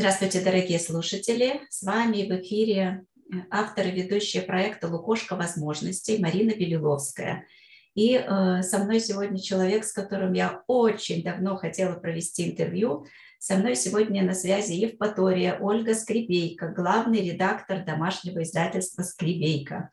Здравствуйте, 0.00 0.40
дорогие 0.40 0.80
слушатели! 0.80 1.60
С 1.68 1.82
вами 1.82 2.22
в 2.22 2.40
эфире 2.40 3.04
э, 3.30 3.36
автор 3.50 3.86
и 3.86 3.90
ведущая 3.90 4.40
проекта 4.40 4.88
«Лукошка 4.88 5.36
возможностей» 5.36 6.16
Марина 6.16 6.52
Белиловская. 6.52 7.44
И 7.94 8.14
э, 8.14 8.62
со 8.62 8.78
мной 8.78 9.00
сегодня 9.00 9.38
человек, 9.38 9.84
с 9.84 9.92
которым 9.92 10.32
я 10.32 10.62
очень 10.68 11.22
давно 11.22 11.58
хотела 11.58 11.96
провести 11.96 12.50
интервью. 12.50 13.04
Со 13.38 13.56
мной 13.56 13.76
сегодня 13.76 14.24
на 14.24 14.32
связи 14.32 14.72
Евпатория 14.72 15.58
Ольга 15.60 15.94
Скрипейко, 15.94 16.68
главный 16.68 17.20
редактор 17.20 17.84
домашнего 17.84 18.42
издательства 18.42 19.02
«Скрипейко». 19.02 19.90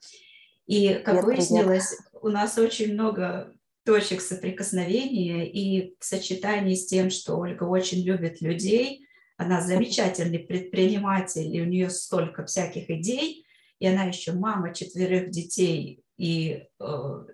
И, 0.67 0.93
как 1.03 1.15
привет, 1.15 1.25
выяснилось, 1.25 1.97
привет. 1.97 2.23
у 2.23 2.29
нас 2.29 2.57
очень 2.57 2.93
много 2.93 3.53
точек 3.83 4.21
соприкосновения, 4.21 5.51
и 5.51 5.97
в 5.99 6.05
сочетании 6.05 6.75
с 6.75 6.85
тем, 6.85 7.09
что 7.09 7.35
Ольга 7.35 7.65
очень 7.65 8.05
любит 8.05 8.39
людей– 8.39 9.03
она 9.37 9.61
замечательный 9.61 10.39
предприниматель, 10.39 11.55
и 11.55 11.61
у 11.61 11.65
нее 11.65 11.89
столько 11.89 12.45
всяких 12.45 12.89
идей, 12.89 13.45
и 13.79 13.87
она 13.87 14.03
еще 14.03 14.33
мама 14.33 14.73
четверых 14.73 15.29
детей 15.29 16.03
и 16.17 16.65
э, 16.79 17.25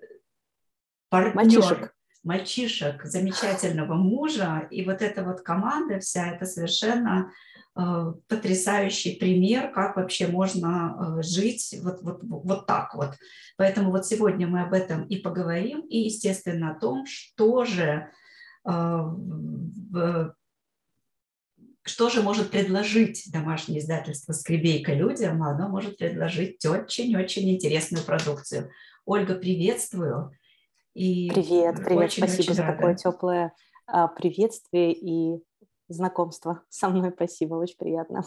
партнер 1.08 1.34
мальчишек. 1.34 1.94
мальчишек, 2.22 3.04
замечательного 3.04 3.94
мужа, 3.94 4.68
и 4.70 4.84
вот 4.84 5.00
эта 5.00 5.24
вот 5.24 5.40
команда 5.40 6.00
вся, 6.00 6.32
это 6.32 6.44
совершенно 6.44 7.32
э, 7.74 8.12
потрясающий 8.28 9.16
пример, 9.16 9.72
как 9.72 9.96
вообще 9.96 10.26
можно 10.26 11.16
э, 11.18 11.22
жить 11.22 11.74
вот, 11.82 12.02
вот, 12.02 12.22
вот 12.22 12.66
так 12.66 12.94
вот. 12.94 13.14
Поэтому 13.56 13.90
вот 13.90 14.04
сегодня 14.04 14.46
мы 14.46 14.60
об 14.60 14.74
этом 14.74 15.04
и 15.06 15.16
поговорим, 15.16 15.80
и, 15.80 16.00
естественно, 16.00 16.72
о 16.72 16.78
том, 16.78 17.06
что 17.06 17.64
же 17.64 18.10
э, 18.68 20.30
что 21.84 22.08
же 22.08 22.22
может 22.22 22.50
предложить 22.50 23.30
домашнее 23.30 23.80
издательство 23.80 24.32
«Скребейка» 24.32 24.94
людям? 24.94 25.42
Оно 25.42 25.68
может 25.68 25.98
предложить 25.98 26.64
очень-очень 26.64 27.50
интересную 27.50 28.04
продукцию. 28.04 28.70
Ольга, 29.04 29.34
приветствую. 29.34 30.32
И 30.94 31.30
привет, 31.30 31.76
привет, 31.84 32.04
очень, 32.04 32.22
спасибо 32.22 32.40
очень 32.40 32.54
за 32.54 32.62
рада. 32.62 32.76
такое 32.76 32.94
теплое 32.94 33.54
а, 33.86 34.08
приветствие 34.08 34.94
и 34.94 35.42
знакомство 35.88 36.62
со 36.70 36.88
мной. 36.88 37.12
Спасибо, 37.14 37.56
очень 37.56 37.76
приятно. 37.76 38.24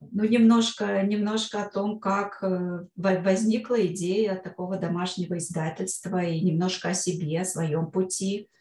Ну, 0.00 0.24
немножко, 0.24 1.02
немножко 1.02 1.62
о 1.62 1.68
том, 1.68 2.00
как 2.00 2.42
э, 2.42 2.86
возникла 2.96 3.86
идея 3.86 4.34
такого 4.34 4.78
домашнего 4.78 5.36
издательства, 5.36 6.24
и 6.24 6.40
немножко 6.40 6.88
о 6.88 6.94
себе, 6.94 7.42
о 7.42 7.44
своем 7.44 7.90
пути– 7.90 8.48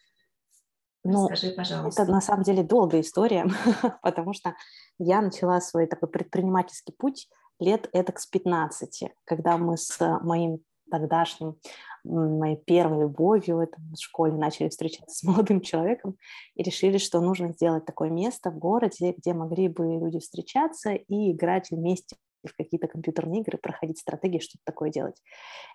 ну, 1.04 1.26
Скажи, 1.26 1.52
пожалуйста. 1.52 2.04
Это 2.04 2.12
на 2.12 2.22
самом 2.22 2.44
деле 2.44 2.64
долгая 2.64 3.02
история, 3.02 3.46
потому 4.02 4.34
что 4.34 4.56
я 4.98 5.22
начала 5.22 5.62
свой 5.62 5.88
такой 5.88 6.10
предпринимательский 6.10 6.94
путь 6.98 7.30
лет 7.60 7.90
этак 7.94 8.20
с 8.20 8.28
15, 8.28 9.04
когда 9.26 9.58
мы 9.58 9.78
с 9.78 9.98
моим 10.22 10.60
тогдашним, 10.90 11.58
моей 12.04 12.58
первой 12.58 13.02
любовью 13.02 13.58
в 13.58 13.98
школе 14.00 14.34
начали 14.34 14.70
встречаться 14.70 15.16
с 15.16 15.24
молодым 15.28 15.62
человеком 15.62 16.18
и 16.56 16.64
решили, 16.64 16.98
что 16.98 17.22
нужно 17.22 17.52
сделать 17.54 17.86
такое 17.86 18.10
место 18.10 18.52
в 18.52 18.58
городе, 18.58 19.14
где 19.18 19.34
могли 19.34 19.68
бы 19.68 19.86
люди 19.86 20.20
встречаться 20.20 20.92
и 20.92 21.32
играть 21.32 21.72
вместе 21.72 22.16
в 22.44 22.56
какие-то 22.56 22.88
компьютерные 22.88 23.42
игры, 23.42 23.58
проходить 23.58 24.00
стратегии, 24.00 24.40
что-то 24.40 24.64
такое 24.64 24.90
делать. 24.90 25.22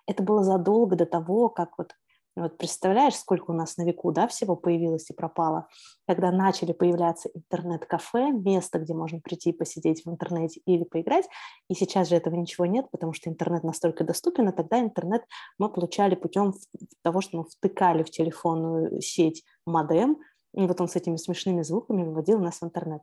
Это 0.07 0.23
было 0.23 0.43
задолго 0.43 0.95
до 0.95 1.05
того, 1.05 1.49
как 1.49 1.77
вот 1.77 1.93
вот 2.35 2.57
представляешь, 2.57 3.15
сколько 3.15 3.51
у 3.51 3.53
нас 3.53 3.77
на 3.77 3.83
веку 3.83 4.11
да, 4.11 4.27
всего 4.27 4.55
появилось 4.55 5.09
и 5.09 5.13
пропало, 5.13 5.67
когда 6.07 6.31
начали 6.31 6.73
появляться 6.73 7.29
интернет-кафе, 7.33 8.31
место, 8.31 8.79
где 8.79 8.93
можно 8.93 9.19
прийти 9.19 9.51
и 9.51 9.53
посидеть 9.53 10.03
в 10.05 10.09
интернете 10.09 10.61
или 10.65 10.83
поиграть, 10.83 11.25
и 11.69 11.75
сейчас 11.75 12.09
же 12.09 12.15
этого 12.15 12.35
ничего 12.35 12.65
нет, 12.65 12.89
потому 12.91 13.13
что 13.13 13.29
интернет 13.29 13.63
настолько 13.63 14.03
доступен, 14.03 14.47
а 14.47 14.51
тогда 14.51 14.79
интернет 14.79 15.23
мы 15.57 15.69
получали 15.69 16.15
путем 16.15 16.53
того, 17.03 17.21
что 17.21 17.37
мы 17.37 17.43
втыкали 17.45 18.03
в 18.03 18.11
телефонную 18.11 19.01
сеть 19.01 19.43
модем, 19.65 20.17
и 20.53 20.67
вот 20.67 20.79
он 20.81 20.87
с 20.87 20.95
этими 20.95 21.17
смешными 21.17 21.61
звуками 21.61 22.03
выводил 22.03 22.39
нас 22.39 22.61
в 22.61 22.63
интернет. 22.63 23.01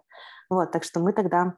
Вот, 0.50 0.72
так 0.72 0.84
что 0.84 1.00
мы 1.00 1.12
тогда 1.12 1.54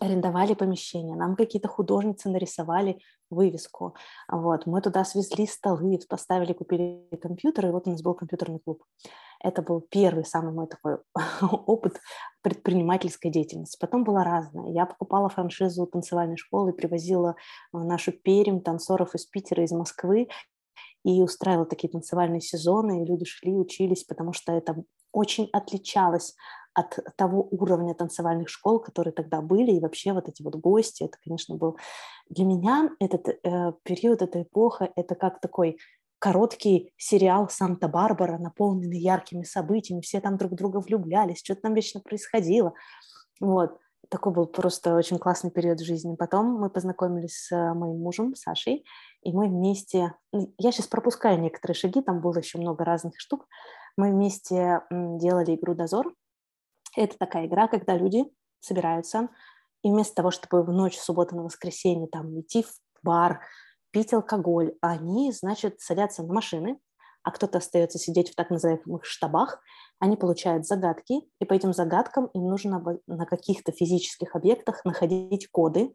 арендовали 0.00 0.54
помещение, 0.54 1.16
нам 1.16 1.36
какие-то 1.36 1.68
художницы 1.68 2.28
нарисовали 2.28 2.98
вывеску, 3.30 3.94
вот, 4.30 4.66
мы 4.66 4.80
туда 4.80 5.04
свезли 5.04 5.46
столы, 5.46 5.98
поставили, 6.08 6.52
купили 6.52 7.08
компьютер, 7.20 7.66
и 7.66 7.70
вот 7.70 7.86
у 7.86 7.90
нас 7.90 8.02
был 8.02 8.14
компьютерный 8.14 8.60
клуб. 8.60 8.82
Это 9.40 9.60
был 9.60 9.80
первый 9.80 10.24
самый 10.24 10.52
мой 10.52 10.66
такой 10.66 10.98
опыт 11.66 12.00
предпринимательской 12.42 13.30
деятельности. 13.30 13.76
Потом 13.78 14.04
было 14.04 14.24
разное. 14.24 14.72
Я 14.72 14.86
покупала 14.86 15.28
франшизу 15.28 15.86
танцевальной 15.86 16.36
школы, 16.36 16.72
привозила 16.72 17.36
нашу 17.72 18.12
перем 18.12 18.60
танцоров 18.60 19.14
из 19.14 19.26
Питера, 19.26 19.62
из 19.62 19.72
Москвы, 19.72 20.28
и 21.04 21.22
устраивала 21.22 21.66
такие 21.66 21.90
танцевальные 21.90 22.40
сезоны, 22.40 23.02
и 23.02 23.06
люди 23.06 23.26
шли, 23.26 23.54
учились, 23.54 24.04
потому 24.04 24.32
что 24.32 24.52
это 24.52 24.82
очень 25.14 25.48
отличалось 25.52 26.34
от 26.74 26.98
того 27.16 27.46
уровня 27.50 27.94
танцевальных 27.94 28.48
школ, 28.48 28.80
которые 28.80 29.12
тогда 29.12 29.40
были, 29.40 29.70
и 29.70 29.80
вообще 29.80 30.12
вот 30.12 30.28
эти 30.28 30.42
вот 30.42 30.56
гости, 30.56 31.04
это, 31.04 31.16
конечно, 31.22 31.56
был... 31.56 31.78
Для 32.28 32.44
меня 32.44 32.90
этот 32.98 33.28
э, 33.28 33.72
период, 33.84 34.22
эта 34.22 34.42
эпоха, 34.42 34.90
это 34.96 35.14
как 35.14 35.40
такой 35.40 35.78
короткий 36.18 36.92
сериал 36.96 37.48
«Санта-Барбара», 37.48 38.38
наполненный 38.38 38.98
яркими 38.98 39.44
событиями, 39.44 40.00
все 40.00 40.20
там 40.20 40.36
друг 40.36 40.54
друга 40.54 40.78
влюблялись, 40.78 41.38
что-то 41.38 41.62
там 41.62 41.74
вечно 41.74 42.00
происходило. 42.00 42.74
Вот. 43.40 43.78
Такой 44.08 44.32
был 44.32 44.46
просто 44.46 44.96
очень 44.96 45.18
классный 45.18 45.50
период 45.50 45.80
в 45.80 45.84
жизни. 45.84 46.16
Потом 46.16 46.60
мы 46.60 46.70
познакомились 46.70 47.46
с 47.46 47.74
моим 47.74 48.00
мужем, 48.00 48.34
Сашей, 48.34 48.84
и 49.22 49.32
мы 49.32 49.48
вместе... 49.48 50.14
Ну, 50.32 50.52
я 50.58 50.72
сейчас 50.72 50.86
пропускаю 50.86 51.40
некоторые 51.40 51.74
шаги, 51.74 52.02
там 52.02 52.20
было 52.20 52.38
еще 52.38 52.58
много 52.58 52.84
разных 52.84 53.14
штук. 53.18 53.46
Мы 53.96 54.10
вместе 54.10 54.82
делали 54.90 55.54
игру 55.54 55.74
«Дозор», 55.74 56.14
это 56.96 57.18
такая 57.18 57.46
игра, 57.46 57.68
когда 57.68 57.96
люди 57.96 58.24
собираются, 58.60 59.28
и 59.82 59.90
вместо 59.90 60.14
того, 60.14 60.30
чтобы 60.30 60.62
в 60.62 60.72
ночь 60.72 60.96
субботы 60.96 61.34
на 61.34 61.42
воскресенье 61.42 62.08
там 62.08 62.40
идти 62.40 62.62
в 62.62 62.72
бар, 63.02 63.40
пить 63.90 64.12
алкоголь, 64.12 64.74
они, 64.80 65.32
значит, 65.32 65.80
садятся 65.80 66.22
на 66.22 66.32
машины, 66.32 66.78
а 67.22 67.30
кто-то 67.30 67.58
остается 67.58 67.98
сидеть 67.98 68.30
в 68.30 68.34
так 68.34 68.50
называемых 68.50 69.04
штабах, 69.04 69.60
они 69.98 70.16
получают 70.16 70.66
загадки, 70.66 71.22
и 71.40 71.44
по 71.44 71.54
этим 71.54 71.72
загадкам 71.72 72.26
им 72.26 72.48
нужно 72.48 72.82
на 73.06 73.26
каких-то 73.26 73.72
физических 73.72 74.34
объектах 74.36 74.84
находить 74.84 75.48
коды. 75.50 75.92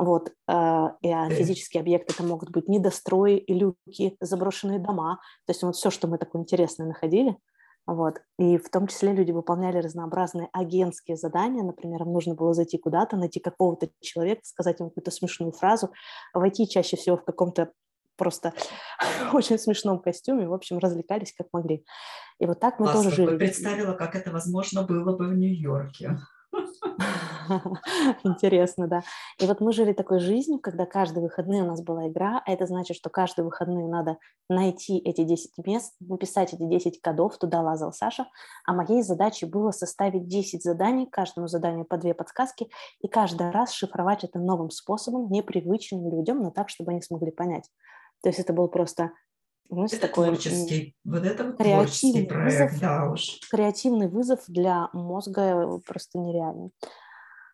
Вот, 0.00 0.28
э, 0.28 0.32
а 0.48 1.30
физические 1.30 1.82
объекты 1.82 2.14
это 2.14 2.22
могут 2.22 2.50
быть 2.50 2.68
недострои, 2.68 3.44
люки, 3.48 4.16
заброшенные 4.20 4.78
дома. 4.78 5.20
То 5.46 5.50
есть 5.50 5.62
вот 5.62 5.76
все, 5.76 5.90
что 5.90 6.08
мы 6.08 6.16
такое 6.16 6.42
интересное 6.42 6.86
находили– 6.86 7.36
вот. 7.86 8.20
И 8.38 8.56
в 8.56 8.70
том 8.70 8.86
числе 8.86 9.12
люди 9.12 9.32
выполняли 9.32 9.78
разнообразные 9.78 10.48
агентские 10.52 11.16
задания. 11.16 11.64
Например, 11.64 12.02
им 12.02 12.12
нужно 12.12 12.34
было 12.34 12.54
зайти 12.54 12.78
куда-то, 12.78 13.16
найти 13.16 13.40
какого-то 13.40 13.88
человека, 14.00 14.42
сказать 14.44 14.78
ему 14.78 14.90
какую-то 14.90 15.10
смешную 15.10 15.52
фразу, 15.52 15.92
войти 16.32 16.68
чаще 16.68 16.96
всего 16.96 17.16
в 17.16 17.24
каком-то 17.24 17.72
просто 18.16 18.52
очень 19.32 19.58
смешном 19.58 19.98
костюме, 19.98 20.46
в 20.46 20.54
общем, 20.54 20.78
развлекались 20.78 21.34
как 21.36 21.48
могли. 21.52 21.84
И 22.38 22.46
вот 22.46 22.60
так 22.60 22.78
мы 22.78 22.86
Классно. 22.86 23.02
тоже 23.02 23.16
жили. 23.16 23.38
Представила, 23.38 23.94
как 23.94 24.14
это 24.14 24.30
возможно 24.30 24.82
было 24.82 25.16
бы 25.16 25.26
в 25.26 25.34
Нью-Йорке. 25.34 26.18
Интересно, 28.24 28.86
да. 28.86 29.02
И 29.38 29.46
вот 29.46 29.60
мы 29.60 29.72
жили 29.72 29.92
такой 29.92 30.20
жизнью, 30.20 30.58
когда 30.58 30.86
каждые 30.86 31.22
выходные 31.22 31.62
у 31.62 31.66
нас 31.66 31.82
была 31.82 32.08
игра, 32.08 32.42
а 32.44 32.52
это 32.52 32.66
значит, 32.66 32.96
что 32.96 33.10
каждые 33.10 33.44
выходные 33.44 33.88
надо 33.88 34.18
найти 34.48 34.98
эти 34.98 35.24
10 35.24 35.52
мест, 35.64 35.94
написать 36.00 36.52
эти 36.52 36.62
10 36.62 37.00
кодов, 37.00 37.38
туда 37.38 37.60
лазал 37.60 37.92
Саша, 37.92 38.26
а 38.66 38.72
моей 38.72 39.02
задачей 39.02 39.46
было 39.46 39.70
составить 39.70 40.26
10 40.26 40.62
заданий, 40.62 41.06
каждому 41.06 41.46
заданию 41.48 41.84
по 41.84 41.96
две 41.96 42.14
подсказки, 42.14 42.68
и 43.00 43.08
каждый 43.08 43.50
раз 43.50 43.72
шифровать 43.72 44.24
это 44.24 44.38
новым 44.38 44.70
способом, 44.70 45.30
непривычным 45.30 46.10
людям, 46.10 46.42
но 46.42 46.50
так, 46.50 46.68
чтобы 46.68 46.92
они 46.92 47.02
смогли 47.02 47.30
понять. 47.30 47.70
То 48.22 48.28
есть 48.28 48.38
это 48.38 48.52
был 48.52 48.68
просто 48.68 49.12
знаете, 49.70 49.96
это 49.96 50.08
такой 50.08 50.26
творческий, 50.26 50.96
вот 51.04 51.24
это 51.24 51.44
вот 51.44 51.56
креативный 51.56 52.26
проект, 52.26 52.60
вызов, 52.60 52.80
да 52.80 53.10
уж. 53.10 53.38
Креативный 53.50 54.08
вызов 54.08 54.40
для 54.48 54.88
мозга 54.92 55.42
э, 55.42 55.78
просто 55.86 56.18
нереальный. 56.18 56.72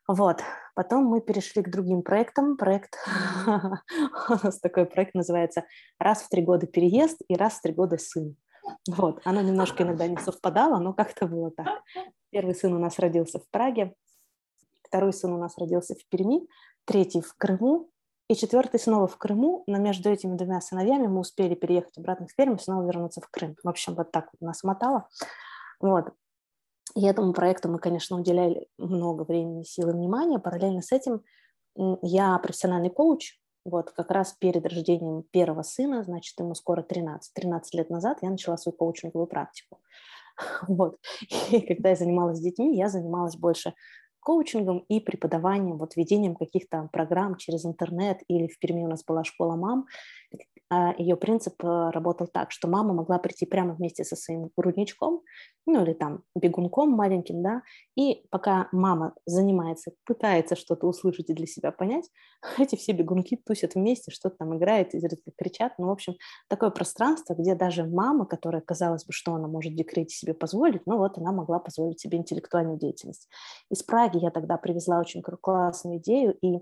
Вот. 0.08 0.42
Потом 0.74 1.04
мы 1.04 1.20
перешли 1.20 1.62
к 1.62 1.70
другим 1.70 2.02
проектам. 2.02 2.56
Проект, 2.56 2.96
у 3.46 4.32
нас 4.42 4.60
такой 4.60 4.86
проект 4.86 5.14
называется 5.14 5.64
«Раз 5.98 6.22
в 6.22 6.28
три 6.28 6.42
года 6.42 6.66
переезд 6.66 7.20
и 7.28 7.34
раз 7.34 7.54
в 7.54 7.62
три 7.62 7.72
года 7.72 7.98
сын». 7.98 8.36
Вот. 8.88 9.20
Оно 9.24 9.40
немножко 9.40 9.82
иногда 9.82 10.06
не 10.06 10.16
совпадало, 10.16 10.78
но 10.78 10.92
как-то 10.92 11.26
было 11.26 11.50
так. 11.50 11.82
Первый 12.30 12.54
сын 12.54 12.72
у 12.72 12.78
нас 12.78 12.98
родился 12.98 13.38
в 13.38 13.48
Праге, 13.50 13.94
второй 14.82 15.12
сын 15.12 15.32
у 15.32 15.38
нас 15.38 15.56
родился 15.58 15.94
в 15.94 16.06
Перми, 16.08 16.46
третий 16.84 17.20
в 17.20 17.34
Крыму, 17.36 17.90
и 18.28 18.34
четвертый 18.34 18.80
снова 18.80 19.06
в 19.06 19.16
Крыму, 19.18 19.62
но 19.66 19.78
между 19.78 20.10
этими 20.10 20.36
двумя 20.36 20.60
сыновьями 20.60 21.06
мы 21.06 21.20
успели 21.20 21.54
переехать 21.54 21.96
обратно 21.96 22.26
в 22.26 22.34
Пермь 22.34 22.56
и 22.56 22.58
снова 22.58 22.84
вернуться 22.84 23.20
в 23.20 23.28
Крым. 23.30 23.56
В 23.62 23.68
общем, 23.68 23.94
вот 23.94 24.10
так 24.10 24.28
вот 24.32 24.44
нас 24.46 24.64
мотало. 24.64 25.08
Вот. 25.80 26.12
И 26.96 27.04
этому 27.04 27.34
проекту 27.34 27.68
мы, 27.68 27.78
конечно, 27.78 28.18
уделяли 28.18 28.68
много 28.78 29.22
времени, 29.22 29.64
сил 29.64 29.90
и 29.90 29.92
внимания. 29.92 30.38
Параллельно 30.38 30.80
с 30.80 30.92
этим 30.92 31.20
я 32.02 32.38
профессиональный 32.38 32.88
коуч, 32.88 33.38
вот 33.66 33.90
как 33.90 34.10
раз 34.10 34.32
перед 34.32 34.64
рождением 34.64 35.24
первого 35.30 35.62
сына, 35.62 36.02
значит, 36.04 36.38
ему 36.38 36.54
скоро 36.54 36.82
13. 36.82 37.34
13 37.34 37.74
лет 37.74 37.90
назад 37.90 38.18
я 38.22 38.30
начала 38.30 38.56
свою 38.56 38.76
коучинговую 38.76 39.26
практику. 39.26 39.80
Вот. 40.68 40.98
И 41.50 41.60
когда 41.60 41.90
я 41.90 41.96
занималась 41.96 42.38
с 42.38 42.42
детьми, 42.42 42.76
я 42.76 42.88
занималась 42.88 43.36
больше 43.36 43.72
коучингом 44.20 44.80
и 44.88 45.00
преподаванием, 45.00 45.78
вот 45.78 45.96
ведением 45.96 46.34
каких-то 46.34 46.88
программ 46.92 47.36
через 47.36 47.64
интернет, 47.64 48.22
или 48.28 48.46
в 48.46 48.58
Перми 48.58 48.84
у 48.84 48.88
нас 48.88 49.02
была 49.02 49.24
школа 49.24 49.56
мам, 49.56 49.86
ее 50.98 51.16
принцип 51.16 51.54
э, 51.62 51.90
работал 51.90 52.26
так, 52.26 52.50
что 52.50 52.66
мама 52.66 52.92
могла 52.92 53.18
прийти 53.18 53.46
прямо 53.46 53.74
вместе 53.74 54.04
со 54.04 54.16
своим 54.16 54.50
грудничком, 54.56 55.22
ну 55.66 55.84
или 55.84 55.92
там 55.92 56.22
бегунком 56.34 56.90
маленьким, 56.90 57.42
да, 57.42 57.62
и 57.96 58.26
пока 58.30 58.68
мама 58.72 59.14
занимается, 59.26 59.92
пытается 60.04 60.56
что-то 60.56 60.86
услышать 60.86 61.30
и 61.30 61.34
для 61.34 61.46
себя 61.46 61.70
понять, 61.70 62.08
эти 62.58 62.74
все 62.76 62.92
бегунки 62.92 63.36
тусят 63.36 63.74
вместе, 63.74 64.10
что-то 64.10 64.36
там 64.38 64.56
играют, 64.56 64.94
изредка 64.94 65.30
кричат, 65.36 65.74
ну, 65.78 65.86
в 65.86 65.90
общем, 65.90 66.14
такое 66.48 66.70
пространство, 66.70 67.34
где 67.34 67.54
даже 67.54 67.84
мама, 67.84 68.26
которая, 68.26 68.60
казалось 68.60 69.04
бы, 69.04 69.12
что 69.12 69.34
она 69.34 69.46
может 69.46 69.74
декрете 69.74 70.16
себе 70.16 70.34
позволить, 70.34 70.82
ну 70.86 70.98
вот 70.98 71.16
она 71.18 71.32
могла 71.32 71.60
позволить 71.60 72.00
себе 72.00 72.18
интеллектуальную 72.18 72.78
деятельность. 72.78 73.28
Из 73.70 73.82
Праги 73.82 74.18
я 74.18 74.30
тогда 74.30 74.56
привезла 74.56 74.98
очень 74.98 75.22
классную 75.22 75.98
идею, 75.98 76.36
и 76.40 76.58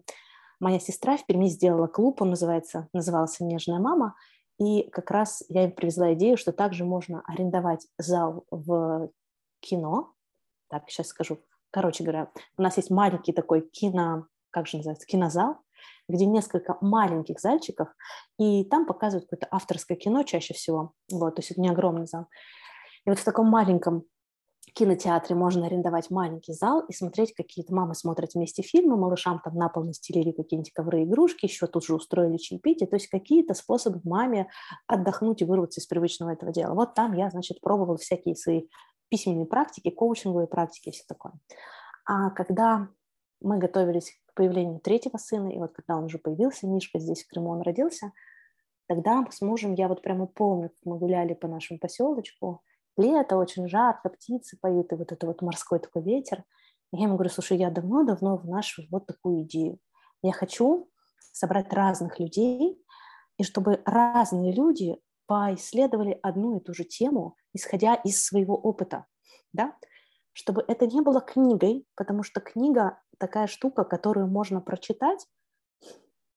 Моя 0.61 0.79
сестра 0.79 1.17
в 1.17 1.27
Перми 1.27 1.47
сделала 1.47 1.87
клуб, 1.87 2.23
он 2.23 2.31
называется, 2.31 2.89
назывался 2.93 3.45
«Нежная 3.45 3.79
мама», 3.79 4.15
и 4.59 4.89
как 4.91 5.11
раз 5.11 5.43
я 5.49 5.65
им 5.65 5.73
привезла 5.73 6.15
идею, 6.15 6.37
что 6.37 6.53
также 6.53 6.85
можно 6.85 7.23
арендовать 7.27 7.87
зал 7.99 8.45
в 8.51 9.11
кино. 9.61 10.13
Так, 10.69 10.89
сейчас 10.89 11.09
скажу. 11.09 11.41
Короче 11.71 12.05
говоря, 12.05 12.31
у 12.57 12.63
нас 12.63 12.77
есть 12.77 12.91
маленький 12.91 13.33
такой 13.33 13.63
кино, 13.63 14.27
как 14.51 14.69
же 14.69 14.77
называется, 14.77 15.07
кинозал, 15.07 15.59
где 16.09 16.25
несколько 16.25 16.77
маленьких 16.81 17.41
зальчиков, 17.41 17.89
и 18.39 18.65
там 18.65 18.87
показывают 18.87 19.29
какое-то 19.29 19.49
авторское 19.51 19.97
кино 19.97 20.23
чаще 20.23 20.55
всего. 20.55 20.93
Вот, 21.11 21.35
то 21.35 21.41
есть 21.41 21.51
это 21.51 21.61
не 21.61 21.69
огромный 21.69 22.07
зал. 22.07 22.29
И 23.05 23.11
вот 23.11 23.19
в 23.19 23.25
таком 23.25 23.49
маленьком 23.49 24.05
кинотеатре 24.75 25.37
можно 25.37 25.67
арендовать 25.67 26.11
маленький 26.11 26.53
зал 26.53 26.81
и 26.89 26.93
смотреть, 26.93 27.33
какие-то 27.35 27.75
мамы 27.75 27.95
смотрят 27.95 28.35
вместе 28.35 28.63
фильмы, 28.63 28.97
малышам 28.97 29.41
там 29.43 29.55
на 29.55 29.69
пол 29.69 29.85
настелили 29.85 30.33
какие-нибудь 30.33 30.73
ковры 30.73 31.05
игрушки, 31.05 31.47
еще 31.47 31.67
тут 31.67 31.85
же 31.85 31.95
устроили 31.95 32.37
чаепитие, 32.37 32.89
то 32.89 32.97
есть 32.97 33.07
какие-то 33.07 33.55
способы 33.55 34.01
маме 34.05 34.49
отдохнуть 34.87 35.43
и 35.43 35.45
вырваться 35.45 35.81
из 35.81 35.87
привычного 35.87 36.31
этого 36.31 36.53
дела. 36.53 36.75
Вот 36.75 36.95
там 36.95 37.13
я, 37.15 37.31
значит, 37.31 37.61
пробовала 37.61 37.97
всякие 37.97 38.35
свои 38.35 38.67
письменные 39.09 39.47
практики, 39.47 39.91
коучинговые 39.91 40.49
практики 40.49 40.89
и 40.89 40.93
все 40.93 41.05
такое. 41.07 41.35
А 42.05 42.31
когда 42.31 42.89
мы 43.41 43.59
готовились 43.59 44.11
к 44.27 44.35
появлению 44.35 44.81
третьего 44.81 45.19
сына, 45.19 45.49
и 45.51 45.59
вот 45.59 45.73
когда 45.73 45.97
он 45.97 46.05
уже 46.05 46.19
появился, 46.19 46.67
Мишка 46.67 46.99
здесь 46.99 47.25
в 47.25 47.29
Крыму, 47.29 47.51
он 47.51 47.63
родился, 47.63 48.13
тогда 48.89 49.25
с 49.31 49.41
мужем 49.41 49.75
я 49.75 49.87
вот 49.87 50.03
прямо 50.03 50.27
помню, 50.27 50.73
мы 50.85 50.99
гуляли 50.99 51.35
по 51.35 51.47
нашему 51.47 51.79
поселочку, 51.79 52.63
лето, 52.97 53.37
очень 53.37 53.69
жарко, 53.69 54.09
птицы 54.09 54.59
поют, 54.61 54.93
и 54.93 54.97
вот 54.97 55.13
это 55.13 55.27
вот 55.27 55.43
морской 55.43 55.79
такой 55.79 56.03
ветер. 56.03 56.45
И 56.93 56.97
я 56.99 57.05
ему 57.05 57.15
говорю, 57.15 57.31
слушай, 57.31 57.57
я 57.59 57.71
давно-давно 57.71 58.37
вношу 58.37 58.83
вот 58.91 59.07
такую 59.07 59.43
идею. 59.45 59.79
Я 60.23 60.33
хочу 60.33 60.91
собрать 61.33 61.73
разных 61.73 62.19
людей, 62.19 62.81
и 63.39 63.43
чтобы 63.43 63.83
разные 63.85 64.53
люди 64.53 64.97
поисследовали 65.27 66.19
одну 66.23 66.59
и 66.59 66.61
ту 66.61 66.75
же 66.75 66.85
тему, 66.85 67.37
исходя 67.53 67.95
из 67.95 68.25
своего 68.25 68.55
опыта, 68.55 69.07
да, 69.53 69.75
чтобы 70.33 70.65
это 70.67 70.87
не 70.87 71.01
было 71.01 71.21
книгой, 71.21 71.87
потому 71.95 72.23
что 72.23 72.41
книга 72.41 73.01
такая 73.19 73.47
штука, 73.47 73.85
которую 73.85 74.27
можно 74.27 74.61
прочитать, 74.61 75.27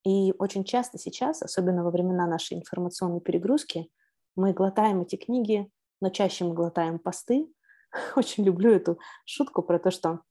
и 0.03 0.33
очень 0.39 0.63
часто 0.63 0.97
сейчас, 0.97 1.41
особенно 1.41 1.83
во 1.83 1.91
времена 1.91 2.27
нашей 2.27 2.57
информационной 2.57 3.19
перегрузки, 3.19 3.89
мы 4.35 4.53
глотаем 4.53 5.01
эти 5.01 5.17
книги 5.17 5.69
но 6.01 6.09
чаще 6.09 6.45
мы 6.45 6.53
глотаем 6.53 6.99
посты. 6.99 7.47
Очень 8.15 8.43
люблю 8.43 8.71
эту 8.71 8.99
шутку 9.25 9.61
про 9.61 9.79
то, 9.79 9.91
что 9.91 10.21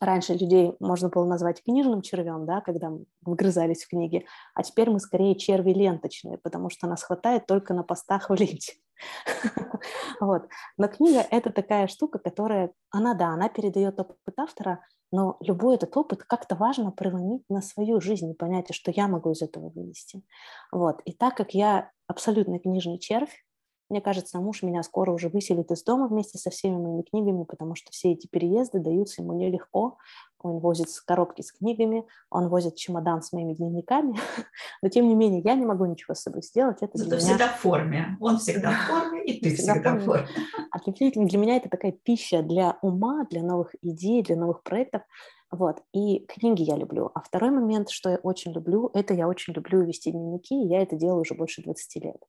раньше 0.00 0.34
людей 0.34 0.74
можно 0.80 1.08
было 1.08 1.24
назвать 1.24 1.62
книжным 1.62 2.02
червем, 2.02 2.46
да, 2.46 2.60
когда 2.60 2.90
мы 2.90 3.04
вгрызались 3.22 3.84
в 3.84 3.88
книги, 3.88 4.26
а 4.54 4.62
теперь 4.62 4.90
мы 4.90 5.00
скорее 5.00 5.34
черви 5.34 5.72
ленточные, 5.72 6.38
потому 6.38 6.70
что 6.70 6.86
нас 6.86 7.02
хватает 7.02 7.46
только 7.46 7.74
на 7.74 7.82
постах 7.82 8.30
в 8.30 8.34
ленте. 8.34 8.74
Вот. 10.20 10.48
Но 10.78 10.88
книга— 10.88 11.26
это 11.30 11.50
такая 11.50 11.88
штука, 11.88 12.18
которая, 12.18 12.72
она, 12.90 13.14
да, 13.14 13.28
она 13.28 13.48
передает 13.48 13.98
опыт 14.00 14.18
автора, 14.38 14.80
но 15.12 15.36
любой 15.40 15.74
этот 15.74 15.94
опыт 15.96 16.24
как-то 16.24 16.54
важно 16.54 16.90
преломить 16.90 17.44
на 17.48 17.60
свою 17.60 18.00
жизнь 18.00 18.30
и 18.30 18.34
понять, 18.34 18.74
что 18.74 18.90
я 18.90 19.08
могу 19.08 19.32
из 19.32 19.42
этого 19.42 19.68
вынести. 19.70 20.22
Вот. 20.72 21.02
И 21.04 21.12
так 21.12 21.36
как 21.36 21.52
я 21.52 21.90
абсолютно 22.06 22.58
книжный 22.58 22.98
червь, 22.98 23.44
мне 23.90 24.00
кажется, 24.00 24.38
муж 24.38 24.62
меня 24.62 24.82
скоро 24.82 25.12
уже 25.12 25.28
выселит 25.28 25.70
из 25.70 25.82
дома 25.82 26.08
вместе 26.08 26.38
со 26.38 26.50
всеми 26.50 26.76
моими 26.76 27.02
книгами, 27.02 27.44
потому 27.44 27.74
что 27.74 27.92
все 27.92 28.12
эти 28.12 28.26
переезды 28.26 28.78
даются 28.78 29.22
ему 29.22 29.34
нелегко. 29.34 29.98
Он 30.40 30.58
возит 30.58 30.88
коробки 31.06 31.40
с 31.40 31.52
книгами, 31.52 32.06
он 32.28 32.48
возит 32.48 32.76
чемодан 32.76 33.22
с 33.22 33.32
моими 33.32 33.54
дневниками, 33.54 34.14
но 34.82 34.88
тем 34.90 35.08
не 35.08 35.14
менее 35.14 35.40
я 35.42 35.54
не 35.54 35.64
могу 35.64 35.86
ничего 35.86 36.14
с 36.14 36.20
собой 36.20 36.42
сделать. 36.42 36.78
Это 36.82 36.98
для 36.98 37.06
меня... 37.06 37.18
всегда 37.18 37.48
в 37.48 37.60
форме, 37.60 38.16
он 38.20 38.38
всегда 38.38 38.72
в 38.72 38.86
форме, 38.86 39.24
и 39.24 39.40
ты 39.40 39.54
всегда, 39.54 39.72
всегда 39.74 39.94
в 39.96 40.04
форме. 40.04 40.28
Отлично, 40.70 41.26
для 41.26 41.38
меня 41.38 41.56
это 41.56 41.68
такая 41.68 41.92
пища 41.92 42.42
для 42.42 42.78
ума, 42.82 43.26
для 43.30 43.42
новых 43.42 43.74
идей, 43.82 44.22
для 44.22 44.36
новых 44.36 44.62
проектов. 44.62 45.02
Вот. 45.50 45.82
И 45.92 46.26
книги 46.26 46.62
я 46.62 46.76
люблю. 46.76 47.10
А 47.14 47.20
второй 47.20 47.50
момент, 47.50 47.88
что 47.88 48.10
я 48.10 48.16
очень 48.16 48.52
люблю, 48.52 48.90
это 48.92 49.14
я 49.14 49.28
очень 49.28 49.52
люблю 49.54 49.82
вести 49.82 50.10
дневники, 50.10 50.54
и 50.54 50.66
я 50.66 50.82
это 50.82 50.96
делаю 50.96 51.20
уже 51.20 51.34
больше 51.34 51.62
20 51.62 52.04
лет. 52.04 52.22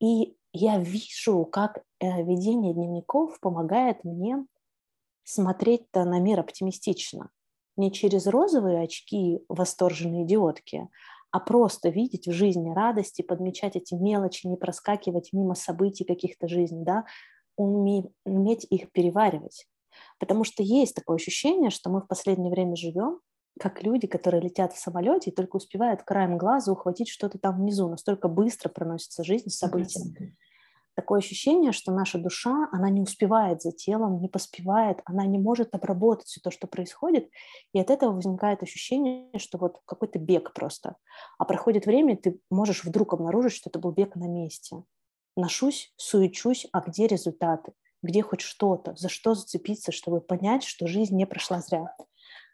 И 0.00 0.36
я 0.52 0.78
вижу, 0.78 1.44
как 1.44 1.82
э, 2.00 2.22
ведение 2.22 2.74
дневников 2.74 3.40
помогает 3.40 4.04
мне 4.04 4.44
смотреть-то 5.24 6.04
на 6.04 6.20
мир 6.20 6.40
оптимистично. 6.40 7.30
Не 7.76 7.90
через 7.90 8.26
розовые 8.26 8.82
очки 8.82 9.40
восторженные 9.48 10.24
идиотки, 10.24 10.88
а 11.30 11.40
просто 11.40 11.88
видеть 11.88 12.28
в 12.28 12.32
жизни 12.32 12.74
радости, 12.74 13.22
подмечать 13.22 13.76
эти 13.76 13.94
мелочи, 13.94 14.46
не 14.46 14.56
проскакивать 14.56 15.30
мимо 15.32 15.54
событий 15.54 16.04
каких-то 16.04 16.48
жизней, 16.48 16.84
да, 16.84 17.06
уметь, 17.56 18.66
их 18.68 18.92
переваривать. 18.92 19.66
Потому 20.18 20.44
что 20.44 20.62
есть 20.62 20.94
такое 20.94 21.16
ощущение, 21.16 21.70
что 21.70 21.88
мы 21.90 22.02
в 22.02 22.06
последнее 22.06 22.50
время 22.50 22.76
живем 22.76 23.20
как 23.60 23.82
люди, 23.82 24.06
которые 24.06 24.42
летят 24.42 24.72
в 24.72 24.78
самолете 24.78 25.30
и 25.30 25.34
только 25.34 25.56
успевают 25.56 26.02
краем 26.02 26.38
глаза 26.38 26.72
ухватить 26.72 27.08
что-то 27.08 27.38
там 27.38 27.60
внизу, 27.60 27.88
настолько 27.88 28.28
быстро 28.28 28.68
проносится 28.68 29.24
жизнь, 29.24 29.50
события. 29.50 30.00
Такое 30.94 31.20
ощущение, 31.20 31.72
что 31.72 31.90
наша 31.90 32.18
душа, 32.18 32.68
она 32.70 32.90
не 32.90 33.00
успевает 33.00 33.62
за 33.62 33.72
телом, 33.72 34.20
не 34.20 34.28
поспевает, 34.28 35.00
она 35.06 35.24
не 35.24 35.38
может 35.38 35.74
обработать 35.74 36.26
все 36.26 36.40
то, 36.40 36.50
что 36.50 36.66
происходит, 36.66 37.30
и 37.72 37.80
от 37.80 37.88
этого 37.90 38.12
возникает 38.12 38.62
ощущение, 38.62 39.30
что 39.38 39.56
вот 39.56 39.80
какой-то 39.86 40.18
бег 40.18 40.52
просто. 40.52 40.96
А 41.38 41.46
проходит 41.46 41.86
время, 41.86 42.16
ты 42.16 42.38
можешь 42.50 42.84
вдруг 42.84 43.14
обнаружить, 43.14 43.54
что 43.54 43.70
это 43.70 43.78
был 43.78 43.92
бег 43.92 44.16
на 44.16 44.28
месте. 44.28 44.82
Ношусь, 45.34 45.94
суечусь, 45.96 46.66
а 46.72 46.80
где 46.80 47.06
результаты? 47.06 47.72
Где 48.02 48.20
хоть 48.22 48.42
что-то? 48.42 48.94
За 48.96 49.08
что 49.08 49.34
зацепиться, 49.34 49.92
чтобы 49.92 50.20
понять, 50.20 50.62
что 50.62 50.86
жизнь 50.86 51.16
не 51.16 51.26
прошла 51.26 51.60
зря? 51.60 51.96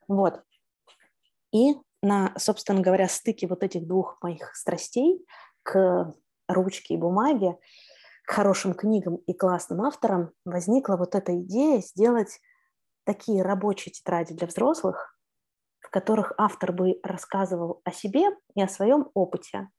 Вот. 0.06 0.42
И 1.52 1.74
на, 2.02 2.32
собственно 2.38 2.80
говоря, 2.80 3.08
стыке 3.08 3.48
вот 3.48 3.64
этих 3.64 3.86
двух 3.86 4.18
моих 4.22 4.54
страстей 4.54 5.26
к 5.64 6.14
ручке 6.46 6.94
и 6.94 6.96
бумаге, 6.98 7.58
хорошим 8.28 8.74
книгам 8.74 9.16
и 9.16 9.32
классным 9.32 9.82
авторам 9.82 10.32
возникла 10.44 10.96
вот 10.96 11.14
эта 11.14 11.40
идея 11.40 11.80
сделать 11.80 12.40
такие 13.04 13.42
рабочие 13.42 13.90
тетради 13.90 14.34
для 14.34 14.46
взрослых, 14.46 15.18
в 15.80 15.88
которых 15.88 16.34
автор 16.36 16.72
бы 16.72 17.00
рассказывал 17.02 17.80
о 17.84 17.90
себе 17.90 18.26
и 18.54 18.62
о 18.62 18.68
своем 18.68 19.08
опыте, 19.14 19.70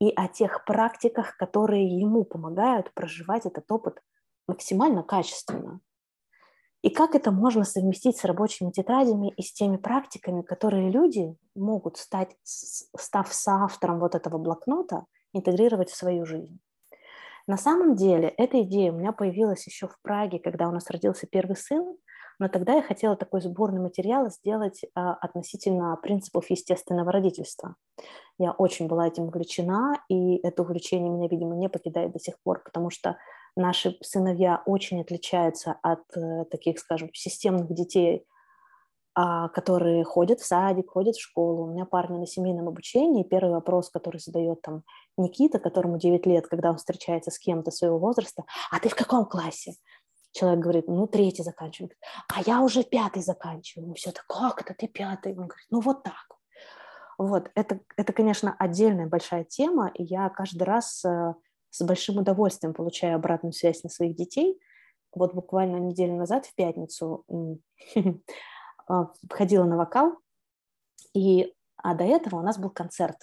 и 0.00 0.10
о 0.16 0.28
тех 0.28 0.64
практиках, 0.64 1.36
которые 1.36 2.00
ему 2.00 2.24
помогают 2.24 2.92
проживать 2.94 3.44
этот 3.44 3.70
опыт 3.70 4.00
максимально 4.48 5.02
качественно. 5.02 5.80
И 6.80 6.88
как 6.88 7.14
это 7.14 7.30
можно 7.30 7.64
совместить 7.64 8.16
с 8.16 8.24
рабочими 8.24 8.70
тетрадями 8.70 9.34
и 9.36 9.42
с 9.42 9.52
теми 9.52 9.76
практиками, 9.76 10.40
которые 10.40 10.90
люди 10.90 11.36
могут 11.54 11.98
стать, 11.98 12.34
став 12.44 13.30
соавтором 13.30 14.00
вот 14.00 14.14
этого 14.14 14.38
блокнота, 14.38 15.04
интегрировать 15.34 15.90
в 15.90 15.96
свою 15.96 16.24
жизнь. 16.24 16.58
На 17.50 17.56
самом 17.56 17.96
деле 17.96 18.28
эта 18.38 18.62
идея 18.62 18.92
у 18.92 18.96
меня 18.96 19.10
появилась 19.10 19.66
еще 19.66 19.88
в 19.88 20.00
Праге, 20.02 20.38
когда 20.38 20.68
у 20.68 20.70
нас 20.70 20.88
родился 20.88 21.26
первый 21.26 21.56
сын, 21.56 21.96
но 22.38 22.48
тогда 22.48 22.74
я 22.74 22.80
хотела 22.80 23.16
такой 23.16 23.40
сборный 23.40 23.80
материал 23.80 24.30
сделать 24.30 24.82
а, 24.94 25.14
относительно 25.14 25.96
принципов 25.96 26.48
естественного 26.48 27.10
родительства. 27.10 27.74
Я 28.38 28.52
очень 28.52 28.86
была 28.86 29.08
этим 29.08 29.24
увлечена, 29.24 30.00
и 30.08 30.36
это 30.36 30.62
увлечение 30.62 31.10
меня, 31.10 31.26
видимо, 31.28 31.56
не 31.56 31.68
покидает 31.68 32.12
до 32.12 32.20
сих 32.20 32.36
пор, 32.44 32.62
потому 32.62 32.88
что 32.88 33.16
Наши 33.56 33.96
сыновья 34.00 34.62
очень 34.64 35.00
отличаются 35.00 35.76
от 35.82 36.04
э, 36.16 36.44
таких, 36.50 36.78
скажем, 36.78 37.10
системных 37.12 37.74
детей, 37.74 38.24
которые 39.48 40.04
ходят 40.04 40.40
в 40.40 40.46
садик, 40.46 40.90
ходят 40.90 41.16
в 41.16 41.20
школу. 41.20 41.64
У 41.64 41.72
меня 41.72 41.84
парни 41.84 42.18
на 42.18 42.26
семейном 42.26 42.68
обучении. 42.68 43.24
Первый 43.24 43.52
вопрос, 43.52 43.90
который 43.90 44.18
задает 44.20 44.62
там 44.62 44.82
Никита, 45.16 45.58
которому 45.58 45.98
9 45.98 46.26
лет, 46.26 46.46
когда 46.46 46.70
он 46.70 46.76
встречается 46.76 47.30
с 47.30 47.38
кем-то 47.38 47.70
своего 47.70 47.98
возраста, 47.98 48.44
а 48.70 48.78
ты 48.78 48.88
в 48.88 48.94
каком 48.94 49.26
классе? 49.26 49.74
Человек 50.32 50.60
говорит, 50.60 50.88
ну, 50.88 51.06
третий 51.06 51.42
заканчиваю. 51.42 51.90
А 52.28 52.40
я 52.46 52.60
уже 52.60 52.84
пятый 52.84 53.22
заканчиваю. 53.22 53.94
Все 53.94 54.12
так, 54.12 54.26
как 54.26 54.62
это 54.62 54.74
ты 54.74 54.86
пятый? 54.86 55.32
Он 55.32 55.48
говорит, 55.48 55.66
ну, 55.70 55.80
вот 55.80 56.02
так. 56.04 56.38
Вот, 57.18 57.50
это, 57.54 57.80
это, 57.98 58.12
конечно, 58.14 58.56
отдельная 58.58 59.06
большая 59.06 59.44
тема, 59.44 59.90
и 59.92 60.04
я 60.04 60.30
каждый 60.30 60.62
раз 60.62 61.04
э, 61.04 61.34
с 61.68 61.84
большим 61.84 62.16
удовольствием 62.16 62.72
получаю 62.72 63.16
обратную 63.16 63.52
связь 63.52 63.82
на 63.82 63.90
своих 63.90 64.16
детей. 64.16 64.58
Вот 65.14 65.34
буквально 65.34 65.76
неделю 65.76 66.14
назад, 66.14 66.46
в 66.46 66.54
пятницу, 66.54 67.26
а, 67.28 68.00
ходила 69.30 69.64
на 69.64 69.76
вокал, 69.76 70.18
и, 71.14 71.54
а 71.76 71.94
до 71.94 72.04
этого 72.04 72.40
у 72.40 72.42
нас 72.42 72.58
был 72.58 72.70
концерт. 72.70 73.16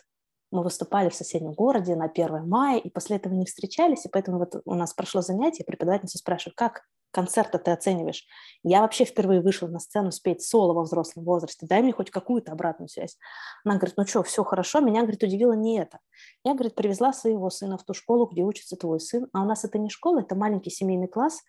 Мы 0.52 0.64
выступали 0.64 1.10
в 1.10 1.16
соседнем 1.16 1.54
городе 1.54 1.96
на 1.96 2.06
1 2.06 2.48
мая, 2.48 2.80
и 2.80 2.90
после 2.90 3.18
этого 3.18 3.34
не 3.34 3.46
встречались, 3.46 4.06
и 4.06 4.10
поэтому 4.10 4.40
вот 4.40 4.62
у 4.66 4.74
нас 4.76 4.94
прошло 4.94 5.22
занятие, 5.22 5.66
преподавательница 5.66 6.18
спрашивает, 6.18 6.56
как 6.56 6.84
концерт 7.12 7.52
ты 7.52 7.72
оцениваешь? 7.72 8.26
Я 8.64 8.82
вообще 8.82 9.04
впервые 9.04 9.42
вышла 9.42 9.68
на 9.68 9.80
сцену 9.80 10.12
спеть 10.12 10.44
соло 10.44 10.74
во 10.74 10.84
взрослом 10.84 11.26
возрасте, 11.26 11.66
дай 11.66 11.82
мне 11.82 11.92
хоть 11.92 12.12
какую-то 12.12 12.52
обратную 12.52 12.90
связь. 12.90 13.18
Она 13.66 13.76
говорит, 13.76 13.96
ну 13.98 14.06
что, 14.06 14.24
все 14.24 14.44
хорошо, 14.44 14.80
меня, 14.80 15.02
говорит, 15.02 15.24
удивило 15.24 15.54
не 15.54 15.80
это. 15.80 16.00
Я, 16.44 16.54
говорит, 16.54 16.76
привезла 16.76 17.14
своего 17.14 17.50
сына 17.50 17.78
в 17.78 17.84
ту 17.84 17.94
школу, 17.94 18.28
где 18.28 18.44
учится 18.44 18.76
твой 18.76 19.00
сын, 19.00 19.28
а 19.34 19.42
у 19.42 19.46
нас 19.46 19.66
это 19.66 19.80
не 19.80 19.90
школа, 19.90 20.20
это 20.20 20.36
маленький 20.36 20.70
семейный 20.70 21.08
класс, 21.08 21.42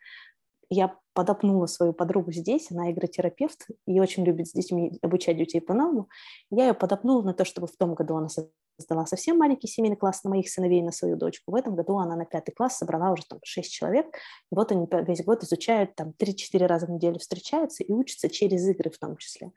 я 0.70 0.94
подопнула 1.14 1.66
свою 1.66 1.92
подругу 1.92 2.30
здесь, 2.32 2.70
она 2.70 2.90
игротерапевт 2.90 3.66
и 3.87 4.00
очень 4.00 4.25
любит 4.25 4.48
с 4.48 4.52
детьми 4.52 4.98
обучать 5.02 5.37
детей 5.37 5.60
по-новому. 5.60 6.08
Я 6.50 6.68
ее 6.68 6.75
подопнула 6.75 7.22
на 7.22 7.34
то, 7.34 7.44
чтобы 7.44 7.66
в 7.66 7.76
том 7.76 7.94
году 7.94 8.16
она 8.16 8.28
создала 8.28 9.06
совсем 9.06 9.38
маленький 9.38 9.66
семейный 9.66 9.96
класс 9.96 10.22
на 10.25 10.30
моих 10.30 10.48
сыновей, 10.48 10.82
на 10.82 10.92
свою 10.92 11.16
дочку. 11.16 11.50
В 11.50 11.54
этом 11.54 11.75
году 11.75 11.98
она 11.98 12.16
на 12.16 12.25
пятый 12.25 12.52
класс 12.52 12.78
собрала 12.78 13.12
уже 13.12 13.25
там 13.28 13.40
шесть 13.42 13.72
человек. 13.72 14.06
И 14.52 14.54
вот 14.54 14.70
они 14.70 14.87
весь 15.06 15.25
год 15.25 15.42
изучают, 15.42 15.94
там 15.96 16.12
3-4 16.18 16.66
раза 16.66 16.87
в 16.87 16.90
неделю 16.90 17.18
встречаются 17.18 17.82
и 17.82 17.92
учатся 17.92 18.28
через 18.28 18.66
игры 18.68 18.90
в 18.90 18.98
том 18.98 19.16
числе. 19.16 19.52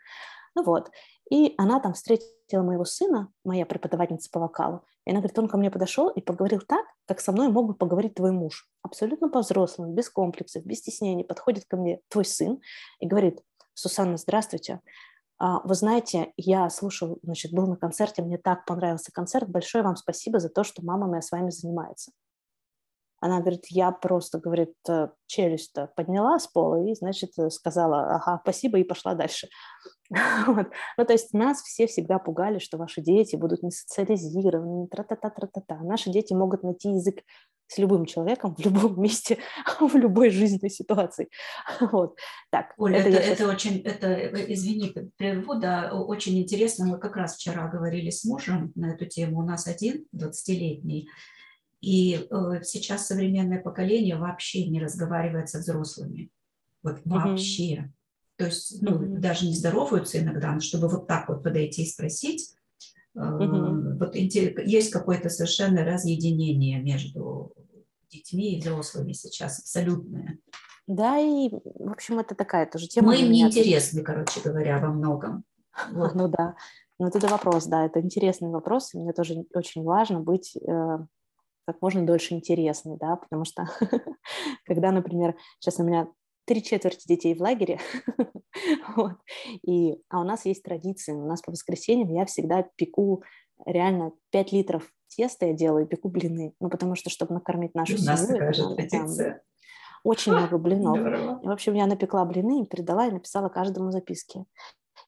Ну 0.56 0.64
вот. 0.64 0.90
И 1.32 1.56
она 1.58 1.80
там 1.80 1.94
встретила 1.94 2.62
моего 2.62 2.84
сына, 2.84 3.32
моя 3.46 3.66
преподавательница 3.66 4.30
по 4.30 4.42
вокалу, 4.42 4.84
и 5.06 5.12
она 5.12 5.22
говорит, 5.22 5.40
он 5.40 5.48
ко 5.48 5.58
мне 5.58 5.72
подошел 5.72 6.10
и 6.10 6.20
поговорил 6.20 6.60
так, 6.60 6.86
как 7.08 7.22
со 7.22 7.32
мной 7.32 7.48
мог 7.48 7.68
бы 7.68 7.74
поговорить 7.74 8.16
твой 8.16 8.32
муж. 8.32 8.70
Абсолютно 8.84 9.30
по-взрослому, 9.30 9.94
без 9.94 10.10
комплексов, 10.10 10.66
без 10.66 10.80
стеснений. 10.80 11.24
Подходит 11.24 11.66
ко 11.66 11.78
мне 11.78 12.02
твой 12.10 12.26
сын 12.26 12.60
и 13.00 13.08
говорит, 13.08 13.42
Сусанна, 13.74 14.18
здравствуйте. 14.18 14.82
А, 15.40 15.62
вы 15.64 15.74
знаете, 15.74 16.34
я 16.36 16.70
слушал, 16.70 17.18
значит, 17.24 17.54
был 17.54 17.66
на 17.66 17.78
концерте, 17.78 18.22
мне 18.22 18.38
так 18.38 18.66
понравился 18.66 19.12
концерт. 19.12 19.50
Большое 19.50 19.84
вам 19.84 19.96
спасибо 19.96 20.40
за 20.40 20.50
то, 20.50 20.64
что 20.66 20.84
мама 20.86 21.08
моя 21.08 21.22
с 21.22 21.32
вами 21.32 21.50
занимается. 21.50 22.12
Она 23.22 23.40
говорит, 23.40 23.66
я 23.70 23.92
просто, 23.92 24.40
говорит, 24.40 24.74
э, 24.90 25.10
челюсть 25.28 25.76
подняла 25.96 26.40
с 26.40 26.48
пола 26.48 26.84
и, 26.86 26.96
значит, 26.96 27.32
сказала, 27.50 28.16
ага, 28.16 28.40
спасибо, 28.44 28.80
и 28.80 28.84
пошла 28.84 29.14
дальше. 29.14 29.48
Вот. 30.46 30.68
Ну, 30.98 31.06
то 31.06 31.14
есть 31.14 31.34
нас 31.34 31.62
все 31.62 31.88
всегда 31.88 32.20
пугали, 32.20 32.60
что 32.60 32.78
ваши 32.78 33.00
дети 33.00 33.38
будут 33.38 33.64
не 33.64 33.72
социализированы, 33.72 34.88
тра-та-та-тра-та-та. 34.88 35.78
Наши 35.84 36.10
дети 36.10 36.34
могут 36.34 36.64
найти 36.64 36.90
язык 36.90 37.24
с 37.72 37.78
любым 37.78 38.06
человеком 38.06 38.54
в 38.56 38.60
любом 38.60 39.02
месте, 39.02 39.38
в 39.80 39.96
любой 39.96 40.30
жизненной 40.30 40.70
ситуации. 40.70 41.30
Вот. 41.80 42.18
Так, 42.52 42.74
Оля, 42.78 42.98
это, 42.98 43.10
это, 43.10 43.18
это 43.20 43.36
сейчас... 43.36 43.50
очень, 43.50 43.80
это, 43.82 44.14
извини, 44.54 44.94
прерву, 45.18 45.56
да, 45.56 45.92
очень 45.94 46.38
интересно. 46.40 46.86
Мы 46.86 46.98
как 46.98 47.16
раз 47.16 47.36
вчера 47.36 47.68
говорили 47.70 48.10
с 48.10 48.26
мужем 48.26 48.72
на 48.76 48.94
эту 48.94 49.06
тему. 49.06 49.40
У 49.40 49.44
нас 49.44 49.68
один 49.68 50.06
20-летний, 50.14 51.08
и 51.82 52.28
э, 52.30 52.62
сейчас 52.64 53.08
современное 53.08 53.60
поколение 53.60 54.16
вообще 54.16 54.68
не 54.68 54.80
разговаривает 54.80 55.50
со 55.50 55.60
взрослыми. 55.60 56.30
Вот 56.84 57.00
вообще. 57.06 57.76
Mm-hmm. 57.76 57.90
То 58.38 58.46
есть, 58.46 58.82
ну, 58.82 58.92
mm-hmm. 58.92 59.18
даже 59.18 59.46
не 59.48 59.56
здороваются 59.56 60.20
иногда, 60.20 60.54
но 60.54 60.60
чтобы 60.60 60.88
вот 60.88 61.08
так 61.08 61.28
вот 61.28 61.44
подойти 61.44 61.84
и 61.84 61.88
спросить, 61.88 62.56
mm-hmm. 63.18 63.98
вот 63.98 64.16
есть 64.16 64.92
какое-то 64.92 65.30
совершенно 65.30 65.84
разъединение 65.84 66.82
между 66.82 67.54
детьми 68.10 68.56
и 68.56 68.62
взрослыми 68.62 69.14
сейчас, 69.14 69.60
абсолютное. 69.60 70.38
Да, 70.88 71.18
и, 71.20 71.50
в 71.50 71.92
общем, 71.92 72.20
это 72.20 72.36
такая 72.36 72.66
тоже 72.66 72.88
тема. 72.88 73.10
Мы 73.10 73.22
им 73.22 73.32
не 73.32 73.42
интересны, 73.42 74.04
короче 74.04 74.40
говоря, 74.42 74.80
во 74.80 74.92
многом. 74.92 75.44
Вот. 75.94 76.16
Ну 76.16 76.28
да, 76.28 76.56
ну 77.00 77.08
это 77.08 77.26
вопрос, 77.28 77.66
да, 77.66 77.86
это 77.86 78.02
интересный 78.02 78.50
вопрос, 78.50 78.94
и 78.94 79.00
мне 79.00 79.14
тоже 79.14 79.46
очень 79.54 79.84
важно 79.84 80.20
быть 80.20 80.58
э, 80.58 80.98
как 81.66 81.82
можно 81.82 82.06
дольше 82.06 82.34
интересной, 82.34 82.98
да, 82.98 83.16
потому 83.16 83.46
что 83.46 83.70
когда, 84.66 84.92
например, 84.92 85.36
сейчас 85.60 85.80
у 85.80 85.84
меня 85.84 86.08
три 86.46 86.64
четверти 86.64 87.08
детей 87.08 87.36
в 87.36 87.42
лагере, 87.42 87.80
вот. 88.96 89.14
и, 89.66 90.02
а 90.10 90.22
у 90.22 90.24
нас 90.24 90.46
есть 90.46 90.64
традиции, 90.64 91.14
у 91.14 91.26
нас 91.28 91.42
по 91.42 91.52
воскресеньям 91.52 92.12
я 92.14 92.26
всегда 92.26 92.66
пеку 92.76 93.24
реально 93.66 94.12
5 94.32 94.52
литров 94.52 94.92
теста 95.16 95.48
я 95.48 95.54
делаю, 95.54 95.88
пеку 95.88 96.10
блины, 96.10 96.54
ну, 96.60 96.70
потому 96.70 96.96
что, 96.96 97.10
чтобы 97.10 97.34
накормить 97.34 97.76
нашу 97.76 97.98
семью. 97.98 98.06
У 98.06 98.12
нас 98.12 98.28
такая 98.28 98.54
же 98.54 98.76
традиция. 98.76 99.44
Очень 100.04 100.32
много 100.34 100.58
блинов. 100.58 100.98
И, 100.98 101.48
в 101.48 101.52
общем, 101.52 101.74
я 101.74 101.86
напекла 101.86 102.26
блины, 102.26 102.66
передала 102.66 103.08
и 103.08 103.12
написала 103.12 103.50
каждому 103.50 103.92
записки. 103.92 104.46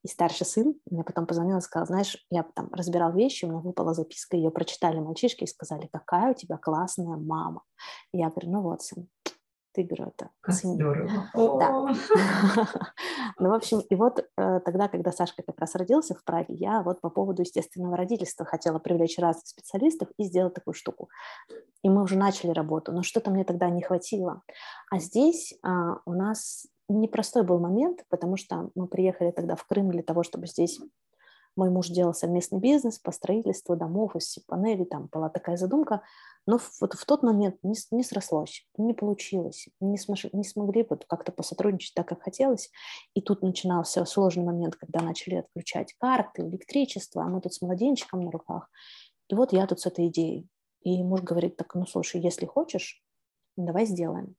И 0.03 0.07
старший 0.07 0.45
сын 0.45 0.75
мне 0.89 1.03
потом 1.03 1.25
позвонил 1.25 1.57
и 1.57 1.61
сказал, 1.61 1.87
знаешь, 1.87 2.17
я 2.29 2.43
там 2.43 2.69
разбирал 2.73 3.13
вещи, 3.13 3.45
у 3.45 3.49
меня 3.49 3.59
выпала 3.59 3.93
записка, 3.93 4.35
ее 4.35 4.51
прочитали 4.51 4.99
мальчишки 4.99 5.43
и 5.43 5.47
сказали, 5.47 5.89
какая 5.91 6.31
у 6.31 6.35
тебя 6.35 6.57
классная 6.57 7.17
мама. 7.17 7.63
И 8.11 8.17
я 8.17 8.29
говорю, 8.29 8.51
ну 8.51 8.61
вот, 8.61 8.81
сын, 8.81 9.07
ты, 9.73 9.83
говорю, 9.83 10.13
это 10.15 10.29
как 10.41 10.53
здорово. 10.53 11.29
Да. 11.33 11.95
ну, 13.39 13.49
в 13.49 13.53
общем, 13.53 13.79
и 13.79 13.95
вот 13.95 14.19
э, 14.19 14.59
тогда, 14.59 14.87
когда 14.87 15.11
Сашка 15.11 15.41
как 15.41 15.59
раз 15.59 15.73
родился 15.75 16.13
в 16.13 16.23
Праге, 16.23 16.53
я 16.53 16.83
вот 16.83 17.01
по 17.01 17.09
поводу 17.09 17.41
естественного 17.41 17.97
родительства 17.97 18.45
хотела 18.45 18.77
привлечь 18.77 19.17
разных 19.17 19.47
специалистов 19.47 20.09
и 20.17 20.25
сделать 20.25 20.53
такую 20.53 20.75
штуку. 20.75 21.09
И 21.81 21.89
мы 21.89 22.03
уже 22.03 22.17
начали 22.17 22.51
работу, 22.51 22.91
но 22.91 23.01
что-то 23.01 23.31
мне 23.31 23.43
тогда 23.43 23.69
не 23.69 23.81
хватило. 23.81 24.43
А 24.91 24.99
здесь 24.99 25.55
а, 25.63 25.97
у 26.05 26.13
нас 26.13 26.67
непростой 26.89 27.43
был 27.43 27.59
момент, 27.59 28.05
потому 28.09 28.37
что 28.37 28.69
мы 28.75 28.87
приехали 28.87 29.31
тогда 29.31 29.55
в 29.55 29.65
Крым 29.65 29.91
для 29.91 30.03
того, 30.03 30.23
чтобы 30.23 30.47
здесь 30.47 30.79
мой 31.55 31.69
муж 31.69 31.89
делал 31.89 32.13
совместный 32.13 32.59
бизнес 32.59 32.97
по 32.97 33.11
строительству 33.11 33.75
домов 33.75 34.15
из 34.15 34.39
панелей, 34.47 34.85
там 34.85 35.07
была 35.11 35.29
такая 35.29 35.55
задумка, 35.55 36.01
но 36.47 36.59
вот 36.81 36.93
в 36.93 37.05
тот 37.05 37.21
момент 37.21 37.57
не, 37.63 37.75
не 37.91 38.03
срослось, 38.03 38.67
не 38.77 38.93
получилось, 38.93 39.67
не, 39.79 39.97
смож, 39.97 40.25
не 40.33 40.43
смогли 40.43 40.85
вот 40.89 41.05
как-то 41.05 41.31
посотрудничать 41.31 41.93
так, 41.93 42.07
как 42.07 42.23
хотелось. 42.23 42.71
И 43.13 43.21
тут 43.21 43.43
начинался 43.43 44.03
сложный 44.05 44.43
момент, 44.43 44.75
когда 44.75 45.01
начали 45.01 45.35
отключать 45.35 45.93
карты, 45.99 46.41
электричество, 46.41 47.23
а 47.23 47.27
мы 47.27 47.39
тут 47.39 47.53
с 47.53 47.61
младенчиком 47.61 48.21
на 48.21 48.31
руках. 48.31 48.69
И 49.29 49.35
вот 49.35 49.53
я 49.53 49.67
тут 49.67 49.79
с 49.79 49.85
этой 49.85 50.07
идеей. 50.07 50.49
И 50.81 51.01
муж 51.03 51.21
говорит, 51.21 51.55
так, 51.55 51.75
ну 51.75 51.85
слушай, 51.85 52.19
если 52.19 52.45
хочешь, 52.45 53.01
давай 53.55 53.85
сделаем 53.85 54.35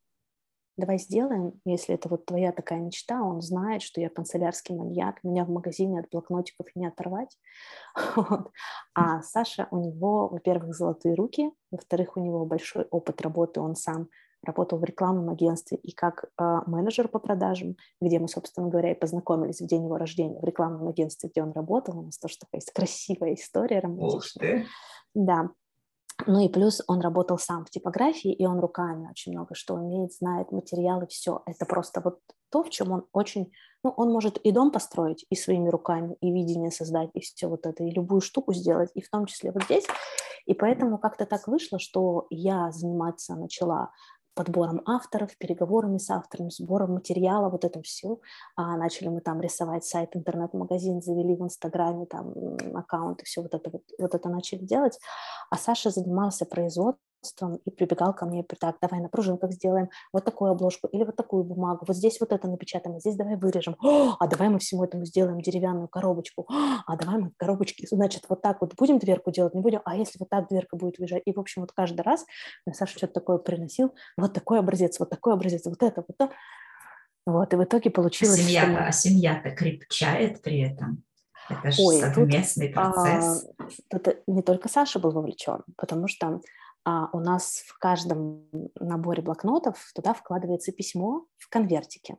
давай 0.76 0.99
сделаем, 0.99 1.61
если 1.64 1.95
это 1.95 2.09
вот 2.09 2.26
твоя 2.26 2.52
такая 2.52 2.81
мечта, 2.81 3.23
он 3.23 3.40
знает, 3.40 3.83
что 3.83 4.00
я 4.00 4.09
канцелярский 4.09 4.75
маньяк, 4.75 5.23
меня 5.23 5.45
в 5.45 5.50
магазине 5.50 6.00
от 6.00 6.09
блокнотиков 6.11 6.66
не 6.75 6.87
оторвать. 6.87 7.38
Вот. 8.16 8.50
А 8.95 9.23
Саша, 9.23 9.69
у 9.71 9.78
него, 9.78 10.28
во-первых, 10.28 10.75
золотые 10.75 11.14
руки, 11.14 11.50
во-вторых, 11.71 12.16
у 12.16 12.21
него 12.21 12.45
большой 12.47 12.85
опыт 12.90 13.21
работы, 13.23 13.61
он 13.61 13.75
сам 13.75 14.09
работал 14.45 14.78
в 14.78 14.85
рекламном 14.85 15.31
агентстве 15.31 15.78
и 15.78 15.93
как 15.93 16.25
э, 16.25 16.59
менеджер 16.66 17.09
по 17.09 17.19
продажам, 17.19 17.76
где 18.00 18.19
мы, 18.19 18.28
собственно 18.28 18.69
говоря, 18.69 18.93
и 18.93 18.99
познакомились 18.99 19.61
в 19.61 19.66
день 19.66 19.85
его 19.85 19.97
рождения 19.97 20.38
в 20.38 20.45
рекламном 20.45 20.88
агентстве, 20.88 21.31
где 21.31 21.43
он 21.43 21.52
работал. 21.52 21.99
У 21.99 22.02
нас 22.02 22.19
тоже 22.19 22.37
такая 22.38 22.61
красивая 22.75 23.35
история 23.35 23.81
романтичная. 23.81 24.66
Да, 25.14 25.50
ну 26.26 26.40
и 26.40 26.49
плюс 26.49 26.83
он 26.87 27.00
работал 27.00 27.38
сам 27.38 27.64
в 27.64 27.71
типографии, 27.71 28.33
и 28.33 28.47
он 28.47 28.61
руками 28.61 29.09
очень 29.11 29.33
много 29.33 29.54
что 29.54 29.75
умеет, 29.75 30.12
знает 30.12 30.52
материалы, 30.52 31.06
все. 31.09 31.42
Это 31.47 31.66
просто 31.66 32.00
вот 32.00 32.18
то, 32.50 32.62
в 32.62 32.71
чем 32.71 32.92
он 32.92 33.06
очень... 33.12 33.52
Ну, 33.83 33.92
он 33.97 34.12
может 34.12 34.38
и 34.38 34.52
дом 34.52 34.71
построить, 34.71 35.26
и 35.28 35.37
своими 35.37 35.68
руками, 35.68 36.16
и 36.21 36.33
видение 36.33 36.71
создать, 36.71 37.11
и 37.12 37.21
все 37.21 37.49
вот 37.49 37.66
это, 37.66 37.85
и 37.85 37.90
любую 37.90 38.23
штуку 38.23 38.54
сделать, 38.54 38.90
и 38.94 39.02
в 39.02 39.11
том 39.11 39.26
числе 39.26 39.52
вот 39.52 39.64
здесь. 39.64 39.87
И 40.47 40.54
поэтому 40.54 40.99
как-то 40.99 41.26
так 41.26 41.49
вышло, 41.49 41.78
что 41.78 42.26
я 42.30 42.71
заниматься 42.71 43.35
начала 43.35 43.90
подбором 44.35 44.83
авторов, 44.87 45.37
переговорами 45.38 45.99
с 45.99 46.11
авторами, 46.11 46.50
сбором 46.50 46.95
материала, 46.95 47.49
вот 47.49 47.64
это 47.64 47.81
все. 47.83 48.19
А 48.57 48.76
начали 48.76 49.09
мы 49.09 49.21
там 49.21 49.41
рисовать 49.41 49.85
сайт, 49.85 50.11
интернет-магазин, 50.14 51.00
завели 51.03 51.35
в 51.37 51.43
Инстаграме 51.43 52.07
там 52.07 52.35
аккаунты, 52.75 53.25
все 53.25 53.43
вот 53.43 53.55
это, 53.55 53.71
вот, 53.71 53.83
вот 53.99 54.14
это 54.14 54.29
начали 54.29 54.61
делать. 54.61 54.99
А 55.50 55.57
Саша 55.57 55.91
занимался 55.91 56.47
производством 56.47 57.00
производством 57.25 57.57
и 57.64 57.71
прибегал 57.71 58.14
ко 58.14 58.26
мне, 58.26 58.45
так, 58.45 58.76
давай 58.81 59.00
на 59.00 59.09
пружинках 59.09 59.52
сделаем 59.52 59.88
вот 60.12 60.25
такую 60.25 60.50
обложку 60.50 60.88
или 60.88 61.04
вот 61.04 61.16
такую 61.16 61.45
бумагу, 61.45 61.85
вот 61.87 61.97
здесь 61.97 62.21
вот 62.21 62.33
это 62.33 62.49
напечатаем, 62.49 62.97
а 62.97 63.00
здесь 63.00 63.16
давай 63.16 63.37
вырежем, 63.37 63.76
а 63.81 64.26
давай 64.26 64.49
мы 64.49 64.59
всему 64.59 64.85
этому 64.85 65.04
сделаем 65.04 65.40
деревянную 65.40 65.88
коробочку, 65.88 66.47
а 66.49 66.97
давай 66.97 67.19
мы 67.19 67.33
коробочки, 67.37 67.87
значит, 67.90 68.25
вот 68.28 68.43
так 68.43 68.61
вот 68.61 68.75
будем 68.76 68.99
дверку 68.99 69.31
делать, 69.31 69.54
не 69.54 69.61
будем, 69.61 69.81
а 69.85 69.97
если 69.97 70.19
вот 70.19 70.28
так 70.28 70.49
дверка 70.49 70.76
будет 70.76 70.99
выезжать, 70.99 71.23
и, 71.25 71.33
в 71.33 71.40
общем, 71.40 71.62
вот 71.62 71.73
каждый 71.73 72.02
раз 72.02 72.25
Саша 72.73 72.97
что-то 72.99 73.14
такое 73.14 73.38
приносил, 73.38 73.95
вот 74.16 74.33
такой 74.33 74.59
образец, 74.59 74.99
вот 75.00 75.11
такой 75.11 75.33
образец, 75.33 75.64
вот 75.64 75.83
это, 75.83 76.04
вот 76.07 76.16
то, 76.16 76.31
вот, 77.26 77.52
и 77.54 77.57
в 77.57 77.64
итоге 77.64 77.90
получилось... 77.90 78.38
А 78.38 78.43
семья, 78.43 78.62
что... 78.62 78.85
а 78.85 78.93
семья-то 78.93 79.50
крепчает 79.50 80.43
при 80.43 80.61
этом? 80.61 81.02
Это 81.49 81.71
же 81.71 81.83
Ой, 81.83 82.00
совместный 82.00 82.69
тут, 82.69 82.75
процесс. 82.75 83.47
А, 83.59 83.64
тут 83.90 84.16
не 84.26 84.43
только 84.43 84.69
Саша 84.69 84.99
был 84.99 85.11
вовлечен, 85.11 85.62
потому 85.76 86.09
что 86.09 86.26
а, 86.26 86.40
у 86.85 87.19
нас 87.19 87.64
в 87.67 87.79
каждом 87.79 88.49
наборе 88.79 89.23
блокнотов 89.23 89.91
туда 89.95 90.12
вкладывается 90.12 90.73
письмо 90.73 91.26
в 91.38 91.49
конвертике. 91.49 92.19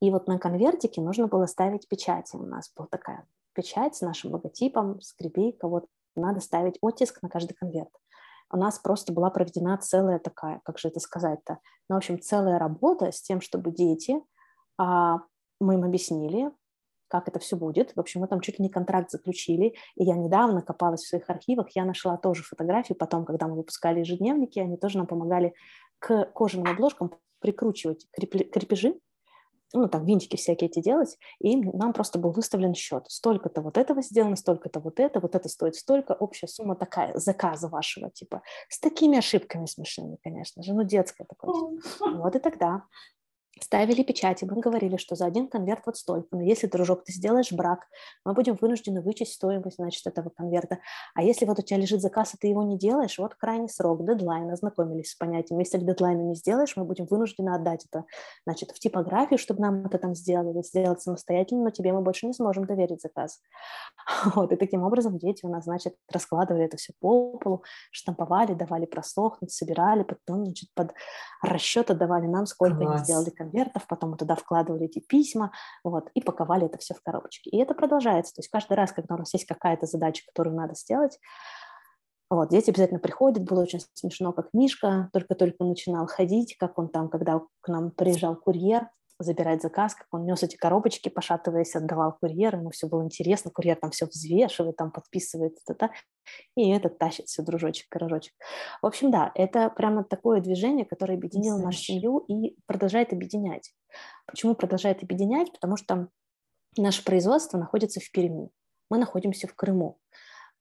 И 0.00 0.10
вот 0.10 0.28
на 0.28 0.38
конвертике 0.38 1.00
нужно 1.00 1.26
было 1.26 1.46
ставить 1.46 1.88
печати. 1.88 2.36
У 2.36 2.44
нас 2.44 2.70
была 2.76 2.86
такая 2.88 3.26
печать 3.54 3.96
с 3.96 4.02
нашим 4.02 4.32
логотипом, 4.32 5.00
скребейка. 5.00 5.66
Вот 5.68 5.86
надо 6.14 6.40
ставить 6.40 6.76
оттиск 6.82 7.22
на 7.22 7.28
каждый 7.28 7.54
конверт. 7.54 7.90
У 8.50 8.56
нас 8.56 8.78
просто 8.78 9.12
была 9.12 9.30
проведена 9.30 9.76
целая 9.78 10.18
такая, 10.18 10.60
как 10.64 10.78
же 10.78 10.88
это 10.88 11.00
сказать-то, 11.00 11.58
ну, 11.88 11.96
в 11.96 11.98
общем, 11.98 12.20
целая 12.20 12.58
работа 12.58 13.10
с 13.10 13.20
тем, 13.20 13.40
чтобы 13.40 13.72
дети, 13.72 14.22
а, 14.78 15.18
мы 15.60 15.74
им 15.74 15.84
объяснили, 15.84 16.52
как 17.08 17.28
это 17.28 17.38
все 17.38 17.56
будет. 17.56 17.94
В 17.94 18.00
общем, 18.00 18.20
мы 18.20 18.28
там 18.28 18.40
чуть 18.40 18.58
ли 18.58 18.64
не 18.64 18.70
контракт 18.70 19.10
заключили, 19.10 19.74
и 19.96 20.04
я 20.04 20.14
недавно 20.14 20.62
копалась 20.62 21.02
в 21.02 21.08
своих 21.08 21.28
архивах, 21.30 21.68
я 21.74 21.84
нашла 21.84 22.16
тоже 22.16 22.42
фотографии. 22.42 22.94
Потом, 22.94 23.24
когда 23.24 23.48
мы 23.48 23.56
выпускали 23.56 24.00
ежедневники, 24.00 24.58
они 24.58 24.76
тоже 24.76 24.98
нам 24.98 25.06
помогали 25.06 25.54
к 25.98 26.26
кожаным 26.34 26.70
обложкам 26.70 27.12
прикручивать 27.40 28.06
крепежи, 28.12 28.98
ну, 29.72 29.88
там, 29.88 30.04
винтики 30.04 30.36
всякие 30.36 30.70
эти 30.70 30.80
делать, 30.80 31.18
и 31.40 31.56
нам 31.56 31.92
просто 31.92 32.18
был 32.18 32.30
выставлен 32.30 32.74
счет. 32.74 33.04
Столько-то 33.08 33.60
вот 33.60 33.76
этого 33.76 34.00
сделано, 34.02 34.36
столько-то 34.36 34.80
вот 34.80 35.00
это, 35.00 35.20
вот 35.20 35.34
это 35.34 35.48
стоит 35.48 35.74
столько, 35.74 36.12
общая 36.12 36.46
сумма 36.46 36.76
такая, 36.76 37.16
заказа 37.16 37.68
вашего, 37.68 38.10
типа, 38.10 38.42
с 38.68 38.78
такими 38.78 39.18
ошибками 39.18 39.66
смешными, 39.66 40.18
конечно 40.22 40.62
же, 40.62 40.72
ну, 40.72 40.84
детская 40.84 41.24
такое. 41.24 41.80
Вот 42.00 42.36
и 42.36 42.38
тогда 42.38 42.84
ставили 43.60 44.02
печати, 44.02 44.44
мы 44.44 44.60
говорили, 44.60 44.96
что 44.96 45.14
за 45.14 45.26
один 45.26 45.48
конверт 45.48 45.82
вот 45.86 45.96
столько, 45.96 46.28
но 46.32 46.42
если, 46.42 46.66
дружок, 46.66 47.04
ты 47.04 47.12
сделаешь 47.12 47.52
брак, 47.52 47.86
мы 48.24 48.34
будем 48.34 48.56
вынуждены 48.60 49.00
вычесть 49.00 49.34
стоимость, 49.34 49.76
значит, 49.76 50.06
этого 50.06 50.28
конверта. 50.30 50.78
А 51.14 51.22
если 51.22 51.46
вот 51.46 51.58
у 51.58 51.62
тебя 51.62 51.78
лежит 51.78 52.02
заказ, 52.02 52.34
и 52.34 52.36
ты 52.38 52.48
его 52.48 52.62
не 52.62 52.78
делаешь, 52.78 53.18
вот 53.18 53.34
крайний 53.34 53.68
срок, 53.68 54.04
дедлайн, 54.04 54.50
ознакомились 54.50 55.12
с 55.12 55.14
понятием. 55.14 55.58
Если 55.58 55.78
дедлайна 55.78 56.22
не 56.22 56.34
сделаешь, 56.34 56.76
мы 56.76 56.84
будем 56.84 57.06
вынуждены 57.06 57.54
отдать 57.54 57.86
это, 57.86 58.04
значит, 58.44 58.70
в 58.72 58.78
типографию, 58.78 59.38
чтобы 59.38 59.62
нам 59.62 59.86
это 59.86 59.98
там 59.98 60.14
сделали, 60.14 60.62
сделать 60.62 61.00
самостоятельно, 61.00 61.64
но 61.64 61.70
тебе 61.70 61.92
мы 61.92 62.02
больше 62.02 62.26
не 62.26 62.34
сможем 62.34 62.66
доверить 62.66 63.00
заказ. 63.00 63.40
Вот, 64.36 64.52
и 64.52 64.56
таким 64.56 64.82
образом 64.82 65.18
дети 65.18 65.46
у 65.46 65.48
нас, 65.48 65.64
значит, 65.64 65.94
раскладывали 66.12 66.64
это 66.64 66.76
все 66.76 66.92
по 67.00 67.38
полу, 67.38 67.62
штамповали, 67.90 68.54
давали 68.54 68.86
просохнуть, 68.86 69.52
собирали, 69.52 70.02
потом, 70.02 70.44
значит, 70.44 70.68
под 70.74 70.92
расчет 71.42 71.90
отдавали 71.90 72.26
нам, 72.26 72.46
сколько 72.46 72.76
Класс. 72.76 72.94
они 72.94 73.04
сделали 73.04 73.30
конвертов, 73.46 73.86
потом 73.86 74.16
туда 74.16 74.34
вкладывали 74.34 74.86
эти 74.86 75.00
письма, 75.00 75.52
вот, 75.84 76.10
и 76.14 76.20
паковали 76.20 76.66
это 76.66 76.78
все 76.78 76.94
в 76.94 77.02
коробочки. 77.02 77.48
И 77.48 77.58
это 77.58 77.74
продолжается. 77.74 78.34
То 78.34 78.40
есть 78.40 78.50
каждый 78.50 78.74
раз, 78.74 78.92
когда 78.92 79.14
у 79.14 79.18
нас 79.18 79.32
есть 79.32 79.46
какая-то 79.46 79.86
задача, 79.86 80.24
которую 80.26 80.56
надо 80.56 80.74
сделать, 80.74 81.18
вот, 82.28 82.48
дети 82.48 82.70
обязательно 82.70 82.98
приходят, 82.98 83.44
было 83.44 83.62
очень 83.62 83.80
смешно, 83.94 84.32
как 84.32 84.48
Мишка 84.52 85.10
только-только 85.12 85.62
начинал 85.62 86.06
ходить, 86.06 86.56
как 86.58 86.76
он 86.78 86.88
там, 86.88 87.08
когда 87.08 87.40
к 87.60 87.68
нам 87.68 87.92
приезжал 87.92 88.34
курьер, 88.34 88.88
забирать 89.18 89.62
заказ, 89.62 89.94
как 89.94 90.06
он 90.10 90.24
нес 90.24 90.42
эти 90.42 90.56
коробочки, 90.56 91.08
пошатываясь, 91.08 91.74
отдавал 91.74 92.16
курьеру, 92.20 92.58
ему 92.58 92.70
все 92.70 92.86
было 92.86 93.02
интересно, 93.02 93.50
курьер 93.50 93.76
там 93.76 93.90
все 93.90 94.06
взвешивает, 94.06 94.76
там 94.76 94.90
подписывает, 94.90 95.56
это, 95.68 95.90
и 96.56 96.70
этот 96.70 96.98
тащит 96.98 97.26
все 97.26 97.42
дружочек, 97.42 97.88
корожочек. 97.88 98.34
В 98.82 98.86
общем, 98.86 99.10
да, 99.10 99.32
это 99.34 99.70
прямо 99.70 100.04
такое 100.04 100.40
движение, 100.40 100.84
которое 100.84 101.14
объединило 101.14 101.58
нашу 101.58 101.78
семью 101.78 102.18
и 102.28 102.56
продолжает 102.66 103.12
объединять. 103.12 103.72
Почему 104.26 104.54
продолжает 104.54 105.02
объединять? 105.02 105.52
Потому 105.52 105.76
что 105.76 106.08
наше 106.76 107.04
производство 107.04 107.58
находится 107.58 108.00
в 108.00 108.10
Перми, 108.10 108.50
мы 108.90 108.98
находимся 108.98 109.46
в 109.46 109.54
Крыму. 109.54 109.98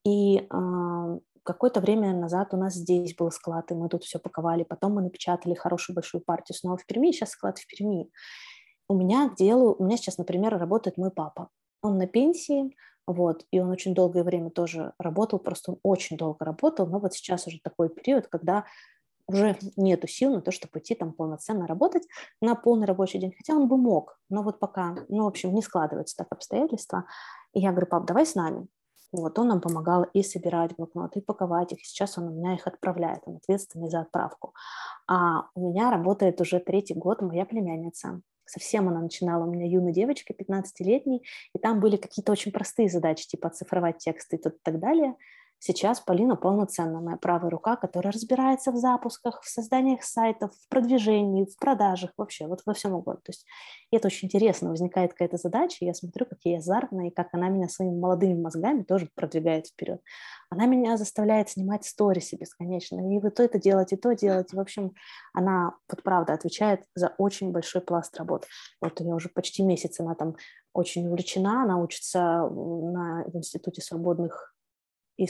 И 0.05 0.37
э, 0.37 1.19
какое-то 1.45 1.79
время 1.79 2.13
назад 2.13 2.53
у 2.53 2.57
нас 2.57 2.73
здесь 2.73 3.15
был 3.15 3.31
склад, 3.31 3.71
и 3.71 3.75
мы 3.75 3.87
тут 3.87 4.03
все 4.03 4.19
паковали. 4.19 4.63
Потом 4.63 4.93
мы 4.95 5.01
напечатали 5.01 5.53
хорошую 5.53 5.95
большую 5.95 6.21
партию 6.21 6.57
снова 6.57 6.77
в 6.77 6.85
Перми, 6.85 7.11
сейчас 7.11 7.29
склад 7.29 7.57
в 7.59 7.67
Перми. 7.67 8.09
У 8.89 8.95
меня 8.95 9.29
к 9.29 9.35
делу, 9.35 9.75
у 9.77 9.85
меня 9.85 9.97
сейчас, 9.97 10.17
например, 10.17 10.57
работает 10.57 10.97
мой 10.97 11.11
папа. 11.11 11.49
Он 11.81 11.97
на 11.97 12.07
пенсии, 12.07 12.75
вот, 13.07 13.45
и 13.51 13.59
он 13.59 13.69
очень 13.69 13.93
долгое 13.93 14.23
время 14.23 14.49
тоже 14.49 14.93
работал, 14.99 15.39
просто 15.39 15.73
он 15.73 15.79
очень 15.83 16.17
долго 16.17 16.43
работал, 16.43 16.87
но 16.87 16.99
вот 16.99 17.13
сейчас 17.13 17.47
уже 17.47 17.59
такой 17.63 17.89
период, 17.89 18.27
когда 18.27 18.65
уже 19.27 19.57
нету 19.75 20.07
сил 20.07 20.33
на 20.33 20.41
то, 20.41 20.51
чтобы 20.51 20.79
идти 20.79 20.95
там 20.95 21.13
полноценно 21.13 21.67
работать 21.67 22.07
на 22.41 22.55
полный 22.55 22.85
рабочий 22.85 23.19
день, 23.19 23.33
хотя 23.35 23.53
он 23.53 23.67
бы 23.67 23.77
мог, 23.77 24.19
но 24.29 24.43
вот 24.43 24.59
пока, 24.59 24.95
ну, 25.09 25.23
в 25.23 25.27
общем, 25.27 25.53
не 25.53 25.61
складываются 25.61 26.15
так 26.17 26.27
обстоятельства. 26.31 27.05
И 27.53 27.59
я 27.59 27.71
говорю, 27.71 27.87
пап, 27.87 28.05
давай 28.05 28.25
с 28.25 28.35
нами. 28.35 28.67
Вот, 29.15 29.39
он 29.39 29.47
нам 29.47 29.61
помогал 29.61 30.03
и 30.03 30.23
собирать 30.23 30.75
блокноты, 30.75 31.19
и 31.19 31.21
паковать 31.23 31.71
их. 31.71 31.85
Сейчас 31.85 32.17
он 32.17 32.27
у 32.27 32.31
меня 32.31 32.53
их 32.53 32.67
отправляет, 32.67 33.21
он 33.25 33.37
ответственный 33.37 33.89
за 33.89 34.01
отправку. 34.01 34.53
А 35.07 35.47
у 35.55 35.69
меня 35.69 35.89
работает 35.89 36.41
уже 36.41 36.59
третий 36.59 36.95
год 36.95 37.21
моя 37.21 37.45
племянница. 37.45 38.21
Совсем 38.45 38.89
она 38.89 38.99
начинала 38.99 39.45
у 39.45 39.49
меня 39.49 39.65
юной 39.65 39.93
девочкой, 39.93 40.35
15-летней, 40.35 41.25
и 41.53 41.59
там 41.59 41.79
были 41.79 41.95
какие-то 41.95 42.33
очень 42.33 42.51
простые 42.51 42.89
задачи, 42.89 43.25
типа 43.25 43.47
оцифровать 43.47 43.99
тексты 43.99 44.35
и 44.35 44.39
так 44.39 44.79
далее. 44.79 45.15
Сейчас 45.59 45.99
Полина 45.99 46.35
полноценная 46.35 47.01
моя 47.01 47.17
правая 47.17 47.49
рука, 47.49 47.75
которая 47.75 48.13
разбирается 48.13 48.71
в 48.71 48.77
запусках, 48.77 49.41
в 49.41 49.49
созданиях 49.49 50.03
сайтов, 50.03 50.51
в 50.53 50.69
продвижении, 50.69 51.45
в 51.45 51.57
продажах, 51.57 52.11
вообще 52.17 52.45
вот 52.45 52.61
во 52.65 52.73
всем 52.73 52.93
угодно. 52.93 53.21
То 53.23 53.31
есть 53.31 53.45
это 53.91 54.07
очень 54.07 54.27
интересно, 54.27 54.69
возникает 54.69 55.13
какая-то 55.13 55.37
задача, 55.37 55.83
я 55.85 55.93
смотрю, 55.93 56.25
как 56.25 56.39
я 56.43 56.57
азартная, 56.57 57.07
и 57.07 57.13
как 57.13 57.29
она 57.33 57.49
меня 57.49 57.67
своими 57.67 57.97
молодыми 57.97 58.39
мозгами 58.39 58.83
тоже 58.83 59.09
продвигает 59.15 59.67
вперед. 59.67 60.01
Она 60.49 60.67
меня 60.67 60.97
заставляет 60.97 61.49
снимать 61.49 61.85
сторисы 61.85 62.35
бесконечно, 62.35 62.99
и 62.99 63.19
вот 63.19 63.35
то 63.35 63.43
это 63.43 63.59
делать, 63.59 63.91
и 63.91 63.95
то 63.95 64.13
делать. 64.13 64.53
И, 64.53 64.55
в 64.55 64.59
общем, 64.59 64.93
она, 65.33 65.73
вот 65.89 66.03
правда, 66.03 66.33
отвечает 66.33 66.83
за 66.93 67.13
очень 67.17 67.51
большой 67.51 67.81
пласт 67.81 68.15
работ. 68.17 68.45
Вот 68.81 68.99
у 69.01 69.03
нее 69.03 69.15
уже 69.15 69.29
почти 69.29 69.63
месяц, 69.63 69.99
она 69.99 70.15
там 70.15 70.35
очень 70.73 71.07
увлечена, 71.07 71.63
она 71.63 71.77
учится 71.77 72.19
на, 72.19 73.23
в 73.25 73.35
Институте 73.35 73.81
свободных 73.81 74.54
и 75.17 75.27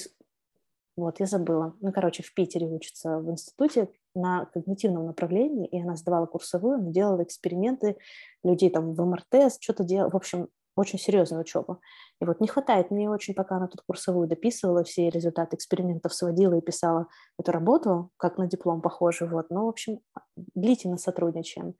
вот, 0.98 1.19
я 1.19 1.26
забыла. 1.26 1.76
Ну, 1.82 1.91
короче, 1.91 2.24
в 2.24 2.34
Питере 2.34 2.67
учится 2.67 3.19
в 3.19 3.30
институте 3.30 3.89
на 4.13 4.45
когнитивном 4.45 5.06
направлении, 5.06 5.67
и 5.67 5.82
она 5.82 5.98
сдавала 5.98 6.26
курсовую, 6.26 6.76
она 6.76 6.91
делала 6.91 7.21
эксперименты, 7.21 7.98
людей 8.43 8.69
там 8.69 8.93
в 8.93 9.06
МРТ, 9.06 9.62
что-то 9.62 9.84
делала, 9.84 10.10
в 10.10 10.15
общем, 10.15 10.48
очень 10.78 11.00
серьезная 11.00 11.41
учеба. 11.41 11.80
И 12.21 12.26
вот 12.26 12.39
не 12.39 12.48
хватает 12.48 12.91
мне 12.91 13.10
очень, 13.10 13.34
пока 13.34 13.58
она 13.58 13.67
тут 13.67 13.82
курсовую 13.82 14.28
дописывала, 14.28 14.84
все 14.84 15.10
результаты 15.10 15.58
экспериментов 15.58 16.13
сводила 16.13 16.54
и 16.54 16.62
писала 16.62 17.08
эту 17.38 17.52
работу, 17.52 18.12
как 18.17 18.38
на 18.38 18.48
диплом 18.48 18.82
похоже, 18.82 19.26
вот. 19.26 19.50
Ну, 19.50 19.65
в 19.65 19.69
общем, 19.69 20.00
длительно 20.36 20.98
сотрудничаем. 20.98 21.76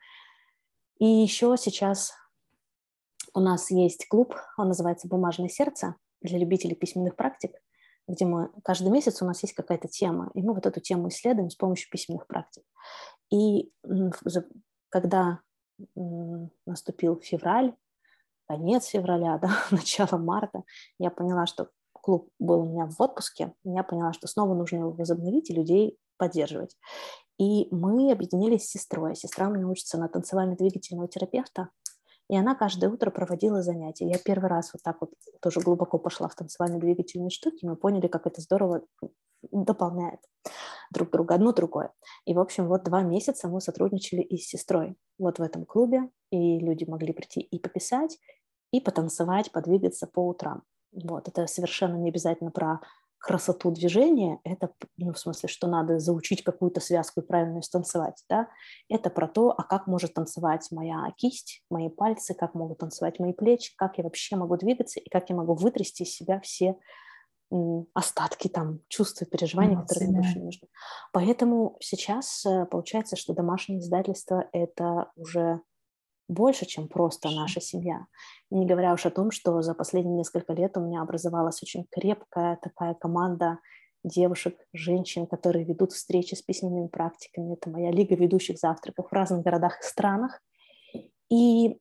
И 1.00 1.06
еще 1.06 1.56
сейчас 1.58 2.13
у 3.34 3.39
нас 3.39 3.72
есть 3.72 4.08
клуб, 4.10 4.36
он 4.58 4.70
называется 4.70 5.08
«Бумажное 5.08 5.50
сердце» 5.50 5.96
для 6.22 6.38
любителей 6.38 6.76
письменных 6.76 7.15
практик 7.15 7.52
где 8.08 8.26
мы 8.26 8.52
каждый 8.63 8.89
месяц 8.91 9.22
у 9.22 9.26
нас 9.26 9.41
есть 9.44 9.54
какая-то 9.54 9.88
тема, 9.88 10.32
и 10.34 10.41
мы 10.41 10.54
вот 10.54 10.65
эту 10.65 10.80
тему 10.80 11.10
исследуем 11.10 11.50
с 11.50 11.56
помощью 11.56 11.89
письменных 11.89 12.28
практик. 12.28 12.63
И 13.32 13.72
когда 14.89 15.39
наступил 16.65 17.20
февраль, 17.22 17.76
конец 18.48 18.86
февраля, 18.86 19.38
да, 19.41 19.50
начало 19.72 20.18
марта, 20.18 20.63
я 21.00 21.10
поняла, 21.10 21.46
что 21.46 21.70
клуб 21.94 22.30
был 22.39 22.62
у 22.62 22.65
меня 22.65 22.86
в 22.86 23.02
отпуске, 23.02 23.54
я 23.63 23.84
поняла, 23.84 24.13
что 24.13 24.28
снова 24.28 24.54
нужно 24.54 24.78
его 24.78 24.91
возобновить 24.91 25.50
и 25.50 25.56
людей 25.56 25.98
поддерживать. 26.18 26.78
И 27.38 27.68
мы 27.72 28.12
объединились 28.12 28.65
с 28.65 28.72
сестрой. 28.72 29.15
Сестра 29.15 29.50
у 29.50 29.52
меня 29.52 29.68
учится 29.68 29.98
на 29.98 30.08
танцевально-двигательного 30.08 31.10
терапевта, 31.10 31.70
и 32.30 32.38
она 32.38 32.56
каждое 32.56 32.90
утро 32.90 33.12
проводила 33.12 33.62
занятия. 33.62 34.08
Я 34.08 34.18
первый 34.18 34.50
раз 34.50 34.74
вот 34.74 34.82
так 34.84 34.98
вот 35.02 35.12
тоже 35.42 35.60
глубоко 35.62 36.00
пошла 36.00 36.28
в 36.28 36.36
танцевальные 36.36 36.80
двигательные 36.80 37.30
штуки, 37.30 37.66
мы 37.66 37.76
поняли, 37.76 38.08
как 38.08 38.28
это 38.28 38.42
здорово 38.42 38.82
дополняет 39.52 40.20
друг 40.92 41.12
друга, 41.12 41.36
одно 41.36 41.52
другое. 41.52 41.92
И, 42.26 42.34
в 42.34 42.40
общем, 42.40 42.68
вот 42.68 42.84
два 42.84 43.04
месяца 43.04 43.48
мы 43.48 43.62
сотрудничали 43.62 44.22
и 44.22 44.38
с 44.38 44.48
сестрой 44.48 44.96
вот 45.18 45.40
в 45.40 45.42
этом 45.42 45.66
клубе, 45.66 46.10
и 46.32 46.60
люди 46.60 46.86
могли 46.86 47.14
прийти 47.14 47.42
и 47.42 47.60
пописать, 47.60 48.18
и 48.72 48.82
потанцевать, 48.82 49.52
подвигаться 49.52 50.08
по 50.08 50.28
утрам. 50.28 50.64
Вот, 50.92 51.28
это 51.28 51.46
совершенно 51.48 51.96
не 51.98 52.10
обязательно 52.10 52.52
про 52.52 52.80
красоту 53.17 53.71
движения, 53.71 54.39
это, 54.43 54.71
ну, 54.97 55.13
в 55.13 55.19
смысле, 55.19 55.49
что 55.49 55.67
надо 55.67 55.99
заучить 55.99 56.43
какую-то 56.43 56.80
связку 56.80 57.21
и 57.21 57.25
правильно 57.25 57.62
станцевать, 57.62 58.23
да, 58.30 58.49
это 58.89 59.10
про 59.10 59.28
то, 59.28 59.51
а 59.51 59.63
как 59.63 59.88
может 59.88 60.13
танцевать 60.13 60.67
моя 60.71 61.12
кисть, 61.17 61.63
мои 61.69 61.89
пальцы, 61.89 62.34
как 62.34 62.54
могут 62.54 62.80
танцевать 62.80 63.19
мои 63.19 63.34
плечи, 63.34 63.73
как 63.78 63.97
я 63.97 64.04
вообще 64.04 64.36
могу 64.36 64.58
двигаться 64.58 64.99
и 64.99 65.10
как 65.10 65.30
я 65.30 65.36
могу 65.36 65.56
вытрясти 65.56 66.04
из 66.04 66.15
себя 66.15 66.39
все 66.39 66.78
остатки 67.93 68.47
там 68.47 68.80
чувств 68.88 69.21
и 69.21 69.25
переживаний, 69.25 69.75
Эмоции, 69.75 69.88
которые 69.88 70.10
мне 70.10 70.19
больше 70.19 70.39
не 70.39 70.45
нужны. 70.45 70.67
Поэтому 71.13 71.78
сейчас 71.80 72.45
э, 72.45 72.65
получается, 72.65 73.15
что 73.15 73.34
домашнее 73.34 73.80
издательство– 73.80 74.49
это 74.51 75.12
уже 75.15 75.62
больше, 76.28 76.66
чем 76.66 76.88
просто 76.88 77.30
наша 77.30 77.62
семья. 77.62 78.06
Не 78.50 78.66
говоря 78.66 78.94
уж 78.94 79.06
о 79.06 79.12
том, 79.12 79.32
что 79.32 79.62
за 79.62 79.74
последние 79.74 80.18
несколько 80.18 80.54
лет 80.54 80.78
у 80.78 80.82
меня 80.82 81.02
образовалась 81.02 81.62
очень 81.62 81.86
крепкая 81.92 82.58
такая 82.62 82.94
команда 82.96 83.60
девушек, 84.04 84.56
женщин, 84.74 85.26
которые 85.28 85.66
ведут 85.66 85.92
встречи 85.92 86.36
с 86.36 86.42
письменными 86.42 86.88
практиками. 86.88 87.54
Это 87.54 87.70
моя 87.70 87.92
лига 87.92 88.16
ведущих 88.16 88.58
завтраков 88.58 89.08
в 89.10 89.14
разных 89.14 89.44
городах 89.44 89.80
и 89.80 89.84
странах. 89.84 90.42
И 91.30 91.80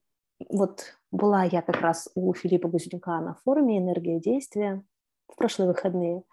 вот 0.49 0.97
была 1.11 1.43
я 1.43 1.61
как 1.61 1.81
раз 1.81 2.09
у 2.15 2.33
Филиппа 2.33 2.67
Гузнюка 2.67 3.21
на 3.21 3.35
форуме 3.35 3.77
«Энергия 3.77 4.19
действия» 4.19 4.83
в 5.27 5.35
прошлые 5.35 5.69
выходные. 5.69 6.23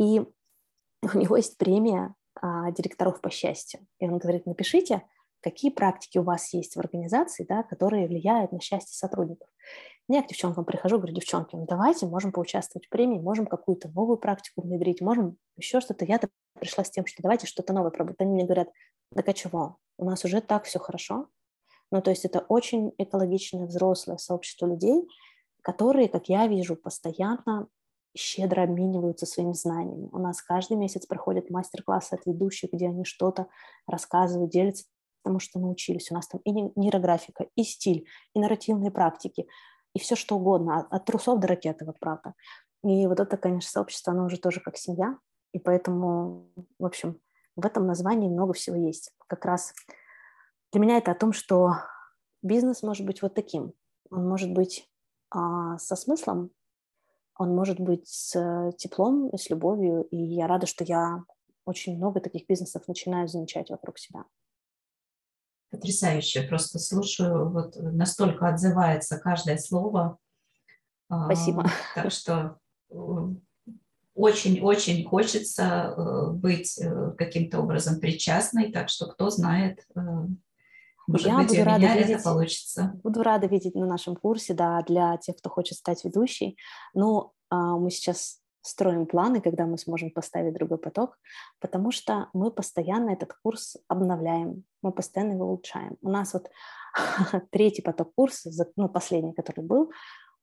И 0.00 0.20
у 1.02 1.18
него 1.18 1.36
есть 1.36 1.58
премия 1.58 2.14
а, 2.40 2.70
директоров 2.72 3.20
по 3.20 3.30
счастью. 3.30 3.86
И 3.98 4.08
он 4.08 4.18
говорит, 4.18 4.46
напишите, 4.46 5.02
какие 5.42 5.70
практики 5.70 6.18
у 6.18 6.22
вас 6.22 6.52
есть 6.52 6.76
в 6.76 6.80
организации, 6.80 7.44
да, 7.48 7.62
которые 7.62 8.06
влияют 8.06 8.52
на 8.52 8.60
счастье 8.60 8.94
сотрудников. 8.94 9.48
Я 10.08 10.22
к 10.22 10.28
девчонкам 10.28 10.64
прихожу, 10.64 10.96
говорю, 10.96 11.14
девчонки, 11.14 11.54
ну 11.54 11.66
давайте, 11.66 12.06
можем 12.06 12.32
поучаствовать 12.32 12.86
в 12.86 12.88
премии, 12.88 13.18
можем 13.18 13.46
какую-то 13.46 13.88
новую 13.88 14.16
практику 14.16 14.62
внедрить, 14.62 15.02
можем 15.02 15.36
еще 15.56 15.80
что-то. 15.80 16.06
Я-то 16.06 16.28
пришла 16.58 16.82
с 16.82 16.90
тем, 16.90 17.04
что 17.04 17.22
давайте 17.22 17.46
что-то 17.46 17.72
новое 17.74 17.90
пробовать. 17.90 18.20
Они 18.20 18.32
мне 18.32 18.44
говорят, 18.44 18.68
да 19.12 19.22
а 19.26 19.32
чего, 19.34 19.76
у 19.98 20.04
нас 20.04 20.24
уже 20.24 20.40
так 20.40 20.64
все 20.64 20.78
хорошо. 20.78 21.28
Ну, 21.90 22.00
то 22.00 22.10
есть 22.10 22.24
это 22.24 22.40
очень 22.40 22.92
экологичное 22.98 23.66
взрослое 23.66 24.16
сообщество 24.18 24.66
людей, 24.66 25.06
которые, 25.62 26.08
как 26.08 26.28
я 26.28 26.46
вижу, 26.46 26.76
постоянно 26.76 27.68
щедро 28.16 28.62
обмениваются 28.62 29.26
своими 29.26 29.52
знаниями. 29.52 30.08
У 30.12 30.18
нас 30.18 30.42
каждый 30.42 30.76
месяц 30.76 31.06
проходят 31.06 31.50
мастер-классы 31.50 32.14
от 32.14 32.26
ведущих, 32.26 32.72
где 32.72 32.88
они 32.88 33.04
что-то 33.04 33.48
рассказывают, 33.86 34.50
делятся 34.50 34.84
тому, 35.22 35.38
что 35.38 35.58
научились. 35.58 36.10
У 36.10 36.14
нас 36.14 36.28
там 36.28 36.40
и 36.44 36.52
нейрографика, 36.52 37.46
и 37.54 37.62
стиль, 37.62 38.06
и 38.34 38.40
нарративные 38.40 38.90
практики, 38.90 39.48
и 39.94 39.98
все 39.98 40.16
что 40.16 40.36
угодно, 40.36 40.86
от 40.90 41.04
трусов 41.04 41.40
до 41.40 41.48
ракеты, 41.48 41.84
вот 41.84 41.98
правда. 41.98 42.34
И 42.84 43.06
вот 43.06 43.20
это, 43.20 43.36
конечно, 43.36 43.70
сообщество, 43.70 44.12
оно 44.12 44.26
уже 44.26 44.38
тоже 44.38 44.60
как 44.60 44.76
семья, 44.76 45.18
и 45.52 45.58
поэтому, 45.58 46.50
в 46.78 46.84
общем, 46.84 47.20
в 47.56 47.66
этом 47.66 47.86
названии 47.86 48.28
много 48.28 48.52
всего 48.52 48.76
есть. 48.76 49.12
Как 49.26 49.44
раз 49.44 49.74
для 50.72 50.80
меня 50.80 50.98
это 50.98 51.10
о 51.10 51.16
том, 51.16 51.32
что 51.32 51.72
бизнес 52.42 52.82
может 52.82 53.04
быть 53.04 53.22
вот 53.22 53.34
таким. 53.34 53.72
Он 54.10 54.28
может 54.28 54.52
быть 54.52 54.88
а, 55.30 55.76
со 55.78 55.96
смыслом, 55.96 56.50
он 57.36 57.54
может 57.54 57.80
быть 57.80 58.06
с 58.08 58.72
теплом, 58.78 59.30
с 59.36 59.48
любовью, 59.50 60.02
и 60.10 60.16
я 60.16 60.46
рада, 60.46 60.66
что 60.66 60.84
я 60.84 61.24
очень 61.64 61.96
много 61.96 62.20
таких 62.20 62.46
бизнесов 62.46 62.88
начинаю 62.88 63.28
замечать 63.28 63.70
вокруг 63.70 63.98
себя. 63.98 64.24
Потрясающе, 65.70 66.42
просто 66.42 66.78
слушаю, 66.78 67.50
вот 67.50 67.76
настолько 67.76 68.48
отзывается 68.48 69.18
каждое 69.18 69.58
слово. 69.58 70.18
Спасибо. 71.06 71.64
А, 71.64 72.02
так 72.02 72.12
что 72.12 72.58
очень-очень 74.14 75.02
э, 75.02 75.04
хочется 75.04 75.94
э, 75.96 76.30
быть 76.32 76.78
э, 76.78 77.12
каким-то 77.16 77.60
образом 77.60 78.00
причастной, 78.00 78.72
так 78.72 78.88
что 78.88 79.06
кто 79.06 79.30
знает, 79.30 79.86
может 81.08 81.26
я 81.26 81.38
быть, 81.38 81.48
буду 81.48 81.64
рада 81.64 81.78
меня 81.78 81.96
видеть, 81.96 82.10
это 82.10 82.24
получится. 82.24 82.92
Буду 83.02 83.22
рада 83.22 83.46
видеть 83.46 83.74
на 83.74 83.86
нашем 83.86 84.14
курсе, 84.14 84.52
да, 84.52 84.82
для 84.82 85.16
тех, 85.16 85.36
кто 85.36 85.48
хочет 85.48 85.78
стать 85.78 86.04
ведущей. 86.04 86.58
Но 86.92 87.32
а, 87.48 87.76
мы 87.78 87.90
сейчас 87.90 88.40
строим 88.68 89.06
планы, 89.06 89.40
когда 89.40 89.66
мы 89.66 89.78
сможем 89.78 90.10
поставить 90.10 90.54
другой 90.54 90.78
поток, 90.78 91.18
потому 91.60 91.90
что 91.90 92.28
мы 92.32 92.50
постоянно 92.50 93.10
этот 93.10 93.34
курс 93.42 93.76
обновляем, 93.88 94.64
мы 94.82 94.92
постоянно 94.92 95.32
его 95.32 95.46
улучшаем. 95.46 95.96
У 96.02 96.08
нас 96.10 96.34
вот 96.34 96.50
третий 97.50 97.82
поток 97.82 98.14
курса, 98.14 98.50
ну, 98.76 98.88
последний, 98.88 99.32
который 99.32 99.64
был, 99.64 99.90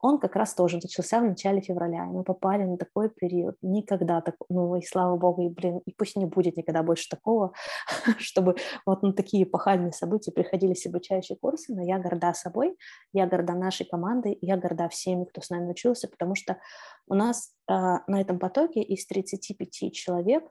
он 0.06 0.20
как 0.20 0.36
раз 0.36 0.54
тоже 0.54 0.78
начался 0.78 1.20
в 1.20 1.26
начале 1.26 1.62
февраля, 1.62 2.06
и 2.06 2.10
мы 2.10 2.24
попали 2.24 2.64
на 2.64 2.78
такой 2.78 3.10
период. 3.10 3.56
Никогда 3.64 4.22
так, 4.22 4.36
ну 4.50 4.76
и 4.76 4.82
слава 4.86 5.18
богу, 5.18 5.42
и 5.42 5.50
блин, 5.50 5.80
и 5.84 5.92
пусть 5.94 6.16
не 6.16 6.26
будет 6.26 6.58
никогда 6.58 6.84
больше 6.84 7.10
такого, 7.10 7.54
чтобы 8.20 8.56
вот 8.86 9.02
на 9.02 9.14
такие 9.14 9.46
эпохальные 9.46 9.94
события 9.94 10.32
приходились 10.32 10.86
обучающие 10.86 11.38
курсы, 11.38 11.74
но 11.74 11.82
я 11.82 11.98
горда 11.98 12.36
собой, 12.36 12.78
я 13.14 13.26
горда 13.26 13.54
нашей 13.54 13.88
командой, 13.88 14.38
я 14.42 14.58
горда 14.58 14.90
всеми, 14.90 15.26
кто 15.26 15.42
с 15.42 15.50
нами 15.50 15.72
учился, 15.72 16.08
потому 16.08 16.36
что 16.36 16.60
у 17.08 17.16
нас 17.16 17.56
э, 17.68 17.74
на 17.74 18.22
этом 18.22 18.38
потоке 18.38 18.84
из 18.84 19.08
35 19.08 19.92
человек 19.92 20.44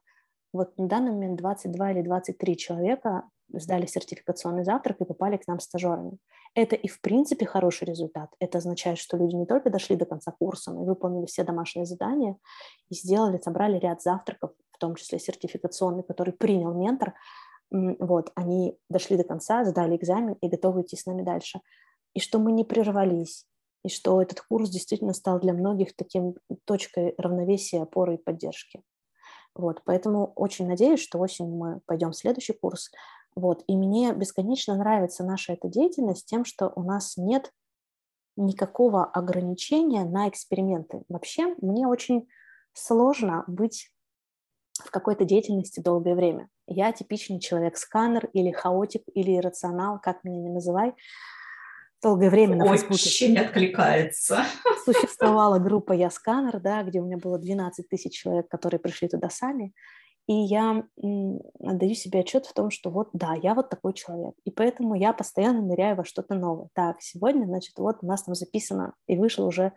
вот 0.52 0.76
на 0.78 0.88
данный 0.88 1.12
момент 1.12 1.38
22 1.38 1.92
или 1.92 2.02
23 2.02 2.56
человека 2.56 3.28
сдали 3.52 3.86
сертификационный 3.86 4.64
завтрак 4.64 5.00
и 5.00 5.04
попали 5.04 5.36
к 5.36 5.46
нам 5.46 5.60
стажерами. 5.60 6.18
Это 6.54 6.76
и 6.76 6.88
в 6.88 7.00
принципе 7.00 7.46
хороший 7.46 7.84
результат. 7.84 8.30
Это 8.38 8.58
означает, 8.58 8.98
что 8.98 9.16
люди 9.16 9.34
не 9.34 9.46
только 9.46 9.70
дошли 9.70 9.96
до 9.96 10.04
конца 10.04 10.32
курса, 10.32 10.72
но 10.72 10.82
и 10.82 10.86
выполнили 10.86 11.26
все 11.26 11.44
домашние 11.44 11.86
задания 11.86 12.36
и 12.90 12.94
сделали, 12.94 13.38
собрали 13.38 13.78
ряд 13.78 14.02
завтраков, 14.02 14.52
в 14.70 14.78
том 14.78 14.94
числе 14.94 15.18
сертификационный, 15.18 16.02
который 16.02 16.32
принял 16.32 16.72
ментор. 16.74 17.14
Вот, 17.70 18.30
они 18.36 18.78
дошли 18.88 19.16
до 19.16 19.24
конца, 19.24 19.64
сдали 19.64 19.96
экзамен 19.96 20.34
и 20.34 20.48
готовы 20.48 20.82
идти 20.82 20.96
с 20.96 21.06
нами 21.06 21.22
дальше. 21.22 21.60
И 22.14 22.20
что 22.20 22.38
мы 22.38 22.52
не 22.52 22.64
прервались, 22.64 23.46
и 23.84 23.88
что 23.88 24.22
этот 24.22 24.40
курс 24.40 24.70
действительно 24.70 25.12
стал 25.12 25.40
для 25.40 25.52
многих 25.52 25.94
таким 25.96 26.36
точкой 26.64 27.14
равновесия, 27.18 27.82
опоры 27.82 28.14
и 28.14 28.22
поддержки. 28.22 28.82
Вот, 29.54 29.82
поэтому 29.84 30.32
очень 30.34 30.66
надеюсь, 30.66 31.00
что 31.00 31.18
осенью 31.18 31.56
мы 31.56 31.80
пойдем 31.86 32.10
в 32.10 32.16
следующий 32.16 32.54
курс, 32.54 32.90
вот. 33.36 33.64
И 33.66 33.76
мне 33.76 34.12
бесконечно 34.12 34.76
нравится 34.76 35.24
наша 35.24 35.54
эта 35.54 35.68
деятельность 35.68 36.26
тем, 36.26 36.44
что 36.44 36.72
у 36.74 36.82
нас 36.82 37.16
нет 37.16 37.52
никакого 38.36 39.04
ограничения 39.04 40.04
на 40.04 40.28
эксперименты. 40.28 41.02
Вообще 41.08 41.54
мне 41.60 41.86
очень 41.86 42.28
сложно 42.72 43.44
быть 43.46 43.90
в 44.82 44.90
какой-то 44.90 45.24
деятельности 45.24 45.80
долгое 45.80 46.14
время. 46.14 46.48
Я 46.66 46.92
типичный 46.92 47.40
человек-сканер 47.40 48.28
или 48.32 48.50
хаотик, 48.50 49.02
или 49.14 49.36
иррационал, 49.36 50.00
как 50.00 50.24
меня 50.24 50.40
не 50.40 50.50
называй. 50.50 50.94
Долгое 52.02 52.28
время 52.28 52.56
на 52.56 52.66
Фейсбуке. 52.68 52.94
Очень 52.94 53.38
откликается. 53.38 54.44
Существовала 54.84 55.58
группа 55.58 55.92
«Я 55.92 56.10
сканер», 56.10 56.60
да, 56.60 56.82
где 56.82 57.00
у 57.00 57.06
меня 57.06 57.16
было 57.16 57.38
12 57.38 57.88
тысяч 57.88 58.12
человек, 58.12 58.48
которые 58.48 58.78
пришли 58.78 59.08
туда 59.08 59.30
сами. 59.30 59.72
И 60.26 60.32
я 60.32 60.84
отдаю 61.60 61.94
себе 61.94 62.20
отчет 62.20 62.46
в 62.46 62.54
том, 62.54 62.70
что 62.70 62.90
вот 62.90 63.10
да, 63.12 63.34
я 63.34 63.54
вот 63.54 63.68
такой 63.68 63.92
человек. 63.92 64.34
И 64.44 64.50
поэтому 64.50 64.94
я 64.94 65.12
постоянно 65.12 65.60
ныряю 65.60 65.96
во 65.96 66.04
что-то 66.04 66.34
новое. 66.34 66.68
Так, 66.72 67.02
сегодня, 67.02 67.44
значит, 67.46 67.78
вот 67.78 67.98
у 68.00 68.06
нас 68.06 68.22
там 68.22 68.34
записано, 68.34 68.94
и 69.06 69.18
вышло 69.18 69.44
уже, 69.44 69.72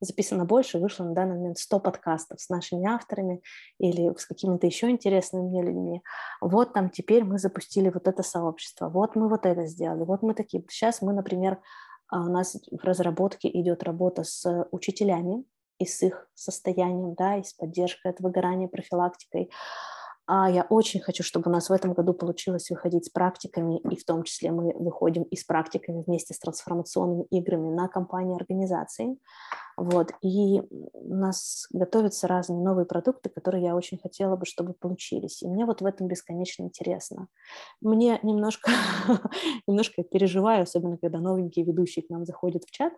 записано 0.00 0.44
больше, 0.44 0.80
вышло 0.80 1.04
на 1.04 1.14
данный 1.14 1.36
момент 1.36 1.58
100 1.58 1.78
подкастов 1.78 2.40
с 2.40 2.48
нашими 2.48 2.84
авторами 2.86 3.42
или 3.78 4.12
с 4.18 4.26
какими-то 4.26 4.66
еще 4.66 4.90
интересными 4.90 5.48
мне 5.48 5.62
людьми. 5.62 6.02
Вот 6.40 6.72
там 6.72 6.90
теперь 6.90 7.22
мы 7.22 7.38
запустили 7.38 7.88
вот 7.88 8.08
это 8.08 8.24
сообщество, 8.24 8.88
вот 8.88 9.14
мы 9.14 9.28
вот 9.28 9.46
это 9.46 9.66
сделали, 9.66 10.02
вот 10.02 10.22
мы 10.22 10.34
такие. 10.34 10.64
Сейчас 10.68 11.00
мы, 11.02 11.12
например, 11.12 11.60
а, 12.08 12.22
у 12.22 12.28
нас 12.28 12.56
в 12.70 12.84
разработке 12.84 13.48
идет 13.48 13.84
работа 13.84 14.24
с 14.24 14.66
учителями, 14.72 15.44
и 15.82 15.86
с 15.86 16.02
их 16.02 16.28
состоянием, 16.34 17.14
да, 17.14 17.36
и 17.36 17.42
с 17.42 17.52
поддержкой 17.52 18.12
от 18.12 18.20
выгорания, 18.20 18.68
профилактикой. 18.68 19.50
А 20.26 20.48
я 20.48 20.62
очень 20.68 21.00
хочу, 21.00 21.22
чтобы 21.22 21.50
у 21.50 21.52
нас 21.52 21.68
в 21.68 21.72
этом 21.72 21.94
году 21.94 22.14
получилось 22.14 22.70
выходить 22.70 23.06
с 23.06 23.08
практиками, 23.10 23.80
и 23.80 23.96
в 23.96 24.04
том 24.04 24.22
числе 24.22 24.52
мы 24.52 24.72
выходим 24.74 25.24
и 25.24 25.36
с 25.36 25.44
практиками 25.44 26.02
вместе 26.06 26.32
с 26.32 26.38
трансформационными 26.38 27.24
играми 27.30 27.70
на 27.70 27.88
компании 27.88 28.36
организации. 28.36 29.18
Вот. 29.76 30.12
И 30.22 30.60
у 30.60 31.14
нас 31.14 31.66
готовятся 31.72 32.28
разные 32.28 32.62
новые 32.62 32.84
продукты, 32.84 33.30
которые 33.30 33.64
я 33.64 33.74
очень 33.74 33.98
хотела 33.98 34.36
бы, 34.36 34.46
чтобы 34.46 34.74
получились. 34.74 35.42
И 35.42 35.48
мне 35.48 35.64
вот 35.64 35.80
в 35.80 35.86
этом 35.86 36.08
бесконечно 36.08 36.62
интересно. 36.62 37.28
Мне 37.80 38.18
немножко, 38.22 38.70
немножко 39.66 40.02
переживаю, 40.02 40.62
особенно 40.62 40.98
когда 40.98 41.18
новенькие 41.18 41.64
ведущие 41.64 42.04
к 42.04 42.10
нам 42.10 42.24
заходят 42.24 42.64
в 42.64 42.70
чат, 42.70 42.92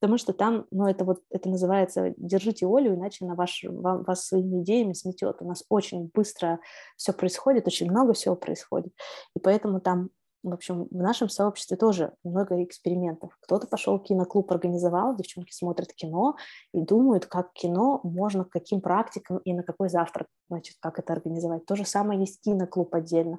потому 0.00 0.18
что 0.18 0.32
там, 0.32 0.66
ну, 0.70 0.86
это 0.86 1.04
вот, 1.04 1.22
это 1.30 1.48
называется 1.48 2.12
«держите 2.16 2.66
Олю, 2.66 2.94
иначе 2.94 3.24
на 3.24 3.34
ваш, 3.34 3.64
вам, 3.64 4.02
вас 4.02 4.26
своими 4.26 4.62
идеями 4.62 4.92
сметет». 4.92 5.36
У 5.40 5.46
нас 5.46 5.64
очень 5.68 6.10
быстро 6.12 6.58
все 6.96 7.12
происходит, 7.12 7.66
очень 7.66 7.90
много 7.90 8.12
всего 8.12 8.36
происходит. 8.36 8.92
И 9.34 9.40
поэтому 9.40 9.80
там 9.80 10.10
в 10.46 10.52
общем, 10.52 10.86
в 10.90 10.96
нашем 10.96 11.28
сообществе 11.28 11.76
тоже 11.76 12.12
много 12.22 12.62
экспериментов. 12.62 13.36
Кто-то 13.40 13.66
пошел 13.66 13.98
в 13.98 14.04
киноклуб, 14.04 14.50
организовал, 14.52 15.16
девчонки 15.16 15.52
смотрят 15.52 15.92
кино 15.92 16.36
и 16.72 16.80
думают, 16.80 17.26
как 17.26 17.52
кино 17.52 18.00
можно, 18.04 18.44
к 18.44 18.50
каким 18.50 18.80
практикам 18.80 19.38
и 19.38 19.52
на 19.52 19.64
какой 19.64 19.88
завтрак, 19.88 20.28
значит, 20.48 20.76
как 20.80 21.00
это 21.00 21.12
организовать. 21.12 21.66
То 21.66 21.74
же 21.74 21.84
самое 21.84 22.20
есть 22.20 22.40
киноклуб 22.42 22.94
отдельно. 22.94 23.38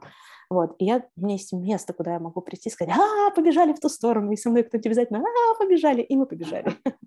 Вот. 0.50 0.76
И 0.80 0.86
я, 0.86 1.06
у 1.16 1.22
меня 1.22 1.34
есть 1.36 1.54
место, 1.54 1.94
куда 1.94 2.14
я 2.14 2.20
могу 2.20 2.42
прийти 2.42 2.70
и 2.70 2.72
сказать, 2.72 2.94
а, 2.94 3.32
побежали 3.32 3.74
в 3.74 3.80
ту 3.80 3.90
сторону, 3.90 4.32
и 4.34 4.36
со 4.36 4.50
мной 4.50 4.64
кто-нибудь 4.64 4.88
обязательно, 4.88 5.20
а, 5.20 5.58
побежали, 5.58 6.02
и 6.02 6.16
мы 6.16 6.26
побежали. 6.26 6.76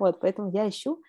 Вот, 0.00 0.18
поэтому 0.18 0.50
я 0.50 0.68
ищу, 0.68 1.00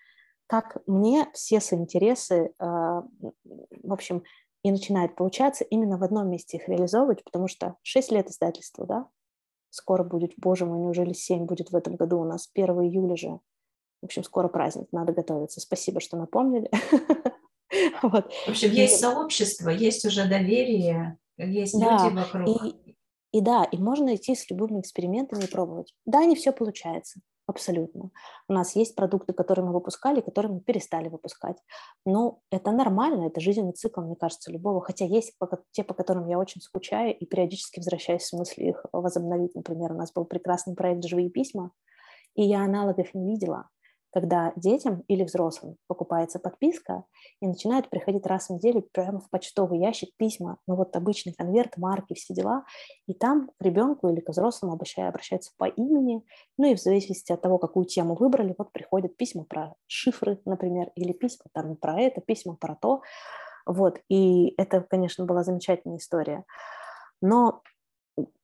как 0.46 0.78
мне 0.86 1.28
все 1.32 1.60
свои 1.60 1.80
интересы, 1.80 2.52
а, 2.58 3.02
в 3.42 3.92
общем, 3.92 4.22
и 4.62 4.70
начинает 4.70 5.14
получаться 5.14 5.64
именно 5.64 5.98
в 5.98 6.04
одном 6.04 6.28
месте 6.30 6.56
их 6.56 6.68
реализовывать, 6.68 7.22
потому 7.24 7.48
что 7.48 7.76
6 7.82 8.12
лет 8.12 8.30
издательства, 8.30 8.86
да, 8.86 9.08
скоро 9.70 10.04
будет, 10.04 10.32
боже 10.36 10.64
мой, 10.66 10.78
неужели 10.78 11.12
7 11.12 11.44
будет 11.44 11.70
в 11.70 11.76
этом 11.76 11.96
году 11.96 12.20
у 12.20 12.24
нас, 12.24 12.48
1 12.54 12.66
июля 12.82 13.16
же, 13.16 13.40
в 14.00 14.04
общем, 14.04 14.24
скоро 14.24 14.48
праздник, 14.48 14.88
надо 14.92 15.12
готовиться. 15.12 15.60
Спасибо, 15.60 16.00
что 16.00 16.16
напомнили. 16.16 16.70
Вот. 18.02 18.32
В 18.32 18.50
общем, 18.50 18.70
есть 18.70 19.00
сообщество, 19.00 19.68
есть 19.68 20.04
уже 20.04 20.28
доверие, 20.28 21.18
есть 21.38 21.76
да, 21.76 22.04
люди 22.04 22.14
вокруг. 22.14 22.64
И, 22.66 22.96
и 23.32 23.40
да, 23.40 23.64
и 23.64 23.78
можно 23.78 24.14
идти 24.14 24.36
с 24.36 24.48
любыми 24.48 24.80
экспериментами 24.80 25.42
и 25.42 25.50
пробовать. 25.50 25.92
Да, 26.06 26.24
не 26.24 26.36
все 26.36 26.52
получается. 26.52 27.20
Абсолютно. 27.46 28.10
У 28.48 28.54
нас 28.54 28.74
есть 28.74 28.94
продукты, 28.94 29.34
которые 29.34 29.66
мы 29.66 29.72
выпускали, 29.74 30.22
которые 30.22 30.52
мы 30.52 30.60
перестали 30.60 31.08
выпускать. 31.08 31.58
Но 32.06 32.40
это 32.50 32.72
нормально, 32.72 33.26
это 33.26 33.40
жизненный 33.40 33.72
цикл, 33.72 34.00
мне 34.00 34.16
кажется, 34.16 34.50
любого. 34.50 34.80
Хотя 34.80 35.04
есть 35.04 35.36
те, 35.72 35.84
по 35.84 35.92
которым 35.92 36.26
я 36.26 36.38
очень 36.38 36.62
скучаю 36.62 37.14
и 37.14 37.26
периодически 37.26 37.80
возвращаюсь 37.80 38.22
в 38.22 38.28
смысле 38.28 38.70
их 38.70 38.86
возобновить. 38.92 39.54
Например, 39.54 39.92
у 39.92 39.96
нас 39.96 40.10
был 40.12 40.24
прекрасный 40.24 40.74
проект 40.74 41.04
«Живые 41.04 41.28
письма», 41.28 41.72
и 42.34 42.42
я 42.42 42.64
аналогов 42.64 43.12
не 43.12 43.26
видела 43.26 43.68
когда 44.14 44.52
детям 44.54 45.02
или 45.08 45.24
взрослым 45.24 45.76
покупается 45.88 46.38
подписка 46.38 47.04
и 47.40 47.48
начинают 47.48 47.90
приходить 47.90 48.26
раз 48.26 48.46
в 48.46 48.50
неделю 48.50 48.88
прямо 48.92 49.18
в 49.18 49.28
почтовый 49.28 49.80
ящик 49.80 50.10
письма, 50.16 50.58
ну 50.68 50.76
вот 50.76 50.94
обычный 50.94 51.34
конверт, 51.34 51.76
марки, 51.76 52.14
все 52.14 52.32
дела, 52.32 52.64
и 53.08 53.12
там 53.12 53.50
к 53.58 53.62
ребенку 53.62 54.08
или 54.08 54.20
к 54.20 54.28
взрослому 54.28 54.72
обращаются 54.72 55.50
по 55.58 55.64
имени, 55.64 56.22
ну 56.56 56.70
и 56.70 56.76
в 56.76 56.80
зависимости 56.80 57.32
от 57.32 57.42
того, 57.42 57.58
какую 57.58 57.86
тему 57.86 58.14
выбрали, 58.14 58.54
вот 58.56 58.70
приходят 58.70 59.16
письма 59.16 59.44
про 59.44 59.74
шифры, 59.88 60.40
например, 60.44 60.92
или 60.94 61.12
письма 61.12 61.46
там 61.52 61.74
про 61.74 62.00
это, 62.00 62.20
письма 62.20 62.54
про 62.54 62.76
то, 62.76 63.02
вот, 63.66 63.98
и 64.08 64.54
это, 64.58 64.80
конечно, 64.82 65.24
была 65.24 65.42
замечательная 65.42 65.96
история. 65.96 66.44
Но 67.20 67.62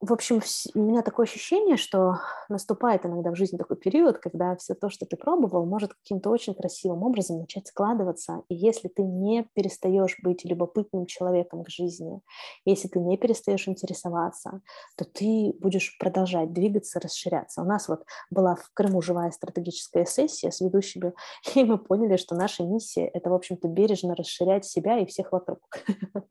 в 0.00 0.14
общем, 0.14 0.40
у 0.74 0.78
меня 0.78 1.02
такое 1.02 1.26
ощущение, 1.26 1.76
что 1.76 2.20
наступает 2.48 3.04
иногда 3.04 3.30
в 3.30 3.36
жизни 3.36 3.58
такой 3.58 3.76
период, 3.76 4.18
когда 4.18 4.56
все 4.56 4.74
то, 4.74 4.88
что 4.88 5.04
ты 5.04 5.18
пробовал, 5.18 5.66
может 5.66 5.92
каким-то 5.92 6.30
очень 6.30 6.54
красивым 6.54 7.02
образом 7.02 7.40
начать 7.40 7.66
складываться. 7.66 8.42
И 8.48 8.54
если 8.54 8.88
ты 8.88 9.02
не 9.02 9.46
перестаешь 9.52 10.16
быть 10.22 10.42
любопытным 10.46 11.04
человеком 11.04 11.64
к 11.64 11.68
жизни, 11.68 12.22
если 12.64 12.88
ты 12.88 12.98
не 12.98 13.18
перестаешь 13.18 13.68
интересоваться, 13.68 14.62
то 14.96 15.04
ты 15.04 15.54
будешь 15.60 15.98
продолжать 15.98 16.54
двигаться, 16.54 16.98
расширяться. 16.98 17.60
У 17.60 17.66
нас 17.66 17.86
вот 17.86 18.02
была 18.30 18.54
в 18.54 18.70
Крыму 18.72 19.02
живая 19.02 19.30
стратегическая 19.32 20.06
сессия 20.06 20.50
с 20.50 20.62
ведущими, 20.62 21.12
и 21.54 21.62
мы 21.62 21.76
поняли, 21.76 22.16
что 22.16 22.34
наша 22.34 22.64
миссия– 22.64 23.06
это, 23.12 23.28
в 23.28 23.34
общем-то, 23.34 23.68
бережно 23.68 24.14
расширять 24.14 24.64
себя 24.64 24.98
и 24.98 25.04
всех 25.04 25.32
вокруг. 25.32 25.58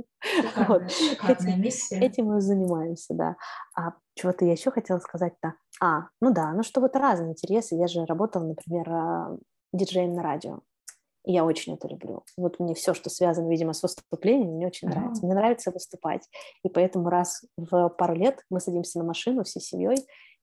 Этим 2.01 2.25
мы 2.25 2.41
занимаемся, 2.41 3.13
да. 3.13 3.36
А 3.76 3.93
чего-то 4.15 4.45
я 4.45 4.52
еще 4.52 4.72
хотела 4.72 5.00
сказать-то. 5.00 5.54
А, 5.82 6.08
ну 6.22 6.34
да, 6.34 6.52
ну 6.54 6.63
что 6.63 6.82
вот 6.82 6.95
разные 6.95 7.32
интересы. 7.32 7.76
Я 7.76 7.88
же 7.88 8.06
работала, 8.06 8.43
например, 8.43 8.89
а, 8.89 9.38
диджеем 9.74 10.13
на 10.13 10.24
радио. 10.24 10.60
И 11.26 11.34
я 11.34 11.45
очень 11.45 11.76
это 11.76 11.88
люблю. 11.88 12.24
Вот 12.38 12.60
мне 12.60 12.74
все, 12.74 12.93
что 12.93 13.10
связано, 13.10 13.50
видимо, 13.50 13.74
с 13.74 13.84
выступлением, 13.84 14.56
мне 14.56 14.67
очень 14.67 14.88
нравится. 14.88 15.26
Мне 15.26 15.36
нравится 15.36 15.72
выступать. 15.72 16.28
И 16.63 16.69
поэтому 16.69 17.10
раз 17.10 17.43
в 17.58 17.89
пару 17.89 18.15
лет 18.15 18.43
мы 18.50 18.60
садимся 18.60 19.00
на 19.00 19.06
машину 19.06 19.43
всей 19.43 19.62
семьей 19.62 19.98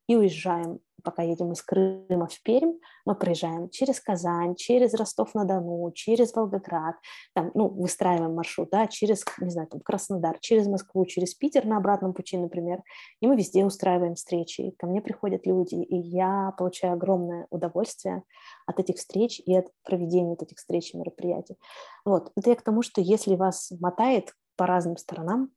и 0.06 0.16
уезжаем 0.16 0.80
пока 1.06 1.22
едем 1.22 1.52
из 1.52 1.62
Крыма 1.62 2.26
в 2.26 2.42
Пермь, 2.42 2.74
мы 3.04 3.14
проезжаем 3.14 3.70
через 3.70 4.00
Казань, 4.00 4.56
через 4.56 4.92
Ростов-на-Дону, 4.92 5.92
через 5.92 6.34
Волгоград, 6.34 6.96
там, 7.32 7.52
ну, 7.54 7.68
выстраиваем 7.68 8.34
маршрут, 8.34 8.70
да, 8.70 8.88
через, 8.88 9.24
не 9.40 9.50
знаю, 9.50 9.68
там, 9.68 9.80
Краснодар, 9.80 10.38
через 10.40 10.66
Москву, 10.66 11.06
через 11.06 11.32
Питер 11.34 11.64
на 11.64 11.76
обратном 11.76 12.12
пути, 12.12 12.36
например, 12.36 12.82
и 13.20 13.28
мы 13.28 13.36
везде 13.36 13.64
устраиваем 13.64 14.16
встречи, 14.16 14.72
ко 14.78 14.88
мне 14.88 15.00
приходят 15.00 15.46
люди, 15.46 15.76
и 15.76 15.96
я 15.96 16.52
получаю 16.58 16.94
огромное 16.94 17.46
удовольствие 17.50 18.24
от 18.66 18.80
этих 18.80 18.96
встреч 18.96 19.40
и 19.46 19.56
от 19.56 19.68
проведения 19.84 20.30
вот 20.30 20.42
этих 20.42 20.56
встреч 20.56 20.92
и 20.92 20.98
мероприятий. 20.98 21.56
Вот, 22.04 22.32
это 22.36 22.50
я 22.50 22.56
к 22.56 22.62
тому, 22.62 22.82
что 22.82 23.00
если 23.00 23.36
вас 23.36 23.70
мотает 23.78 24.34
по 24.56 24.66
разным 24.66 24.96
сторонам, 24.96 25.50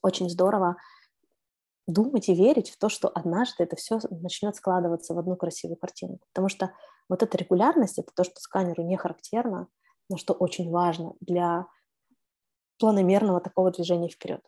очень 0.00 0.30
здорово 0.30 0.76
думать 1.88 2.28
и 2.28 2.34
верить 2.34 2.70
в 2.70 2.78
то, 2.78 2.88
что 2.88 3.08
однажды 3.08 3.64
это 3.64 3.74
все 3.74 3.98
начнет 4.10 4.54
складываться 4.54 5.14
в 5.14 5.18
одну 5.18 5.36
красивую 5.36 5.76
картину. 5.76 6.18
Потому 6.32 6.48
что 6.48 6.72
вот 7.08 7.22
эта 7.22 7.36
регулярность, 7.38 7.98
это 7.98 8.12
то, 8.14 8.22
что 8.22 8.38
сканеру 8.40 8.84
не 8.84 8.96
характерно, 8.96 9.68
но 10.10 10.16
что 10.18 10.34
очень 10.34 10.70
важно 10.70 11.14
для 11.20 11.66
планомерного 12.78 13.40
такого 13.40 13.72
движения 13.72 14.08
вперед. 14.08 14.42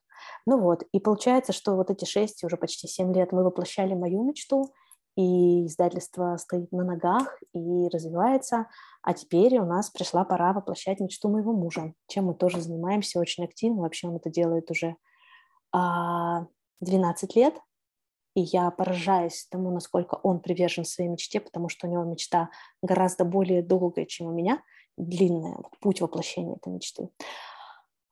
Ну 0.46 0.60
вот, 0.60 0.84
и 0.92 1.00
получается, 1.00 1.52
что 1.52 1.76
вот 1.76 1.90
эти 1.90 2.04
шесть, 2.04 2.44
уже 2.44 2.58
почти 2.58 2.86
семь 2.86 3.14
лет 3.14 3.32
мы 3.32 3.42
воплощали 3.42 3.94
мою 3.94 4.22
мечту, 4.22 4.72
и 5.16 5.66
издательство 5.66 6.36
стоит 6.36 6.70
на 6.72 6.84
ногах 6.84 7.38
и 7.52 7.88
развивается, 7.88 8.66
а 9.02 9.14
теперь 9.14 9.58
у 9.58 9.64
нас 9.64 9.90
пришла 9.90 10.24
пора 10.24 10.52
воплощать 10.52 11.00
мечту 11.00 11.30
моего 11.30 11.52
мужа, 11.52 11.94
чем 12.06 12.26
мы 12.26 12.34
тоже 12.34 12.60
занимаемся 12.60 13.18
очень 13.18 13.44
активно, 13.44 13.82
вообще 13.82 14.08
он 14.08 14.16
это 14.16 14.30
делает 14.30 14.70
уже 14.70 14.96
а, 15.72 16.46
12 16.80 17.36
лет, 17.36 17.54
и 18.34 18.42
я 18.42 18.70
поражаюсь 18.70 19.46
тому, 19.50 19.70
насколько 19.70 20.14
он 20.14 20.40
привержен 20.40 20.84
своей 20.84 21.10
мечте, 21.10 21.40
потому 21.40 21.68
что 21.68 21.86
у 21.86 21.90
него 21.90 22.04
мечта 22.04 22.50
гораздо 22.82 23.24
более 23.24 23.62
долгая, 23.62 24.06
чем 24.06 24.28
у 24.28 24.32
меня, 24.32 24.62
длинная, 24.96 25.56
вот 25.56 25.78
путь 25.80 26.00
воплощения 26.00 26.56
этой 26.56 26.72
мечты. 26.72 27.08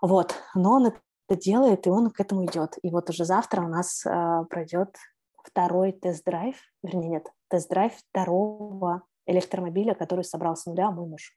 Вот, 0.00 0.34
но 0.54 0.72
он 0.72 0.86
это 0.86 1.40
делает, 1.40 1.86
и 1.86 1.90
он 1.90 2.10
к 2.10 2.20
этому 2.20 2.44
идет. 2.46 2.78
И 2.82 2.90
вот 2.90 3.10
уже 3.10 3.24
завтра 3.24 3.62
у 3.62 3.68
нас 3.68 4.04
э, 4.04 4.44
пройдет 4.48 4.96
второй 5.44 5.92
тест-драйв, 5.92 6.56
вернее, 6.82 7.08
нет, 7.08 7.26
тест-драйв 7.48 7.92
второго 7.94 9.02
электромобиля, 9.26 9.94
который 9.94 10.24
собрал 10.24 10.56
с 10.56 10.66
нуля 10.66 10.90
мой 10.90 11.06
муж. 11.06 11.36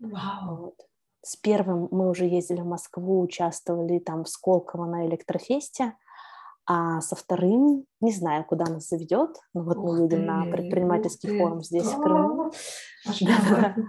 Вау! 0.00 0.56
Вот. 0.56 0.88
С 1.22 1.36
первым 1.36 1.88
мы 1.90 2.08
уже 2.08 2.24
ездили 2.26 2.60
в 2.60 2.66
Москву, 2.66 3.20
участвовали 3.20 3.98
там 3.98 4.24
в 4.24 4.28
Сколково 4.28 4.86
на 4.86 5.06
электрофесте, 5.06 5.94
а 6.68 7.00
со 7.00 7.16
вторым 7.16 7.86
не 8.00 8.12
знаю, 8.12 8.44
куда 8.44 8.66
нас 8.66 8.88
заведет. 8.88 9.36
Но 9.54 9.62
вот 9.62 9.78
ух 9.78 9.84
мы 9.98 10.04
едем 10.04 10.20
ты, 10.20 10.24
на 10.26 10.44
предпринимательский 10.44 11.38
форум 11.38 11.62
здесь, 11.64 11.86
в 11.86 12.00
Крыму. 12.00 12.52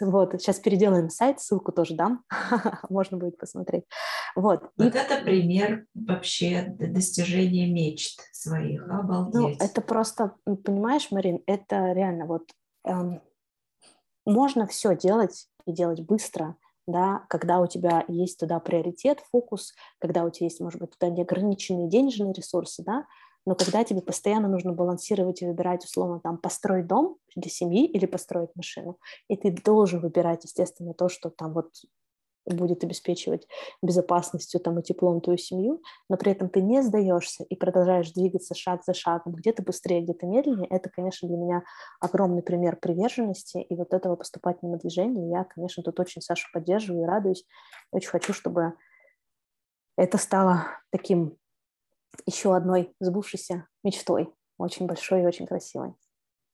Вот, 0.00 0.32
сейчас 0.32 0.58
переделаем 0.58 1.08
сайт, 1.08 1.40
ссылку 1.40 1.70
тоже 1.70 1.94
дам, 1.94 2.24
можно 2.90 3.16
будет 3.16 3.38
посмотреть. 3.38 3.84
Вот. 4.34 4.68
Вот 4.76 4.94
и... 4.94 4.98
это 4.98 5.24
пример 5.24 5.86
вообще 5.94 6.66
достижения 6.68 7.72
мечт 7.72 8.20
своих, 8.32 8.84
ну, 8.86 8.98
обалдеть. 8.98 9.58
Ну, 9.60 9.64
это 9.64 9.80
просто, 9.80 10.34
понимаешь, 10.44 11.10
Марин, 11.12 11.40
это 11.46 11.92
реально 11.92 12.26
вот 12.26 12.50
эм, 12.84 13.22
можно 14.26 14.66
все 14.66 14.96
делать 14.96 15.46
и 15.66 15.72
делать 15.72 16.00
быстро, 16.00 16.56
да, 16.86 17.24
когда 17.28 17.60
у 17.60 17.66
тебя 17.66 18.04
есть 18.08 18.38
туда 18.38 18.60
приоритет, 18.60 19.20
фокус, 19.30 19.74
когда 19.98 20.24
у 20.24 20.30
тебя 20.30 20.46
есть, 20.46 20.60
может 20.60 20.80
быть, 20.80 20.90
туда 20.90 21.08
неограниченные 21.10 21.88
денежные 21.88 22.32
ресурсы, 22.32 22.82
да, 22.84 23.06
но 23.44 23.54
когда 23.54 23.84
тебе 23.84 24.02
постоянно 24.02 24.48
нужно 24.48 24.72
балансировать 24.72 25.40
и 25.42 25.46
выбирать, 25.46 25.84
условно, 25.84 26.20
там, 26.20 26.36
построить 26.38 26.86
дом 26.88 27.16
для 27.36 27.50
семьи 27.50 27.86
или 27.86 28.06
построить 28.06 28.50
машину, 28.56 28.98
и 29.28 29.36
ты 29.36 29.50
должен 29.52 30.00
выбирать, 30.00 30.44
естественно, 30.44 30.94
то, 30.94 31.08
что 31.08 31.30
там 31.30 31.52
вот 31.52 31.70
будет 32.46 32.84
обеспечивать 32.84 33.46
безопасностью 33.82 34.60
там, 34.60 34.78
и 34.78 34.82
теплом 34.82 35.20
твою 35.20 35.38
семью, 35.38 35.82
но 36.08 36.16
при 36.16 36.32
этом 36.32 36.48
ты 36.48 36.62
не 36.62 36.82
сдаешься 36.82 37.44
и 37.44 37.56
продолжаешь 37.56 38.12
двигаться 38.12 38.54
шаг 38.54 38.82
за 38.84 38.94
шагом, 38.94 39.34
где-то 39.34 39.62
быстрее, 39.62 40.02
где-то 40.02 40.26
медленнее, 40.26 40.68
это, 40.68 40.88
конечно, 40.90 41.28
для 41.28 41.36
меня 41.36 41.62
огромный 42.00 42.42
пример 42.42 42.76
приверженности 42.76 43.58
и 43.58 43.74
вот 43.74 43.92
этого 43.92 44.16
поступательного 44.16 44.78
движения. 44.78 45.30
Я, 45.30 45.44
конечно, 45.44 45.82
тут 45.82 45.98
очень 46.00 46.22
Сашу 46.22 46.48
поддерживаю 46.52 47.04
и 47.04 47.06
радуюсь. 47.06 47.44
Очень 47.90 48.10
хочу, 48.10 48.32
чтобы 48.32 48.74
это 49.96 50.18
стало 50.18 50.66
таким 50.90 51.36
еще 52.26 52.54
одной 52.54 52.94
сбывшейся 53.00 53.66
мечтой, 53.82 54.32
очень 54.58 54.86
большой 54.86 55.22
и 55.22 55.26
очень 55.26 55.46
красивой. 55.46 55.94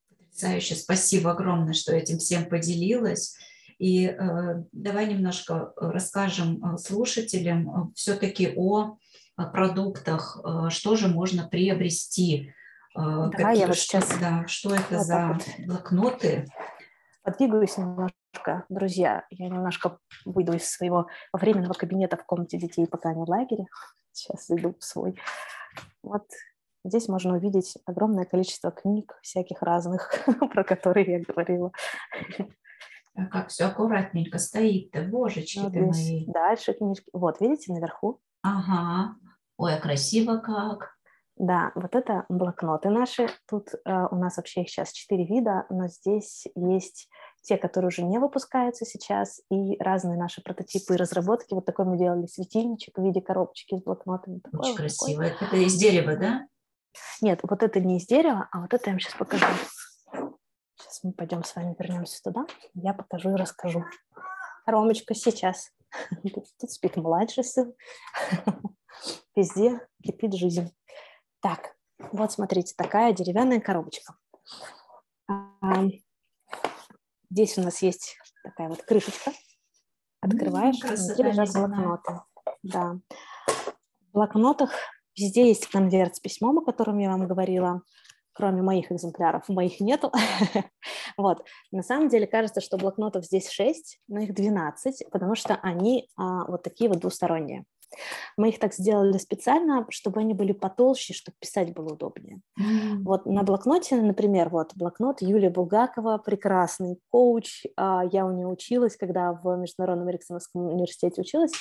Потрясающе. 0.09 0.75
Спасибо 0.75 1.31
огромное, 1.31 1.73
что 1.73 1.93
этим 1.93 2.17
всем 2.17 2.45
поделилась. 2.45 3.37
И 3.83 4.05
э, 4.05 4.63
давай 4.71 5.07
немножко 5.07 5.73
расскажем 5.75 6.63
э, 6.63 6.77
слушателям 6.77 7.69
э, 7.69 7.93
все-таки 7.95 8.53
о 8.55 8.97
продуктах, 9.35 10.39
что 10.69 10.95
же 10.95 11.07
можно 11.09 11.49
приобрести. 11.49 12.53
Давай 12.95 13.31
Какие, 13.31 13.59
я 13.61 13.67
вот 13.67 13.75
сейчас... 13.75 14.17
Да, 14.19 14.45
что 14.47 14.75
это 14.75 14.99
вот 14.99 15.05
за 15.05 15.27
вот. 15.27 15.65
блокноты? 15.65 16.45
Подвигаюсь 17.23 17.75
немножко, 17.77 18.63
друзья. 18.69 19.25
Я 19.31 19.47
немножко 19.47 19.97
выйду 20.23 20.53
из 20.53 20.69
своего 20.69 21.07
временного 21.33 21.73
кабинета 21.73 22.15
в 22.15 22.23
комнате 22.25 22.59
детей, 22.59 22.85
пока 22.85 23.09
они 23.09 23.25
в 23.25 23.29
лагере. 23.29 23.65
Сейчас 24.11 24.49
иду 24.51 24.75
в 24.79 24.83
свой. 24.83 25.19
Вот 26.03 26.27
здесь 26.85 27.09
можно 27.09 27.35
увидеть 27.35 27.75
огромное 27.85 28.25
количество 28.25 28.71
книг 28.71 29.17
всяких 29.23 29.63
разных, 29.63 30.13
про 30.53 30.63
которые 30.63 31.11
я 31.11 31.19
говорила. 31.19 31.71
А 33.15 33.25
как 33.27 33.49
все 33.49 33.65
аккуратненько 33.65 34.39
стоит-то, 34.39 35.03
божечки 35.03 35.59
ну, 35.59 35.71
ты 35.71 35.81
мои. 35.81 36.25
Дальше 36.27 36.73
книжки. 36.73 37.09
Вот, 37.13 37.39
видите, 37.41 37.71
наверху. 37.71 38.19
Ага. 38.41 39.15
Ой, 39.57 39.75
а 39.75 39.79
красиво 39.79 40.37
как. 40.37 40.93
Да, 41.35 41.71
вот 41.75 41.95
это 41.95 42.25
блокноты 42.29 42.89
наши. 42.89 43.27
Тут 43.47 43.69
э, 43.73 44.07
у 44.11 44.15
нас 44.15 44.37
вообще 44.37 44.61
их 44.61 44.69
сейчас 44.69 44.91
четыре 44.91 45.25
вида, 45.25 45.65
но 45.69 45.87
здесь 45.87 46.45
есть 46.55 47.09
те, 47.41 47.57
которые 47.57 47.87
уже 47.87 48.03
не 48.03 48.19
выпускаются 48.19 48.85
сейчас, 48.85 49.41
и 49.49 49.75
разные 49.79 50.17
наши 50.17 50.41
прототипы 50.41 50.93
и 50.93 50.97
разработки. 50.97 51.53
Вот 51.53 51.65
такой 51.65 51.85
мы 51.85 51.97
делали 51.97 52.27
светильничек 52.27 52.97
в 52.97 53.03
виде 53.03 53.21
коробочки 53.21 53.77
с 53.77 53.83
блокнотами. 53.83 54.39
Такой, 54.39 54.59
Очень 54.59 54.75
красиво. 54.75 55.23
Такой. 55.23 55.47
Это 55.47 55.57
из 55.57 55.75
дерева, 55.75 56.15
да? 56.15 56.47
Нет, 57.21 57.39
вот 57.43 57.63
это 57.63 57.79
не 57.79 57.97
из 57.97 58.05
дерева, 58.05 58.47
а 58.51 58.61
вот 58.61 58.73
это 58.73 58.83
я 58.85 58.93
вам 58.93 58.99
сейчас 58.99 59.15
покажу. 59.15 59.45
Сейчас 60.75 61.03
мы 61.03 61.13
пойдем 61.13 61.43
с 61.43 61.55
вами 61.55 61.75
вернемся 61.77 62.21
туда, 62.23 62.45
я 62.73 62.93
покажу 62.93 63.31
и 63.31 63.35
расскажу. 63.35 63.83
Ромочка 64.65 65.13
сейчас. 65.13 65.71
Тут 66.59 66.71
спит 66.71 66.95
младший 66.97 67.43
сын. 67.43 67.73
Везде 69.35 69.85
кипит 70.01 70.33
жизнь. 70.33 70.71
Так, 71.41 71.75
вот 72.11 72.31
смотрите, 72.31 72.73
такая 72.77 73.13
деревянная 73.13 73.59
коробочка. 73.59 74.15
Здесь 77.29 77.57
у 77.57 77.61
нас 77.61 77.81
есть 77.81 78.17
такая 78.43 78.69
вот 78.69 78.83
крышечка. 78.83 79.31
Открываешь, 80.21 80.81
внутри 80.81 81.31
лежат 81.31 81.53
блокноты. 81.53 82.21
Да. 82.61 82.99
В 84.01 84.13
блокнотах 84.13 84.71
везде 85.17 85.47
есть 85.47 85.67
конверт 85.67 86.15
с 86.15 86.19
письмом, 86.19 86.59
о 86.59 86.65
котором 86.65 86.97
я 86.99 87.09
вам 87.09 87.27
говорила 87.27 87.81
кроме 88.33 88.61
моих 88.61 88.91
экземпляров, 88.91 89.47
моих 89.49 89.79
нету. 89.79 90.11
вот. 91.17 91.45
На 91.71 91.83
самом 91.83 92.09
деле 92.09 92.27
кажется, 92.27 92.61
что 92.61 92.77
блокнотов 92.77 93.25
здесь 93.25 93.49
6, 93.49 93.99
но 94.07 94.19
их 94.19 94.33
12, 94.33 95.05
потому 95.11 95.35
что 95.35 95.55
они 95.61 96.09
а, 96.17 96.45
вот 96.45 96.63
такие 96.63 96.89
вот 96.89 96.99
двусторонние. 96.99 97.65
Мы 98.37 98.49
их 98.49 98.59
так 98.59 98.73
сделали 98.73 99.17
специально, 99.17 99.85
чтобы 99.89 100.19
они 100.19 100.33
были 100.33 100.51
потолще, 100.51 101.13
чтобы 101.13 101.35
писать 101.39 101.73
было 101.73 101.93
удобнее. 101.93 102.41
Mm. 102.59 103.03
Вот 103.03 103.25
на 103.25 103.43
блокноте, 103.43 103.95
например, 103.95 104.49
вот 104.49 104.71
блокнот 104.75 105.21
Юлия 105.21 105.49
Булгакова, 105.49 106.17
прекрасный 106.17 106.97
коуч. 107.11 107.65
А, 107.77 108.03
я 108.11 108.25
у 108.25 108.31
нее 108.31 108.47
училась, 108.47 108.95
когда 108.97 109.33
в 109.33 109.55
Международном 109.57 110.09
Эриксоновском 110.09 110.65
университете 110.65 111.21
училась. 111.21 111.51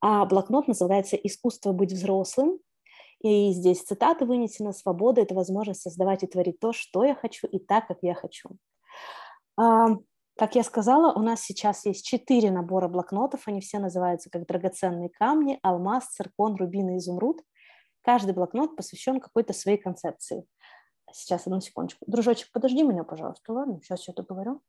А 0.00 0.24
блокнот 0.26 0.68
называется 0.68 1.16
«Искусство 1.16 1.72
быть 1.72 1.92
взрослым». 1.92 2.58
И 3.22 3.52
здесь 3.52 3.82
цитата 3.82 4.24
вынесена 4.24 4.72
«Свобода– 4.72 5.20
это 5.22 5.34
возможность 5.34 5.82
создавать 5.82 6.22
и 6.22 6.26
творить 6.26 6.60
то, 6.60 6.72
что 6.72 7.04
я 7.04 7.14
хочу, 7.14 7.46
и 7.46 7.58
так, 7.58 7.88
как 7.88 7.98
я 8.02 8.14
хочу». 8.14 8.50
Как 9.56 10.54
я 10.54 10.62
сказала, 10.64 11.14
у 11.14 11.22
нас 11.22 11.40
сейчас 11.40 11.86
есть 11.86 12.04
четыре 12.04 12.50
набора 12.50 12.88
блокнотов, 12.88 13.48
они 13.48 13.62
все 13.62 13.78
называются 13.78 14.28
как 14.28 14.46
драгоценные 14.46 15.08
камни, 15.08 15.58
алмаз, 15.62 16.08
циркон, 16.08 16.56
рубин 16.56 16.90
и 16.90 16.98
изумруд. 16.98 17.40
Каждый 18.02 18.34
блокнот 18.34 18.76
посвящен 18.76 19.18
какой-то 19.18 19.54
своей 19.54 19.78
концепции. 19.78 20.44
Сейчас, 21.10 21.46
одну 21.46 21.60
секундочку. 21.60 22.04
Дружочек, 22.06 22.50
подожди 22.52 22.82
меня, 22.82 23.02
пожалуйста, 23.02 23.52
ладно? 23.52 23.80
Сейчас 23.82 24.06
я 24.08 24.12
это 24.12 24.22
говорю 24.22 24.60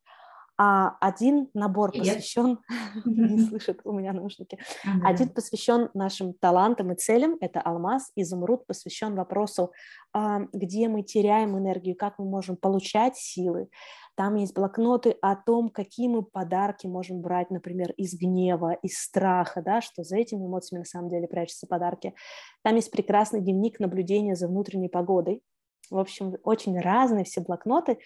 а 0.57 0.97
один 1.01 1.49
набор 1.53 1.91
посвящен, 1.91 2.59
не 3.05 3.39
слышит 3.39 3.81
у 3.83 3.91
меня 3.91 4.13
наушники, 4.13 4.59
один 5.03 5.29
посвящен 5.29 5.89
нашим 5.93 6.33
талантам 6.33 6.91
и 6.91 6.95
целям, 6.95 7.37
это 7.39 7.61
алмаз, 7.61 8.11
изумруд 8.15 8.65
посвящен 8.65 9.15
вопросу, 9.15 9.71
а, 10.13 10.41
где 10.53 10.87
мы 10.87 11.03
теряем 11.03 11.57
энергию, 11.57 11.95
как 11.95 12.17
мы 12.17 12.25
можем 12.25 12.57
получать 12.57 13.17
силы. 13.17 13.69
Там 14.15 14.33
есть 14.33 14.55
блокноты 14.55 15.15
о 15.21 15.35
том, 15.35 15.69
какие 15.69 16.07
мы 16.07 16.23
подарки 16.23 16.87
можем 16.87 17.21
брать, 17.21 17.51
например, 17.51 17.91
из 17.91 18.15
гнева, 18.15 18.73
из 18.81 18.97
страха, 18.97 19.61
да, 19.61 19.79
что 19.79 20.03
за 20.03 20.17
этими 20.17 20.43
эмоциями 20.43 20.79
на 20.79 20.85
самом 20.85 21.09
деле 21.09 21.27
прячутся 21.27 21.67
подарки. 21.67 22.15
Там 22.63 22.75
есть 22.75 22.89
прекрасный 22.89 23.41
дневник 23.41 23.79
наблюдения 23.79 24.35
за 24.35 24.47
внутренней 24.47 24.89
погодой. 24.89 25.43
В 25.91 25.99
общем, 25.99 26.35
очень 26.43 26.79
разные 26.79 27.25
все 27.25 27.41
блокноты. 27.41 27.99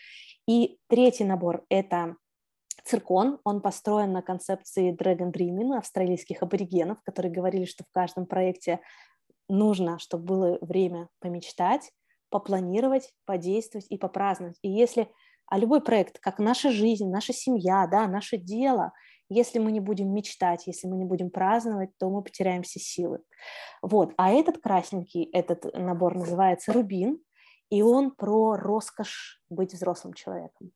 И 0.47 0.79
третий 0.89 1.23
набор– 1.23 1.63
это 1.69 2.17
Циркон, 2.85 3.39
он 3.43 3.61
построен 3.61 4.11
на 4.11 4.21
концепции 4.21 4.95
Dragon 4.95 5.31
Dreaming 5.31 5.77
австралийских 5.77 6.41
аборигенов, 6.41 7.01
которые 7.03 7.31
говорили, 7.31 7.65
что 7.65 7.83
в 7.83 7.91
каждом 7.91 8.25
проекте 8.25 8.79
нужно, 9.49 9.99
чтобы 9.99 10.23
было 10.25 10.57
время 10.61 11.09
помечтать, 11.19 11.91
попланировать, 12.29 13.13
подействовать 13.25 13.87
и 13.89 13.97
попраздновать. 13.97 14.57
И 14.61 14.69
если 14.69 15.09
а 15.51 15.57
любой 15.57 15.81
проект, 15.81 16.17
как 16.19 16.39
наша 16.39 16.71
жизнь, 16.71 17.09
наша 17.09 17.33
семья, 17.33 17.85
да, 17.85 18.07
наше 18.07 18.37
дело, 18.37 18.93
если 19.27 19.59
мы 19.59 19.73
не 19.73 19.81
будем 19.81 20.13
мечтать, 20.13 20.65
если 20.65 20.87
мы 20.87 20.95
не 20.95 21.03
будем 21.03 21.29
праздновать, 21.29 21.89
то 21.97 22.09
мы 22.09 22.23
потеряем 22.23 22.63
все 22.63 22.79
силы. 22.79 23.19
Вот. 23.81 24.13
А 24.15 24.31
этот 24.31 24.59
красненький, 24.59 25.29
этот 25.33 25.65
набор 25.73 26.15
называется 26.15 26.71
«Рубин», 26.71 27.19
и 27.69 27.81
он 27.81 28.11
про 28.11 28.55
роскошь 28.55 29.41
быть 29.49 29.73
взрослым 29.73 30.13
человеком. 30.13 30.71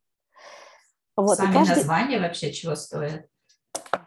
Вот, 1.16 1.38
Сами 1.38 1.54
каждый... 1.54 1.78
названия 1.78 2.20
вообще 2.20 2.52
чего 2.52 2.76
стоят. 2.76 3.28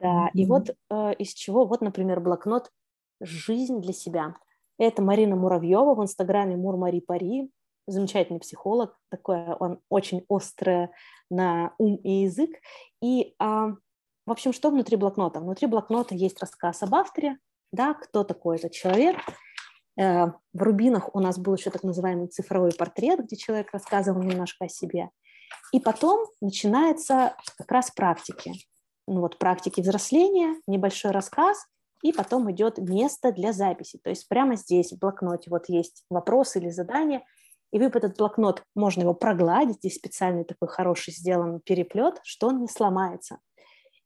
Да, 0.01 0.27
mm-hmm. 0.27 0.31
и 0.35 0.47
вот 0.47 0.71
э, 0.90 1.14
из 1.14 1.33
чего, 1.33 1.66
вот, 1.66 1.81
например, 1.81 2.21
блокнот 2.21 2.71
«Жизнь 3.21 3.81
для 3.81 3.92
себя». 3.92 4.35
Это 4.79 5.03
Марина 5.03 5.35
Муравьева 5.35 5.94
в 5.94 6.03
инстаграме 6.03 6.57
Мур 6.57 6.77
Мари 6.77 7.01
Пари, 7.01 7.51
замечательный 7.87 8.38
психолог, 8.38 8.97
такой 9.11 9.55
он 9.55 9.81
очень 9.88 10.25
острый 10.29 10.90
на 11.31 11.75
ум 11.79 11.97
и 11.97 12.23
язык. 12.23 12.51
И, 13.03 13.35
а, 13.38 13.71
в 14.27 14.31
общем, 14.31 14.53
что 14.53 14.71
внутри 14.71 14.97
блокнота? 14.97 15.40
Внутри 15.40 15.66
блокнота 15.66 16.14
есть 16.14 16.38
рассказ 16.40 16.83
об 16.83 16.94
авторе, 16.94 17.38
да, 17.73 17.94
кто 17.94 18.25
такой 18.25 18.57
этот 18.57 18.73
человек. 18.73 19.16
Э, 19.99 20.27
в 20.53 20.62
Рубинах 20.62 21.14
у 21.14 21.21
нас 21.21 21.38
был 21.38 21.57
еще 21.57 21.71
так 21.71 21.83
называемый 21.83 22.29
цифровой 22.29 22.73
портрет, 22.73 23.25
где 23.25 23.37
человек 23.37 23.73
рассказывал 23.73 24.23
немножко 24.23 24.66
о 24.66 24.68
себе. 24.68 25.11
И 25.73 25.81
потом 25.81 26.27
начинается 26.41 27.37
как 27.57 27.71
раз 27.71 27.91
практики. 27.91 28.53
Ну 29.07 29.21
вот 29.21 29.39
практики 29.39 29.81
взросления, 29.81 30.61
небольшой 30.67 31.11
рассказ, 31.11 31.67
и 32.03 32.13
потом 32.13 32.51
идет 32.51 32.79
место 32.79 33.33
для 33.33 33.53
записи. 33.53 33.99
То 34.03 34.11
есть 34.11 34.29
прямо 34.29 34.57
здесь 34.57 34.93
в 34.93 34.99
блокноте 34.99 35.51
вот 35.51 35.69
есть 35.69 36.05
вопрос 36.11 36.57
или 36.57 36.71
задание, 36.71 37.25
и 37.71 37.79
вы 37.79 37.87
этот 37.87 38.17
блокнот, 38.17 38.63
можно 38.75 39.03
его 39.03 39.15
прогладить, 39.15 39.77
здесь 39.77 39.97
специальный 39.97 40.45
такой 40.45 40.69
хороший 40.69 41.13
сделан 41.13 41.61
переплет, 41.61 42.19
что 42.23 42.49
он 42.49 42.61
не 42.61 42.69
сломается. 42.69 43.41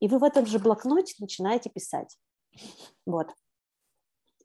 И 0.01 0.09
вы 0.09 0.19
в 0.19 0.25
этом 0.25 0.47
же 0.47 0.59
блокноте 0.59 1.15
начинаете 1.21 1.71
писать. 1.71 2.19
Вот. 3.07 3.29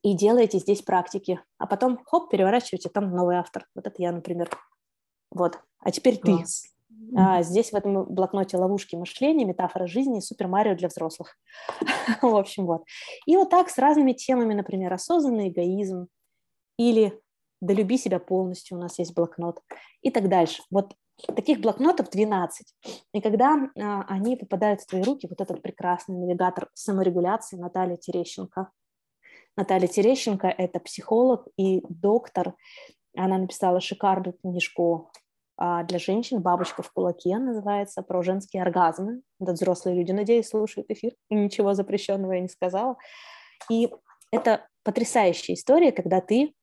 И 0.03 0.13
делаете 0.13 0.59
здесь 0.59 0.83
практики. 0.83 1.41
А 1.57 1.65
потом, 1.65 1.99
хоп, 2.05 2.29
переворачиваете, 2.29 2.89
там 2.89 3.09
новый 3.09 3.37
автор. 3.37 3.65
Вот 3.73 3.87
это 3.87 3.95
я, 3.99 4.11
например. 4.11 4.49
Вот. 5.31 5.59
А 5.79 5.91
теперь 5.91 6.19
Класс. 6.19 6.61
ты. 6.61 6.76
А, 7.15 7.41
здесь 7.41 7.71
в 7.71 7.75
этом 7.75 8.05
блокноте 8.05 8.57
ловушки 8.57 8.95
мышления, 8.95 9.45
метафора 9.45 9.87
жизни 9.87 10.19
Супер 10.19 10.47
Марио 10.47 10.75
для 10.75 10.87
взрослых. 10.87 11.37
в 12.21 12.35
общем, 12.35 12.65
вот. 12.65 12.83
И 13.25 13.35
вот 13.37 13.49
так 13.49 13.69
с 13.69 13.77
разными 13.77 14.13
темами, 14.13 14.53
например, 14.53 14.93
осознанный 14.93 15.49
эгоизм 15.49 16.07
или 16.77 17.19
да 17.61 17.73
люби 17.73 17.97
себя 17.97 18.19
полностью, 18.19 18.77
у 18.77 18.81
нас 18.81 18.99
есть 18.99 19.15
блокнот 19.15 19.61
и 20.01 20.11
так 20.11 20.29
дальше. 20.29 20.61
Вот 20.69 20.93
таких 21.35 21.59
блокнотов 21.59 22.09
12. 22.09 22.75
И 23.13 23.21
когда 23.21 23.55
а, 23.79 24.03
они 24.07 24.35
попадают 24.35 24.81
в 24.81 24.87
твои 24.87 25.01
руки, 25.01 25.27
вот 25.27 25.41
этот 25.41 25.61
прекрасный 25.61 26.17
навигатор 26.17 26.69
саморегуляции 26.73 27.57
Наталья 27.57 27.97
Терещенко. 27.97 28.69
Наталья 29.55 29.87
Терещенко– 29.87 30.47
это 30.57 30.79
психолог 30.79 31.47
и 31.57 31.81
доктор. 31.89 32.53
Она 33.15 33.39
написала 33.39 33.81
шикарную 33.81 34.33
книжку 34.33 35.11
для 35.57 35.99
женщин 35.99 36.41
«Бабочка 36.41 36.83
в 36.83 36.91
кулаке» 36.91 37.37
называется, 37.37 38.03
про 38.03 38.21
женские 38.21 38.61
оргазмы. 38.61 39.21
Это 39.39 39.53
взрослые 39.53 39.97
люди, 39.97 40.11
надеюсь, 40.11 40.49
слушают 40.49 40.89
эфир, 40.89 41.13
и 41.29 41.35
ничего 41.35 41.73
запрещенного 41.73 42.33
я 42.33 42.41
не 42.41 42.47
сказала. 42.49 42.97
И 43.69 43.91
это 44.31 44.67
потрясающая 44.83 45.55
история, 45.55 45.91
когда 45.91 46.21
ты 46.21 46.53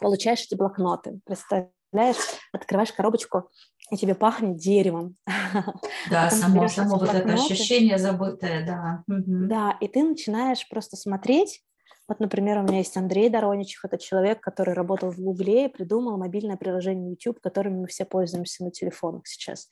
получаешь 0.00 0.42
эти 0.42 0.54
блокноты. 0.54 1.20
Представляешь, 1.24 2.16
открываешь 2.52 2.92
коробочку, 2.92 3.50
и 3.90 3.96
тебе 3.96 4.14
пахнет 4.14 4.56
деревом. 4.56 5.16
Да, 6.10 6.30
само, 6.30 6.68
само 6.68 6.98
вот 6.98 7.14
это 7.14 7.32
ощущение 7.32 7.98
забытое, 7.98 8.66
да. 8.66 9.04
Да, 9.06 9.76
и 9.80 9.88
ты 9.88 10.02
начинаешь 10.02 10.68
просто 10.68 10.96
смотреть, 10.96 11.62
Вот, 12.06 12.20
например, 12.20 12.58
у 12.58 12.62
меня 12.62 12.78
есть 12.78 12.96
Андрей 12.96 13.30
Дороничев, 13.30 13.84
это 13.84 13.96
человек, 13.96 14.40
который 14.40 14.74
работал 14.74 15.10
в 15.10 15.18
Гугле 15.18 15.66
и 15.66 15.68
придумал 15.68 16.18
мобильное 16.18 16.56
приложение 16.56 17.10
YouTube, 17.10 17.40
которым 17.40 17.80
мы 17.80 17.86
все 17.86 18.04
пользуемся 18.04 18.62
на 18.62 18.70
телефонах 18.70 19.26
сейчас. 19.26 19.70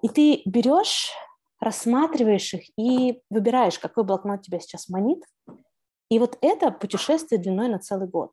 И 0.00 0.08
ты 0.08 0.42
берешь, 0.46 1.12
рассматриваешь 1.60 2.54
их 2.54 2.62
и 2.78 3.20
выбираешь, 3.28 3.78
какой 3.78 4.04
блокнот 4.04 4.42
тебя 4.42 4.58
сейчас 4.58 4.88
манит. 4.88 5.22
И 6.08 6.18
вот 6.18 6.38
это 6.40 6.70
путешествие 6.70 7.40
длиной 7.40 7.68
на 7.68 7.78
целый 7.78 8.08
год. 8.08 8.32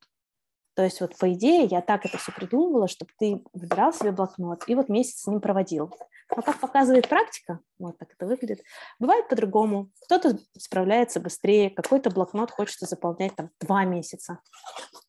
То 0.80 0.86
есть 0.86 1.02
вот 1.02 1.18
по 1.18 1.30
идее 1.34 1.66
я 1.66 1.82
так 1.82 2.06
это 2.06 2.18
все 2.18 2.32
придумывала, 2.32 2.88
чтобы 2.88 3.12
ты 3.20 3.44
выбирал 3.52 3.92
себе 3.92 4.14
блокнот 4.14 4.64
и 4.66 4.76
вот 4.76 4.88
месяц 4.88 5.24
с 5.24 5.28
ним 5.28 5.42
проводил. 5.42 5.94
Но 6.34 6.42
как 6.42 6.58
показывает 6.62 7.10
практика, 7.10 7.60
вот 7.78 7.98
так 7.98 8.14
это 8.14 8.26
выглядит, 8.26 8.62
бывает 8.98 9.28
по-другому. 9.28 9.92
Кто-то 10.06 10.38
справляется 10.58 11.20
быстрее, 11.20 11.70
какой-то 11.70 12.12
блокнот 12.12 12.52
хочется 12.52 12.86
заполнять 12.86 13.36
там 13.36 13.50
два 13.60 13.84
месяца. 13.84 14.40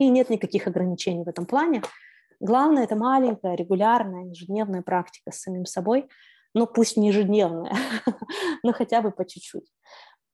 И 0.00 0.08
нет 0.08 0.28
никаких 0.28 0.66
ограничений 0.66 1.22
в 1.22 1.28
этом 1.28 1.46
плане. 1.46 1.84
Главное– 2.40 2.82
это 2.84 2.96
маленькая, 2.96 3.54
регулярная, 3.54 4.24
ежедневная 4.24 4.82
практика 4.82 5.30
с 5.30 5.40
самим 5.40 5.66
собой, 5.66 6.08
но 6.52 6.66
пусть 6.66 6.96
не 6.96 7.10
ежедневная, 7.10 7.76
но 8.64 8.72
хотя 8.72 9.02
бы 9.02 9.12
по 9.12 9.24
чуть-чуть. 9.24 9.70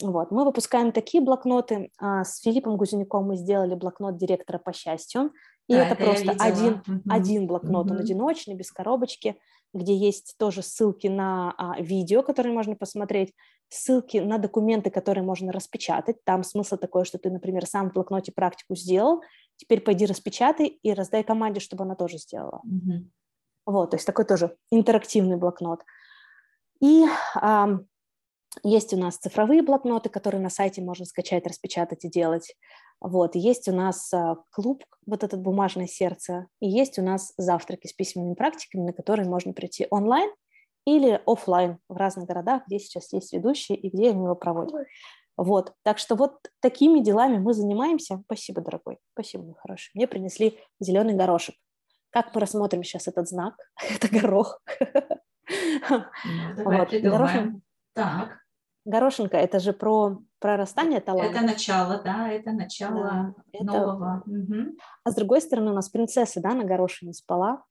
Вот. 0.02 0.30
Мы 0.30 0.44
выпускаем 0.44 0.92
такие 0.92 1.22
блокноты. 1.22 1.90
А, 1.98 2.24
с 2.24 2.40
Филиппом 2.40 2.76
Гузенюком 2.76 3.26
мы 3.26 3.36
сделали 3.36 3.74
блокнот 3.74 4.16
директора 4.16 4.58
по 4.58 4.72
счастью. 4.72 5.32
И 5.68 5.72
да, 5.72 5.86
это, 5.86 5.94
это 5.94 6.04
просто 6.04 6.44
один, 6.44 6.72
угу. 6.86 7.00
один 7.08 7.46
блокнот, 7.46 7.86
угу. 7.86 7.94
он 7.94 8.00
одиночный, 8.00 8.54
без 8.54 8.70
коробочки, 8.70 9.36
где 9.74 9.96
есть 9.96 10.36
тоже 10.38 10.62
ссылки 10.62 11.06
на 11.08 11.54
а, 11.56 11.80
видео, 11.80 12.22
которые 12.22 12.52
можно 12.52 12.76
посмотреть, 12.76 13.32
ссылки 13.68 14.18
на 14.18 14.38
документы, 14.38 14.90
которые 14.90 15.24
можно 15.24 15.52
распечатать. 15.52 16.22
Там 16.24 16.44
смысл 16.44 16.76
такой, 16.76 17.04
что 17.04 17.18
ты, 17.18 17.30
например, 17.30 17.66
сам 17.66 17.90
в 17.90 17.94
блокноте 17.94 18.32
практику 18.32 18.76
сделал, 18.76 19.22
теперь 19.56 19.80
пойди 19.80 20.06
распечатай 20.06 20.66
и 20.66 20.92
раздай 20.92 21.24
команде, 21.24 21.60
чтобы 21.60 21.84
она 21.84 21.96
тоже 21.96 22.18
сделала. 22.18 22.60
Угу. 22.64 23.10
Вот, 23.66 23.90
то 23.90 23.96
есть 23.96 24.06
такой 24.06 24.24
тоже 24.24 24.56
интерактивный 24.70 25.36
блокнот. 25.36 25.82
И 26.80 27.04
а, 27.34 27.80
есть 28.62 28.92
у 28.92 28.96
нас 28.96 29.16
цифровые 29.16 29.62
блокноты, 29.62 30.08
которые 30.08 30.40
на 30.40 30.50
сайте 30.50 30.82
можно 30.82 31.04
скачать, 31.04 31.46
распечатать 31.46 32.04
и 32.04 32.08
делать. 32.08 32.54
Вот. 33.00 33.34
Есть 33.34 33.68
у 33.68 33.72
нас 33.72 34.12
а, 34.12 34.36
клуб, 34.50 34.84
вот 35.06 35.22
этот 35.22 35.40
«Бумажное 35.40 35.86
сердце», 35.86 36.46
и 36.60 36.68
есть 36.68 36.98
у 36.98 37.02
нас 37.02 37.32
завтраки 37.36 37.86
с 37.86 37.92
письменными 37.92 38.34
практиками, 38.34 38.82
на 38.82 38.92
которые 38.92 39.28
можно 39.28 39.52
прийти 39.52 39.86
онлайн 39.90 40.30
или 40.86 41.20
офлайн 41.26 41.78
в 41.88 41.96
разных 41.96 42.26
городах, 42.26 42.62
где 42.66 42.78
сейчас 42.78 43.12
есть 43.12 43.32
ведущие 43.32 43.76
и 43.76 43.90
где 43.90 44.10
они 44.10 44.24
его 44.24 44.34
проводят. 44.34 44.86
Вот, 45.36 45.74
так 45.82 45.98
что 45.98 46.14
вот 46.16 46.38
такими 46.60 47.00
делами 47.00 47.38
мы 47.38 47.52
занимаемся. 47.52 48.22
Спасибо, 48.24 48.62
дорогой, 48.62 48.98
спасибо, 49.12 49.44
мой 49.44 49.54
хороший. 49.58 49.90
Мне 49.94 50.06
принесли 50.06 50.58
зеленый 50.80 51.14
горошек. 51.14 51.54
Как 52.10 52.34
мы 52.34 52.40
рассмотрим 52.40 52.82
сейчас 52.82 53.08
этот 53.08 53.28
знак? 53.28 53.54
Это 53.94 54.08
горох. 54.08 54.62
Ну, 55.90 56.04
давай 56.56 56.78
вот. 56.80 57.62
Так. 57.92 58.45
Горошинка, 58.86 59.36
это 59.36 59.58
же 59.58 59.72
про 59.72 60.18
прорастание 60.38 61.00
таланта. 61.00 61.38
Это 61.38 61.44
начало, 61.44 62.00
да, 62.04 62.30
это 62.30 62.52
начало 62.52 63.34
да, 63.52 63.64
нового. 63.64 64.22
Это... 64.24 64.30
Угу. 64.30 64.76
А 65.04 65.10
с 65.10 65.14
другой 65.14 65.40
стороны 65.40 65.72
у 65.72 65.74
нас 65.74 65.88
принцесса, 65.88 66.40
да, 66.40 66.54
на 66.54 66.64
горошине 66.64 67.12
спала, 67.12 67.64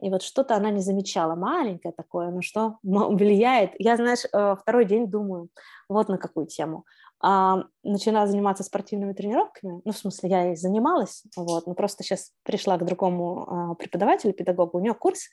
и 0.00 0.10
вот 0.10 0.22
что-то 0.22 0.56
она 0.56 0.70
не 0.70 0.80
замечала, 0.80 1.36
маленькое 1.36 1.94
такое, 1.96 2.30
но 2.30 2.42
что 2.42 2.78
влияет. 2.82 3.72
Я, 3.78 3.96
знаешь, 3.96 4.24
э, 4.30 4.56
второй 4.60 4.84
день 4.84 5.08
думаю, 5.08 5.48
вот 5.88 6.08
на 6.08 6.18
какую 6.18 6.46
тему. 6.46 6.84
А, 7.18 7.64
начала 7.82 8.26
заниматься 8.26 8.62
спортивными 8.62 9.14
тренировками, 9.14 9.80
ну, 9.84 9.92
в 9.92 9.96
смысле, 9.96 10.28
я 10.28 10.52
и 10.52 10.56
занималась, 10.56 11.22
вот, 11.34 11.66
но 11.66 11.74
просто 11.74 12.02
сейчас 12.02 12.32
пришла 12.42 12.76
к 12.76 12.84
другому 12.84 13.46
а, 13.48 13.74
преподавателю, 13.74 14.34
педагогу, 14.34 14.78
у 14.78 14.82
нее 14.82 14.92
курс 14.92 15.28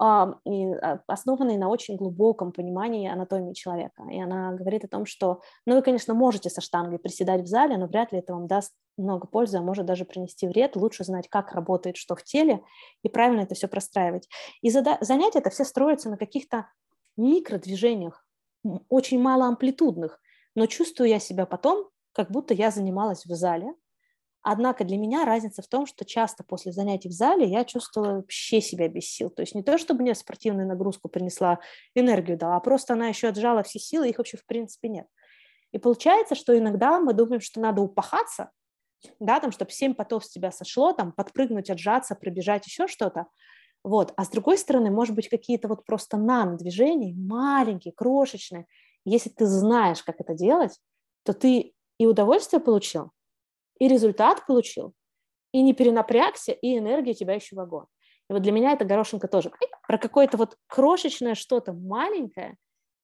и 0.00 0.66
а, 0.72 1.00
основанный 1.06 1.56
на 1.56 1.68
очень 1.68 1.96
глубоком 1.96 2.52
понимании 2.52 3.08
анатомии 3.08 3.52
человека. 3.52 4.04
И 4.10 4.20
она 4.20 4.52
говорит 4.52 4.84
о 4.84 4.88
том, 4.88 5.06
что, 5.06 5.40
ну, 5.66 5.76
вы, 5.76 5.82
конечно, 5.82 6.14
можете 6.14 6.50
со 6.50 6.60
штангой 6.60 6.98
приседать 6.98 7.42
в 7.42 7.46
зале, 7.46 7.76
но 7.76 7.86
вряд 7.86 8.12
ли 8.12 8.18
это 8.18 8.34
вам 8.34 8.46
даст 8.46 8.72
много 8.96 9.26
пользы, 9.26 9.58
а 9.58 9.62
может 9.62 9.86
даже 9.86 10.04
принести 10.04 10.48
вред. 10.48 10.76
Лучше 10.76 11.04
знать, 11.04 11.28
как 11.28 11.52
работает 11.52 11.96
что 11.96 12.16
в 12.16 12.24
теле, 12.24 12.62
и 13.02 13.08
правильно 13.08 13.42
это 13.42 13.54
все 13.54 13.68
простраивать. 13.68 14.28
И 14.62 14.70
занятия 14.70 15.38
это 15.38 15.50
все 15.50 15.64
строятся 15.64 16.10
на 16.10 16.16
каких-то 16.16 16.68
микродвижениях, 17.16 18.26
очень 18.88 19.20
мало 19.20 19.46
амплитудных, 19.46 20.20
но 20.54 20.66
чувствую 20.66 21.08
я 21.08 21.18
себя 21.18 21.46
потом, 21.46 21.88
как 22.12 22.30
будто 22.30 22.54
я 22.54 22.70
занималась 22.70 23.26
в 23.26 23.34
зале, 23.34 23.74
Однако 24.46 24.84
для 24.84 24.98
меня 24.98 25.24
разница 25.24 25.62
в 25.62 25.66
том, 25.66 25.86
что 25.86 26.04
часто 26.04 26.44
после 26.44 26.70
занятий 26.70 27.08
в 27.08 27.12
зале 27.12 27.46
я 27.46 27.64
чувствовала 27.64 28.16
вообще 28.16 28.60
себя 28.60 28.88
без 28.88 29.06
сил. 29.06 29.30
То 29.30 29.40
есть 29.40 29.54
не 29.54 29.62
то, 29.62 29.78
чтобы 29.78 30.02
мне 30.02 30.14
спортивную 30.14 30.68
нагрузку 30.68 31.08
принесла, 31.08 31.60
энергию 31.94 32.36
дала, 32.36 32.56
а 32.56 32.60
просто 32.60 32.92
она 32.92 33.08
еще 33.08 33.28
отжала 33.28 33.62
все 33.62 33.78
силы, 33.78 34.10
их 34.10 34.18
вообще 34.18 34.36
в 34.36 34.44
принципе 34.44 34.90
нет. 34.90 35.06
И 35.72 35.78
получается, 35.78 36.34
что 36.34 36.56
иногда 36.56 37.00
мы 37.00 37.14
думаем, 37.14 37.40
что 37.40 37.58
надо 37.58 37.80
упахаться, 37.80 38.50
да, 39.18 39.40
там, 39.40 39.50
чтобы 39.50 39.70
семь 39.70 39.94
потов 39.94 40.26
с 40.26 40.30
тебя 40.30 40.52
сошло, 40.52 40.92
там, 40.92 41.12
подпрыгнуть, 41.12 41.70
отжаться, 41.70 42.14
пробежать, 42.14 42.66
еще 42.66 42.86
что-то. 42.86 43.26
Вот. 43.82 44.12
А 44.16 44.26
с 44.26 44.28
другой 44.28 44.58
стороны, 44.58 44.90
может 44.90 45.14
быть, 45.14 45.30
какие-то 45.30 45.68
вот 45.68 45.86
просто 45.86 46.18
нано-движения, 46.18 47.14
маленькие, 47.14 47.94
крошечные. 47.94 48.66
Если 49.06 49.30
ты 49.30 49.46
знаешь, 49.46 50.02
как 50.02 50.20
это 50.20 50.34
делать, 50.34 50.78
то 51.22 51.32
ты 51.32 51.72
и 51.98 52.06
удовольствие 52.06 52.60
получил, 52.60 53.10
и 53.78 53.88
результат 53.88 54.46
получил, 54.46 54.92
и 55.52 55.62
не 55.62 55.72
перенапрягся, 55.72 56.52
и 56.52 56.78
энергия 56.78 57.12
у 57.12 57.14
тебя 57.14 57.34
еще 57.34 57.56
в 57.56 57.60
огонь. 57.60 57.86
И 58.30 58.32
вот 58.32 58.42
для 58.42 58.52
меня 58.52 58.72
эта 58.72 58.84
горошинка 58.84 59.28
тоже 59.28 59.52
про 59.86 59.98
какое-то 59.98 60.36
вот 60.36 60.56
крошечное 60.66 61.34
что-то 61.34 61.72
маленькое, 61.72 62.56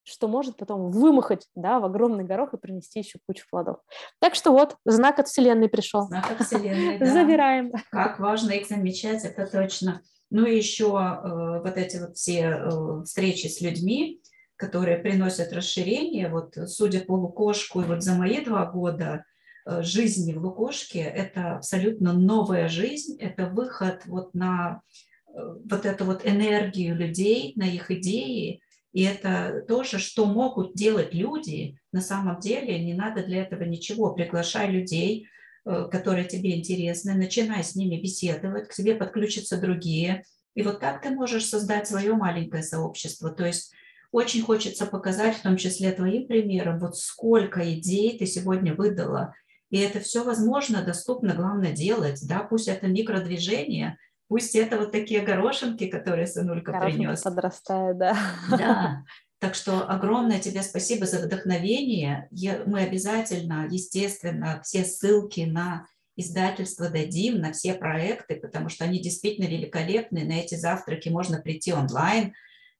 что 0.03 0.29
может 0.29 0.57
потом 0.57 0.91
вымахать 0.91 1.47
да, 1.55 1.79
в 1.79 1.85
огромный 1.85 2.25
горох 2.25 2.55
и 2.55 2.59
принести 2.59 3.01
еще 3.01 3.18
кучу 3.27 3.47
плодов. 3.51 3.77
Так 4.18 4.35
что 4.35 4.51
вот, 4.51 4.77
знак 4.85 5.18
от 5.18 5.29
Вселенной 5.29 5.68
пришел. 5.68 6.03
Знак 6.03 6.31
от 6.31 6.47
Вселенной, 6.47 6.99
да. 6.99 7.07
Забираем. 7.07 7.73
Как 7.91 8.18
важно 8.18 8.53
их 8.53 8.66
замечать, 8.66 9.25
это 9.25 9.47
точно. 9.47 10.03
Ну 10.31 10.47
и 10.47 10.57
еще 10.57 10.87
э, 10.87 11.61
вот 11.62 11.77
эти 11.77 11.99
вот 11.99 12.16
все 12.16 12.41
э, 12.41 13.03
встречи 13.05 13.49
с 13.49 13.61
людьми, 13.61 14.23
которые 14.57 14.99
приносят 14.99 15.53
расширение, 15.53 16.29
вот 16.29 16.55
судя 16.66 17.01
по 17.01 17.12
Лукошку, 17.12 17.81
и 17.81 17.85
вот 17.85 18.03
за 18.03 18.14
мои 18.14 18.45
два 18.45 18.66
года 18.66 19.25
жизни 19.66 20.32
в 20.32 20.44
Лукошке. 20.44 21.00
Это 21.00 21.56
абсолютно 21.56 22.12
новая 22.12 22.68
жизнь, 22.68 23.16
это 23.20 23.46
выход 23.46 24.02
вот 24.06 24.34
на 24.34 24.82
э, 25.26 25.32
вот 25.70 25.86
эту 25.86 26.04
вот 26.04 26.26
энергию 26.26 26.96
людей, 26.96 27.52
на 27.56 27.64
их 27.64 27.90
идеи. 27.90 28.61
И 28.92 29.04
это 29.04 29.64
тоже, 29.68 29.98
что 29.98 30.26
могут 30.26 30.74
делать 30.74 31.14
люди. 31.14 31.76
На 31.92 32.00
самом 32.00 32.40
деле 32.40 32.82
не 32.84 32.94
надо 32.94 33.24
для 33.24 33.42
этого 33.42 33.62
ничего. 33.62 34.12
Приглашай 34.12 34.70
людей, 34.70 35.26
э, 35.64 35.88
которые 35.90 36.26
тебе 36.26 36.58
интересны, 36.58 37.14
начинай 37.14 37.62
с 37.62 37.76
ними 37.76 38.00
беседовать, 38.00 38.68
к 38.68 38.74
тебе 38.74 38.94
подключатся 38.94 39.61
другие. 39.61 40.24
И 40.54 40.62
вот 40.62 40.80
так 40.80 41.02
ты 41.02 41.11
можешь 41.11 41.46
создать 41.46 41.86
свое 41.86 42.14
маленькое 42.14 42.62
сообщество. 42.62 43.30
То 43.30 43.46
есть 43.46 43.72
очень 44.12 44.42
хочется 44.42 44.86
показать, 44.86 45.36
в 45.36 45.42
том 45.42 45.56
числе 45.56 45.92
твоим 45.92 46.26
примером, 46.26 46.80
вот 46.80 46.96
сколько 46.96 47.72
идей 47.72 48.18
ты 48.18 48.26
сегодня 48.26 48.74
выдала, 48.74 49.34
и 49.71 49.79
это 49.79 50.01
все 50.01 50.25
возможно, 50.25 50.83
доступно, 50.83 51.35
главное 51.35 51.73
делать, 51.73 52.21
да, 52.27 52.41
пусть 52.41 52.68
это 52.68 52.89
микродвижение, 52.89 53.99
пусть 54.29 54.55
это 54.57 54.77
вот 54.77 54.93
такие 54.93 55.21
горошинки, 55.21 55.87
которые 55.87 56.27
сынулька 56.27 56.73
Горошинка 56.73 56.99
принес. 56.99 57.23
подрастает, 57.23 57.99
да. 57.99 58.16
Да, 58.51 59.05
так 59.39 59.55
что 59.55 59.89
огромное 59.89 60.41
тебе 60.41 60.62
спасибо 60.62 61.07
за 61.07 61.25
вдохновение. 61.25 62.29
Мы 62.66 62.81
обязательно, 62.81 63.68
естественно, 63.71 64.61
все 64.64 64.85
ссылки 64.85 65.41
на 65.41 65.87
издательство 66.16 66.91
дадим, 66.91 67.41
на 67.41 67.53
все 67.53 67.75
проекты, 67.75 68.37
потому 68.37 68.68
что 68.68 68.85
они 68.85 69.01
действительно 69.01 69.47
великолепны. 69.47 70.25
На 70.25 70.41
эти 70.41 70.57
завтраки 70.57 71.09
можно 71.09 71.41
прийти 71.41 71.73
онлайн. 71.73 72.35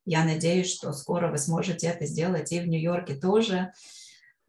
Я 0.05 0.24
надеюсь, 0.24 0.72
что 0.72 0.93
скоро 0.93 1.30
вы 1.30 1.38
сможете 1.38 1.86
это 1.86 2.07
сделать 2.07 2.53
и 2.53 2.61
в 2.61 2.66
Нью-Йорке 2.66 3.14
тоже. 3.14 3.72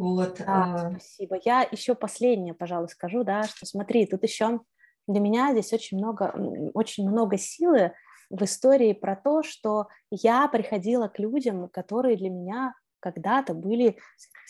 Вот. 0.02 0.42
А. 0.48 0.90
спасибо. 0.90 1.40
Я 1.44 1.62
еще 1.70 1.94
последнее, 1.94 2.56
пожалуй, 2.56 2.90
скажу, 2.90 3.24
да, 3.24 3.44
что 3.44 3.68
смотри, 3.68 4.08
тут 4.08 4.24
еще 4.24 4.62
для 5.08 5.20
меня 5.20 5.52
здесь 5.52 5.72
очень 5.74 6.00
много, 6.00 6.34
очень 6.74 7.08
много 7.08 7.38
силы 7.38 7.94
в 8.32 8.42
истории 8.44 8.94
про 8.94 9.16
то, 9.16 9.44
что 9.44 9.90
я 10.10 10.48
приходила 10.48 11.08
к 11.08 11.20
людям, 11.20 11.70
которые 11.70 12.18
для 12.18 12.32
меня 12.32 12.74
когда-то 13.00 13.54
были 13.54 14.00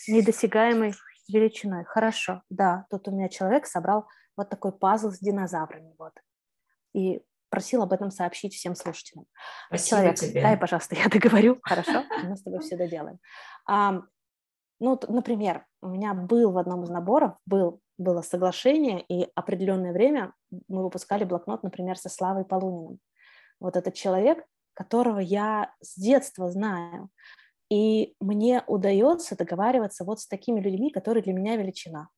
недосягаемой 0.08 0.94
величиной. 1.28 1.84
Хорошо, 1.84 2.42
да, 2.48 2.86
тут 2.88 3.08
у 3.08 3.10
меня 3.10 3.28
человек 3.28 3.66
собрал 3.66 4.06
вот 4.38 4.48
такой 4.48 4.72
пазл 4.72 5.10
с 5.10 5.18
динозаврами, 5.18 5.94
вот, 5.98 6.12
и 6.94 7.20
просил 7.50 7.82
об 7.82 7.92
этом 7.92 8.10
сообщить 8.10 8.54
всем 8.54 8.74
слушателям. 8.74 9.26
Спасибо 9.66 10.00
человек, 10.00 10.16
тебе. 10.16 10.42
дай, 10.42 10.56
пожалуйста, 10.56 10.94
я 10.98 11.08
договорю, 11.08 11.58
хорошо, 11.62 12.04
мы 12.22 12.36
с 12.36 12.42
тобой 12.42 12.60
все 12.60 12.78
доделаем. 12.78 13.18
Ну, 14.82 14.98
например, 15.06 15.64
у 15.80 15.86
меня 15.86 16.12
был 16.12 16.50
в 16.50 16.58
одном 16.58 16.82
из 16.82 16.90
наборов, 16.90 17.36
был 17.46 17.78
было 17.98 18.20
соглашение, 18.20 19.00
и 19.00 19.28
определенное 19.36 19.92
время 19.92 20.32
мы 20.66 20.82
выпускали 20.82 21.22
блокнот, 21.22 21.62
например, 21.62 21.96
со 21.96 22.08
Славой 22.08 22.44
Полуниным. 22.44 22.98
Вот 23.60 23.76
этот 23.76 23.94
человек, 23.94 24.44
которого 24.74 25.20
я 25.20 25.72
с 25.80 25.96
детства 25.96 26.50
знаю, 26.50 27.10
и 27.70 28.16
мне 28.18 28.64
удается 28.66 29.36
договариваться 29.36 30.04
вот 30.04 30.18
с 30.18 30.26
такими 30.26 30.58
людьми, 30.58 30.90
которые 30.90 31.22
для 31.22 31.32
меня 31.32 31.54
величина. 31.54 32.08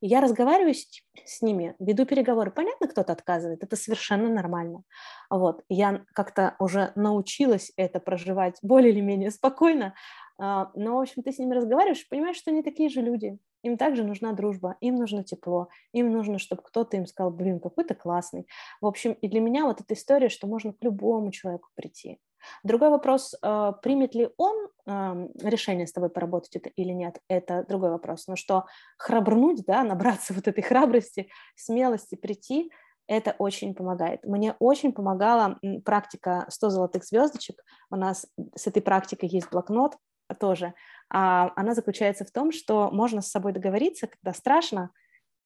И 0.00 0.06
я 0.06 0.22
разговариваю 0.22 0.74
с, 0.74 0.86
с 1.26 1.42
ними, 1.42 1.76
веду 1.78 2.06
переговоры. 2.06 2.50
Понятно, 2.50 2.88
кто-то 2.88 3.12
отказывает, 3.12 3.62
это 3.62 3.76
совершенно 3.76 4.30
нормально. 4.30 4.84
Вот. 5.28 5.62
Я 5.68 6.06
как-то 6.14 6.56
уже 6.58 6.92
научилась 6.94 7.72
это 7.76 8.00
проживать 8.00 8.58
более 8.62 8.92
или 8.92 9.00
менее 9.00 9.30
спокойно, 9.30 9.94
но, 10.40 10.96
в 10.96 11.00
общем, 11.00 11.22
ты 11.22 11.32
с 11.32 11.38
ними 11.38 11.54
разговариваешь, 11.54 12.08
понимаешь, 12.08 12.36
что 12.36 12.50
они 12.50 12.62
такие 12.62 12.88
же 12.88 13.02
люди. 13.02 13.38
Им 13.62 13.76
также 13.76 14.04
нужна 14.04 14.32
дружба, 14.32 14.76
им 14.80 14.94
нужно 14.94 15.22
тепло, 15.22 15.68
им 15.92 16.10
нужно, 16.10 16.38
чтобы 16.38 16.62
кто-то 16.62 16.96
им 16.96 17.06
сказал, 17.06 17.30
блин, 17.30 17.60
какой 17.60 17.84
ты 17.84 17.94
классный. 17.94 18.46
В 18.80 18.86
общем, 18.86 19.12
и 19.12 19.28
для 19.28 19.40
меня 19.40 19.66
вот 19.66 19.82
эта 19.82 19.92
история, 19.92 20.30
что 20.30 20.46
можно 20.46 20.72
к 20.72 20.82
любому 20.82 21.30
человеку 21.30 21.68
прийти. 21.74 22.18
Другой 22.62 22.88
вопрос, 22.88 23.34
а, 23.42 23.72
примет 23.72 24.14
ли 24.14 24.30
он 24.38 24.68
решение 24.86 25.86
с 25.86 25.92
тобой 25.92 26.10
поработать 26.10 26.56
это 26.56 26.68
или 26.70 26.90
нет, 26.90 27.20
это 27.28 27.64
другой 27.68 27.90
вопрос. 27.90 28.26
Но 28.26 28.34
что 28.34 28.64
храбрнуть, 28.96 29.64
да, 29.64 29.84
набраться 29.84 30.32
вот 30.34 30.48
этой 30.48 30.62
храбрости, 30.62 31.28
смелости 31.54 32.16
прийти, 32.16 32.72
это 33.06 33.34
очень 33.38 33.74
помогает. 33.74 34.24
Мне 34.24 34.54
очень 34.60 34.92
помогала 34.92 35.58
практика 35.84 36.46
100 36.48 36.70
золотых 36.70 37.04
звездочек. 37.04 37.62
У 37.90 37.96
нас 37.96 38.26
с 38.54 38.66
этой 38.68 38.82
практикой 38.82 39.28
есть 39.28 39.50
блокнот, 39.50 39.96
тоже, 40.34 40.74
а 41.08 41.52
она 41.56 41.74
заключается 41.74 42.24
в 42.24 42.30
том, 42.30 42.52
что 42.52 42.90
можно 42.90 43.20
с 43.20 43.30
собой 43.30 43.52
договориться, 43.52 44.06
когда 44.06 44.32
страшно. 44.32 44.90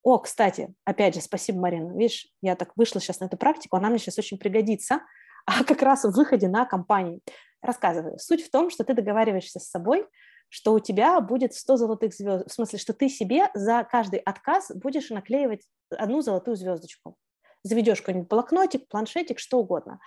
О, 0.03 0.18
кстати, 0.18 0.74
опять 0.85 1.14
же, 1.14 1.20
спасибо, 1.22 1.61
Марина. 1.61 1.97
Видишь, 1.97 2.28
я 2.43 2.57
так 2.57 2.72
вышла 2.76 3.01
сейчас 3.01 3.20
на 3.20 3.26
эту 3.26 3.37
практику, 3.37 3.76
она 3.76 3.89
мне 3.89 3.99
сейчас 3.99 4.18
очень 4.18 4.39
пригодится, 4.39 5.01
а 5.47 5.64
как 5.64 5.82
раз 5.82 6.05
в 6.05 6.11
выходе 6.11 6.49
на 6.49 6.66
компанию. 6.66 7.20
Рассказываю. 7.62 8.18
Суть 8.18 8.45
в 8.45 8.51
том, 8.51 8.68
что 8.68 8.85
ты 8.85 8.93
договариваешься 8.93 9.59
с 9.59 9.70
собой, 9.70 10.07
что 10.51 10.74
у 10.74 10.80
тебя 10.80 11.20
будет 11.20 11.55
100 11.55 11.76
золотых 11.78 12.14
звезд, 12.14 12.49
в 12.49 12.53
смысле, 12.53 12.78
что 12.78 12.93
ты 12.93 13.09
себе 13.09 13.49
за 13.55 13.87
каждый 13.91 14.20
отказ 14.20 14.70
будешь 14.74 15.09
наклеивать 15.09 15.62
одну 15.91 16.20
золотую 16.20 16.57
звездочку. 16.57 17.16
Заведешь 17.62 18.01
какой-нибудь 18.01 18.28
блокнотик, 18.28 18.87
планшетик, 18.89 19.39
что 19.39 19.59
угодно. 19.59 19.99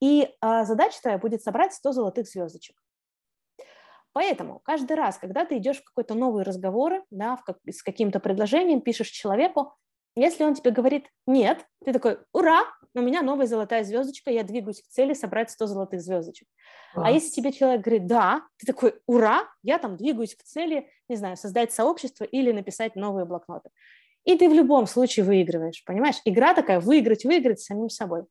И 0.00 0.28
а, 0.40 0.64
задача 0.64 1.00
твоя 1.00 1.18
будет 1.18 1.42
собрать 1.42 1.74
100 1.74 1.92
золотых 1.92 2.26
звездочек. 2.26 2.76
Поэтому 4.14 4.60
каждый 4.60 4.96
раз, 4.96 5.18
когда 5.18 5.44
ты 5.44 5.58
идешь 5.58 5.78
в 5.80 5.84
какой-то 5.84 6.14
новый 6.14 6.44
разговор, 6.44 7.04
да, 7.10 7.36
в 7.36 7.42
как, 7.42 7.58
с 7.66 7.82
каким-то 7.82 8.20
предложением, 8.20 8.80
пишешь 8.80 9.08
человеку, 9.08 9.74
если 10.16 10.44
он 10.44 10.54
тебе 10.54 10.70
говорит 10.70 11.06
«нет», 11.26 11.66
ты 11.84 11.92
такой 11.92 12.18
«Ура! 12.32 12.62
У 12.94 13.00
меня 13.00 13.22
новая 13.22 13.46
золотая 13.46 13.82
звездочка, 13.82 14.30
я 14.30 14.44
двигаюсь 14.44 14.80
к 14.80 14.86
цели 14.86 15.14
собрать 15.14 15.50
100 15.50 15.66
золотых 15.66 16.00
звездочек». 16.00 16.46
Класс. 16.94 17.08
А 17.08 17.10
если 17.10 17.30
тебе 17.30 17.52
человек 17.52 17.80
говорит 17.80 18.06
«да», 18.06 18.42
ты 18.56 18.66
такой 18.66 18.94
«Ура! 19.08 19.48
Я 19.64 19.78
там 19.78 19.96
двигаюсь 19.96 20.36
к 20.36 20.44
цели, 20.44 20.88
не 21.08 21.16
знаю, 21.16 21.36
создать 21.36 21.72
сообщество 21.72 22.22
или 22.22 22.52
написать 22.52 22.94
новые 22.94 23.24
блокноты». 23.24 23.70
И 24.22 24.38
ты 24.38 24.48
в 24.48 24.54
любом 24.54 24.86
случае 24.86 25.26
выигрываешь, 25.26 25.84
понимаешь? 25.84 26.20
Игра 26.24 26.54
такая 26.54 26.78
выиграть, 26.78 27.24
выиграть 27.24 27.60
самим 27.60 27.90
собой. 27.90 28.22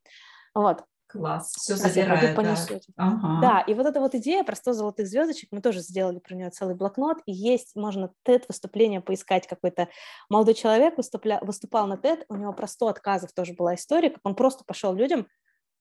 Вот. 0.55 0.85
Класс, 1.13 1.53
все 1.55 1.75
забирает, 1.75 2.35
да. 2.35 2.55
Ага. 2.97 3.39
Да, 3.39 3.59
и 3.61 3.75
вот 3.75 3.85
эта 3.85 3.99
вот 3.99 4.15
идея 4.15 4.43
про 4.43 4.55
100 4.55 4.73
золотых 4.73 5.07
звездочек, 5.07 5.49
мы 5.51 5.61
тоже 5.61 5.81
сделали 5.81 6.17
про 6.17 6.33
нее 6.33 6.49
целый 6.49 6.73
блокнот, 6.73 7.19
и 7.27 7.31
есть, 7.31 7.75
можно 7.75 8.11
TED 8.27 8.45
выступление 8.47 8.99
поискать, 8.99 9.45
какой-то 9.45 9.89
молодой 10.27 10.55
человек 10.55 10.97
выступля, 10.97 11.39
выступал 11.43 11.85
на 11.85 11.97
TED, 11.97 12.25
у 12.29 12.35
него 12.35 12.51
про 12.51 12.65
100 12.65 12.87
отказов 12.87 13.31
тоже 13.31 13.53
была 13.53 13.75
история, 13.75 14.09
как 14.09 14.21
он 14.23 14.33
просто 14.33 14.63
пошел 14.65 14.91
людям 14.91 15.27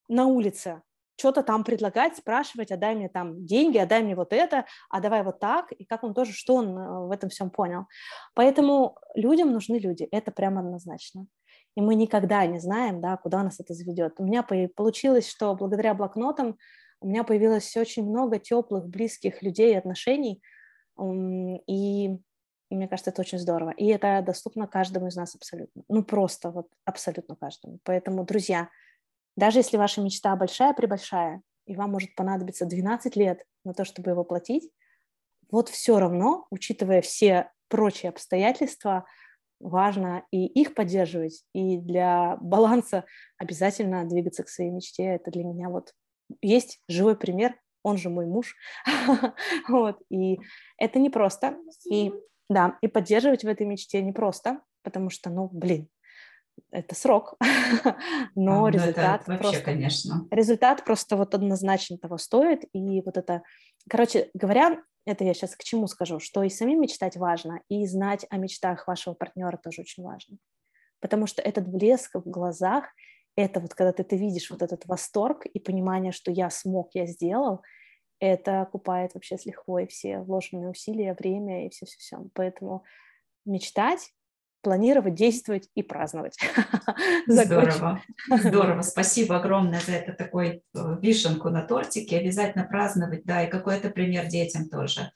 на 0.06 0.26
улице, 0.26 0.82
что-то 1.18 1.42
там 1.42 1.64
предлагать, 1.64 2.18
спрашивать, 2.18 2.70
а 2.70 2.76
дай 2.76 2.94
мне 2.94 3.08
там 3.08 3.46
деньги, 3.46 3.78
а 3.78 3.86
дай 3.86 4.02
мне 4.02 4.14
вот 4.14 4.34
это, 4.34 4.66
а 4.90 5.00
давай 5.00 5.22
вот 5.22 5.40
так, 5.40 5.72
и 5.72 5.86
как 5.86 6.04
он 6.04 6.12
тоже, 6.12 6.32
что 6.32 6.56
он 6.56 6.76
э, 6.76 7.06
в 7.06 7.10
этом 7.10 7.30
всем 7.30 7.48
понял. 7.48 7.86
Поэтому 8.34 8.98
людям 9.14 9.50
нужны 9.50 9.78
люди, 9.78 10.06
это 10.10 10.30
прямо 10.30 10.60
однозначно 10.60 11.26
и 11.74 11.80
мы 11.80 11.94
никогда 11.94 12.44
не 12.46 12.58
знаем, 12.58 13.00
да, 13.00 13.16
куда 13.16 13.42
нас 13.42 13.60
это 13.60 13.74
заведет. 13.74 14.14
У 14.18 14.24
меня 14.24 14.42
получилось, 14.42 15.28
что 15.28 15.54
благодаря 15.54 15.94
блокнотам 15.94 16.58
у 17.00 17.08
меня 17.08 17.24
появилось 17.24 17.76
очень 17.76 18.08
много 18.08 18.38
теплых, 18.38 18.86
близких 18.86 19.42
людей 19.42 19.76
отношений, 19.78 20.42
и 20.98 22.18
мне 22.70 22.88
кажется, 22.88 23.10
это 23.10 23.20
очень 23.20 23.38
здорово. 23.38 23.70
И 23.70 23.86
это 23.86 24.22
доступно 24.24 24.66
каждому 24.66 25.08
из 25.08 25.16
нас 25.16 25.34
абсолютно. 25.34 25.82
Ну, 25.88 26.02
просто 26.02 26.50
вот 26.50 26.68
абсолютно 26.84 27.36
каждому. 27.36 27.80
Поэтому, 27.84 28.24
друзья, 28.24 28.70
даже 29.36 29.58
если 29.58 29.76
ваша 29.76 30.00
мечта 30.00 30.34
большая-пребольшая, 30.36 31.42
и 31.66 31.76
вам 31.76 31.90
может 31.90 32.14
понадобиться 32.14 32.66
12 32.66 33.14
лет 33.16 33.44
на 33.64 33.74
то, 33.74 33.84
чтобы 33.84 34.10
его 34.10 34.24
платить, 34.24 34.70
вот 35.50 35.68
все 35.68 35.98
равно, 35.98 36.46
учитывая 36.50 37.02
все 37.02 37.50
прочие 37.68 38.10
обстоятельства, 38.10 39.04
важно 39.62 40.24
и 40.30 40.46
их 40.46 40.74
поддерживать, 40.74 41.44
и 41.54 41.78
для 41.78 42.36
баланса 42.40 43.04
обязательно 43.38 44.06
двигаться 44.06 44.42
к 44.42 44.48
своей 44.48 44.70
мечте. 44.70 45.04
Это 45.04 45.30
для 45.30 45.44
меня 45.44 45.68
вот 45.68 45.92
есть 46.40 46.80
живой 46.88 47.16
пример, 47.16 47.54
он 47.82 47.96
же 47.96 48.10
мой 48.10 48.26
муж, 48.26 48.54
вот, 49.68 50.00
и 50.10 50.38
это 50.78 50.98
непросто, 50.98 51.56
и 51.90 52.12
да, 52.48 52.78
и 52.80 52.88
поддерживать 52.88 53.44
в 53.44 53.48
этой 53.48 53.66
мечте 53.66 54.02
непросто, 54.02 54.60
потому 54.82 55.10
что, 55.10 55.30
ну, 55.30 55.48
блин, 55.52 55.88
это 56.70 56.94
срок, 56.94 57.36
но 58.34 58.64
а, 58.64 58.70
результат 58.70 59.22
это 59.22 59.32
вообще, 59.32 59.42
просто, 59.42 59.64
конечно. 59.64 60.26
результат 60.30 60.84
просто 60.84 61.16
вот 61.16 61.34
однозначно 61.34 61.98
того 61.98 62.18
стоит, 62.18 62.64
и 62.72 63.03
вот 63.03 63.16
это, 63.16 63.42
короче 63.88 64.30
говоря, 64.34 64.82
это 65.05 65.24
я 65.24 65.34
сейчас 65.34 65.57
к 65.57 65.64
чему 65.64 65.86
скажу, 65.86 66.20
что 66.20 66.42
и 66.42 66.48
самим 66.48 66.80
мечтать 66.80 67.16
важно, 67.16 67.61
и 67.68 67.86
знать 67.86 68.24
о 68.30 68.36
мечтах 68.36 68.86
вашего 68.86 69.14
партнера 69.14 69.57
тоже 69.57 69.82
очень 69.82 70.03
важно. 70.03 70.38
Потому 71.00 71.26
что 71.26 71.42
этот 71.42 71.66
блеск 71.66 72.14
в 72.14 72.30
глазах, 72.30 72.86
это 73.36 73.61
вот 73.61 73.74
когда 73.74 73.92
ты, 73.92 74.05
ты 74.05 74.16
видишь 74.16 74.50
вот 74.50 74.62
этот 74.62 74.86
восторг 74.86 75.46
и 75.46 75.59
понимание, 75.59 76.12
что 76.12 76.30
я 76.30 76.50
смог, 76.50 76.90
я 76.94 77.07
сделал, 77.07 77.62
это 78.20 78.62
окупает 78.62 79.14
вообще 79.14 79.36
с 79.36 79.44
лихвой 79.46 79.88
все 79.88 80.20
вложенные 80.20 80.70
усилия, 80.70 81.14
время 81.14 81.66
и 81.66 81.70
все-все-все. 81.70 82.24
Поэтому 82.34 82.84
мечтать 83.44 84.12
планировать, 84.62 85.14
действовать 85.14 85.68
и 85.74 85.82
праздновать. 85.82 86.38
Здорово, 87.26 88.02
здорово. 88.28 88.82
Спасибо 88.82 89.36
огромное 89.36 89.80
за 89.80 89.92
это 89.92 90.12
такой 90.12 90.62
э, 90.74 90.98
вишенку 91.00 91.50
на 91.50 91.62
тортике. 91.62 92.18
Обязательно 92.18 92.64
праздновать, 92.64 93.24
да, 93.24 93.44
и 93.44 93.50
какой-то 93.50 93.90
пример 93.90 94.26
детям 94.26 94.68
тоже. 94.68 95.12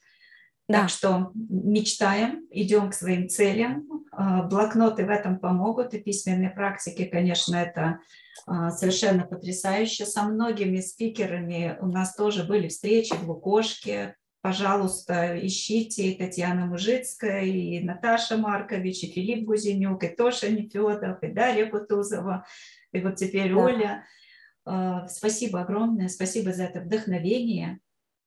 Да. 0.68 0.80
Так 0.80 0.90
что 0.90 1.30
мечтаем, 1.34 2.44
идем 2.50 2.90
к 2.90 2.94
своим 2.94 3.28
целям. 3.28 3.86
Э, 4.16 4.42
блокноты 4.42 5.06
в 5.06 5.10
этом 5.10 5.38
помогут, 5.38 5.94
и 5.94 6.00
письменные 6.00 6.50
практики, 6.50 7.04
конечно, 7.04 7.56
это 7.56 8.00
э, 8.46 8.70
совершенно 8.70 9.24
потрясающе. 9.24 10.06
Со 10.06 10.24
многими 10.24 10.80
спикерами 10.80 11.78
у 11.80 11.86
нас 11.86 12.14
тоже 12.14 12.44
были 12.44 12.68
встречи 12.68 13.14
в 13.14 13.28
Лукошке, 13.28 14.16
пожалуйста, 14.46 15.44
ищите 15.44 16.14
Татьяна 16.14 16.66
Мужицкая, 16.66 17.42
и 17.42 17.82
Наташа 17.82 18.36
Маркович, 18.36 19.02
и 19.02 19.10
Филипп 19.10 19.44
Гузенюк, 19.44 20.04
и 20.04 20.08
Тоша 20.08 20.48
Нефедов, 20.48 21.20
и 21.20 21.26
Дарья 21.26 21.68
Кутузова, 21.68 22.46
и 22.92 23.00
вот 23.00 23.16
теперь 23.16 23.52
да. 23.52 23.60
Оля. 23.60 24.04
А, 24.64 25.08
спасибо 25.08 25.62
огромное, 25.62 26.06
спасибо 26.08 26.52
за 26.52 26.62
это 26.62 26.78
вдохновение. 26.78 27.80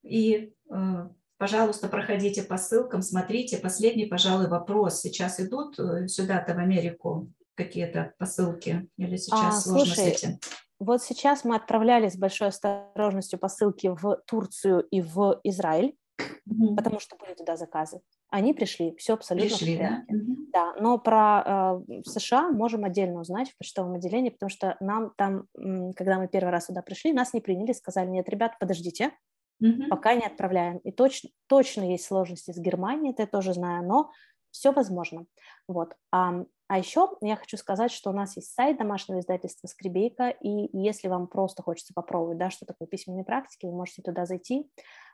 И, 0.03 0.51
а, 0.69 1.09
пожалуйста, 1.37 1.87
проходите 1.87 2.43
по 2.43 2.57
ссылкам, 2.57 3.01
смотрите. 3.01 3.57
Последний, 3.57 4.05
пожалуй, 4.05 4.49
вопрос. 4.49 4.99
Сейчас 4.99 5.39
идут 5.39 5.79
э, 5.79 6.09
сюда-то 6.09 6.53
в 6.53 6.57
Америку 6.57 7.31
какие-то 7.55 8.13
посылки? 8.17 8.89
Или 8.97 9.15
сейчас 9.15 9.59
а, 9.59 9.61
сложно 9.61 9.95
слушай, 9.95 10.11
с 10.11 10.23
этим? 10.23 10.39
Вот 10.79 11.01
сейчас 11.01 11.45
мы 11.45 11.55
отправляли 11.55 12.09
с 12.09 12.17
большой 12.17 12.49
осторожностью 12.49 13.39
посылки 13.39 13.87
в 13.87 14.21
Турцию 14.27 14.81
и 14.81 14.99
в 14.99 15.39
Израиль 15.45 15.95
mm-hmm. 16.19 16.75
потому 16.75 16.99
что 16.99 17.15
были 17.17 17.33
туда 17.33 17.55
заказы. 17.57 18.01
Они 18.29 18.53
пришли, 18.53 18.95
все 18.97 19.13
абсолютно 19.13 19.49
пришли, 19.49 19.75
в 19.75 19.77
порядке. 19.79 20.05
Да? 20.07 20.15
Mm-hmm. 20.15 20.35
да, 20.53 20.73
но 20.79 20.97
про 20.97 21.81
э, 21.89 22.01
США 22.05 22.49
можем 22.49 22.83
отдельно 22.83 23.21
узнать 23.21 23.51
в 23.51 23.57
почтовом 23.57 23.93
отделении, 23.95 24.29
потому 24.29 24.49
что 24.49 24.77
нам 24.79 25.13
там, 25.17 25.45
когда 25.95 26.19
мы 26.19 26.27
первый 26.27 26.49
раз 26.49 26.67
сюда 26.67 26.81
пришли, 26.81 27.13
нас 27.13 27.33
не 27.33 27.41
приняли, 27.41 27.73
сказали, 27.73 28.07
нет, 28.09 28.29
ребят, 28.29 28.53
подождите, 28.59 29.11
mm-hmm. 29.63 29.87
пока 29.89 30.15
не 30.15 30.25
отправляем. 30.25 30.77
И 30.79 30.91
точно, 30.91 31.29
точно 31.47 31.89
есть 31.91 32.05
сложности 32.05 32.51
с 32.51 32.57
Германией, 32.57 33.13
это 33.13 33.23
я 33.23 33.27
тоже 33.27 33.53
знаю, 33.53 33.85
но 33.87 34.11
все 34.51 34.71
возможно. 34.71 35.25
Вот. 35.67 35.95
А, 36.11 36.43
а 36.67 36.77
еще 36.77 37.09
я 37.21 37.35
хочу 37.35 37.57
сказать, 37.57 37.91
что 37.91 38.09
у 38.09 38.13
нас 38.13 38.35
есть 38.35 38.53
сайт 38.53 38.77
домашнего 38.77 39.19
издательства 39.19 39.67
«Скребейка», 39.67 40.29
и 40.29 40.69
если 40.77 41.07
вам 41.07 41.27
просто 41.27 41.63
хочется 41.63 41.93
попробовать, 41.93 42.37
да, 42.37 42.49
что 42.49 42.65
такое 42.65 42.87
письменные 42.87 43.25
практики, 43.25 43.65
вы 43.65 43.73
можете 43.73 44.01
туда 44.01 44.25
зайти, 44.25 44.69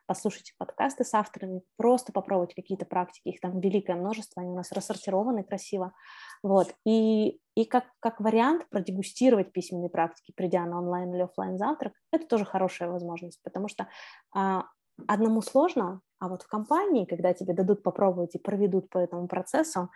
послушайте 0.06 0.54
подкасты 0.58 1.04
с 1.04 1.14
авторами, 1.14 1.62
просто 1.78 2.12
попробовать 2.12 2.54
какие-то 2.54 2.86
практики, 2.86 3.30
их 3.30 3.40
там 3.40 3.60
великое 3.60 3.96
множество, 3.96 4.42
они 4.42 4.52
у 4.52 4.56
нас 4.56 4.72
рассортированы 4.72 5.44
красиво, 5.44 5.94
вот, 6.44 6.74
и, 6.86 7.40
и 7.56 7.66
как, 7.66 7.86
как 8.00 8.20
вариант 8.20 8.68
продегустировать 8.70 9.52
письменные 9.52 9.90
практики, 9.90 10.34
придя 10.36 10.66
на 10.66 10.80
онлайн 10.80 11.14
или 11.14 11.24
офлайн 11.24 11.58
завтрак, 11.58 11.94
это 12.12 12.26
тоже 12.28 12.46
хорошая 12.46 12.90
возможность, 12.90 13.40
потому 13.44 13.68
что 13.68 13.88
а, 14.34 14.66
одному 15.08 15.42
сложно, 15.42 16.02
а 16.20 16.30
вот 16.30 16.44
в 16.44 16.48
компании, 16.48 17.06
когда 17.06 17.34
тебе 17.34 17.54
дадут 17.54 17.84
попробовать 17.84 18.36
и 18.36 18.40
проведут 18.40 18.90
по 18.90 18.98
этому 18.98 19.28
процессу, 19.28 19.90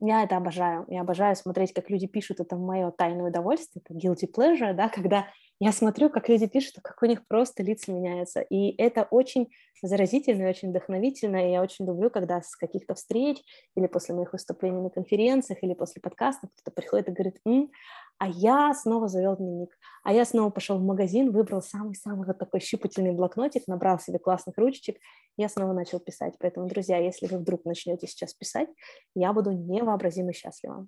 я 0.00 0.22
это 0.22 0.36
обожаю. 0.36 0.84
Я 0.88 1.00
обожаю 1.00 1.34
смотреть, 1.36 1.72
как 1.72 1.88
люди 1.90 2.06
пишут. 2.06 2.40
Это 2.40 2.56
мое 2.56 2.90
тайное 2.90 3.28
удовольствие, 3.28 3.82
это 3.84 3.94
guilty 3.94 4.28
pleasure, 4.30 4.74
да, 4.74 4.88
когда 4.94 5.26
я 5.58 5.72
смотрю, 5.72 6.10
как 6.10 6.28
люди 6.28 6.46
пишут, 6.46 6.76
как 6.82 7.02
у 7.02 7.06
них 7.06 7.26
просто 7.26 7.62
лица 7.62 7.92
меняются. 7.92 8.40
И 8.40 8.74
это 8.76 9.08
очень 9.10 9.48
заразительно 9.82 10.42
и 10.42 10.50
очень 10.50 10.70
вдохновительно. 10.70 11.48
И 11.48 11.52
я 11.52 11.62
очень 11.62 11.86
люблю, 11.86 12.10
когда 12.10 12.42
с 12.42 12.54
каких-то 12.56 12.94
встреч 12.94 13.42
или 13.74 13.86
после 13.86 14.14
моих 14.14 14.32
выступлений 14.32 14.80
на 14.82 14.90
конференциях 14.90 15.62
или 15.62 15.74
после 15.74 16.02
подкастов 16.02 16.50
кто-то 16.54 16.70
приходит 16.74 17.08
и 17.08 17.12
говорит, 17.12 17.40
М, 17.46 17.70
а 18.18 18.28
я 18.28 18.72
снова 18.74 19.08
завел 19.08 19.36
дневник, 19.36 19.76
а 20.02 20.12
я 20.12 20.24
снова 20.24 20.50
пошел 20.50 20.78
в 20.78 20.82
магазин, 20.82 21.32
выбрал 21.32 21.62
самый-самый 21.62 22.26
вот 22.26 22.38
такой 22.38 22.60
щупательный 22.60 23.12
блокнотик, 23.12 23.66
набрал 23.66 23.98
себе 23.98 24.18
классных 24.18 24.56
ручечек, 24.58 24.96
я 25.36 25.48
снова 25.48 25.72
начал 25.72 26.00
писать. 26.00 26.34
Поэтому, 26.38 26.66
друзья, 26.66 26.98
если 26.98 27.26
вы 27.26 27.38
вдруг 27.38 27.64
начнете 27.64 28.06
сейчас 28.06 28.32
писать, 28.32 28.68
я 29.14 29.32
буду 29.32 29.52
невообразимо 29.52 30.32
счастлива. 30.32 30.86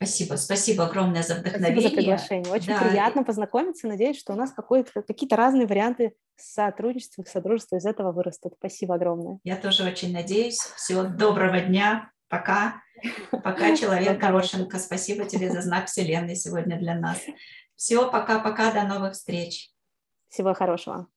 Спасибо, 0.00 0.36
спасибо 0.36 0.84
огромное 0.84 1.24
за 1.24 1.34
вдохновение. 1.34 1.80
Спасибо 1.80 1.88
за 1.90 1.96
приглашение. 1.96 2.52
Очень 2.52 2.68
да. 2.68 2.78
приятно 2.78 3.24
познакомиться. 3.24 3.88
Надеюсь, 3.88 4.18
что 4.18 4.32
у 4.32 4.36
нас 4.36 4.52
какие-то 4.52 5.34
разные 5.34 5.66
варианты 5.66 6.14
сотрудничества, 6.36 7.24
содружества 7.24 7.76
из 7.76 7.84
этого 7.84 8.12
вырастут. 8.12 8.54
Спасибо 8.58 8.94
огромное. 8.94 9.40
Я 9.42 9.56
тоже 9.56 9.84
очень 9.84 10.12
надеюсь. 10.12 10.58
Всего 10.76 11.02
доброго 11.02 11.58
дня. 11.60 12.12
Пока. 12.28 12.80
Пока, 13.32 13.74
человек 13.76 14.20
Горошенко. 14.20 14.78
Спасибо 14.78 15.24
тебе 15.24 15.50
за 15.50 15.62
знак 15.62 15.86
Вселенной 15.86 16.36
сегодня 16.36 16.78
для 16.78 16.94
нас. 16.94 17.18
Все, 17.74 18.08
пока-пока. 18.08 18.72
До 18.72 18.84
новых 18.84 19.14
встреч. 19.14 19.72
Всего 20.28 20.54
хорошего. 20.54 21.08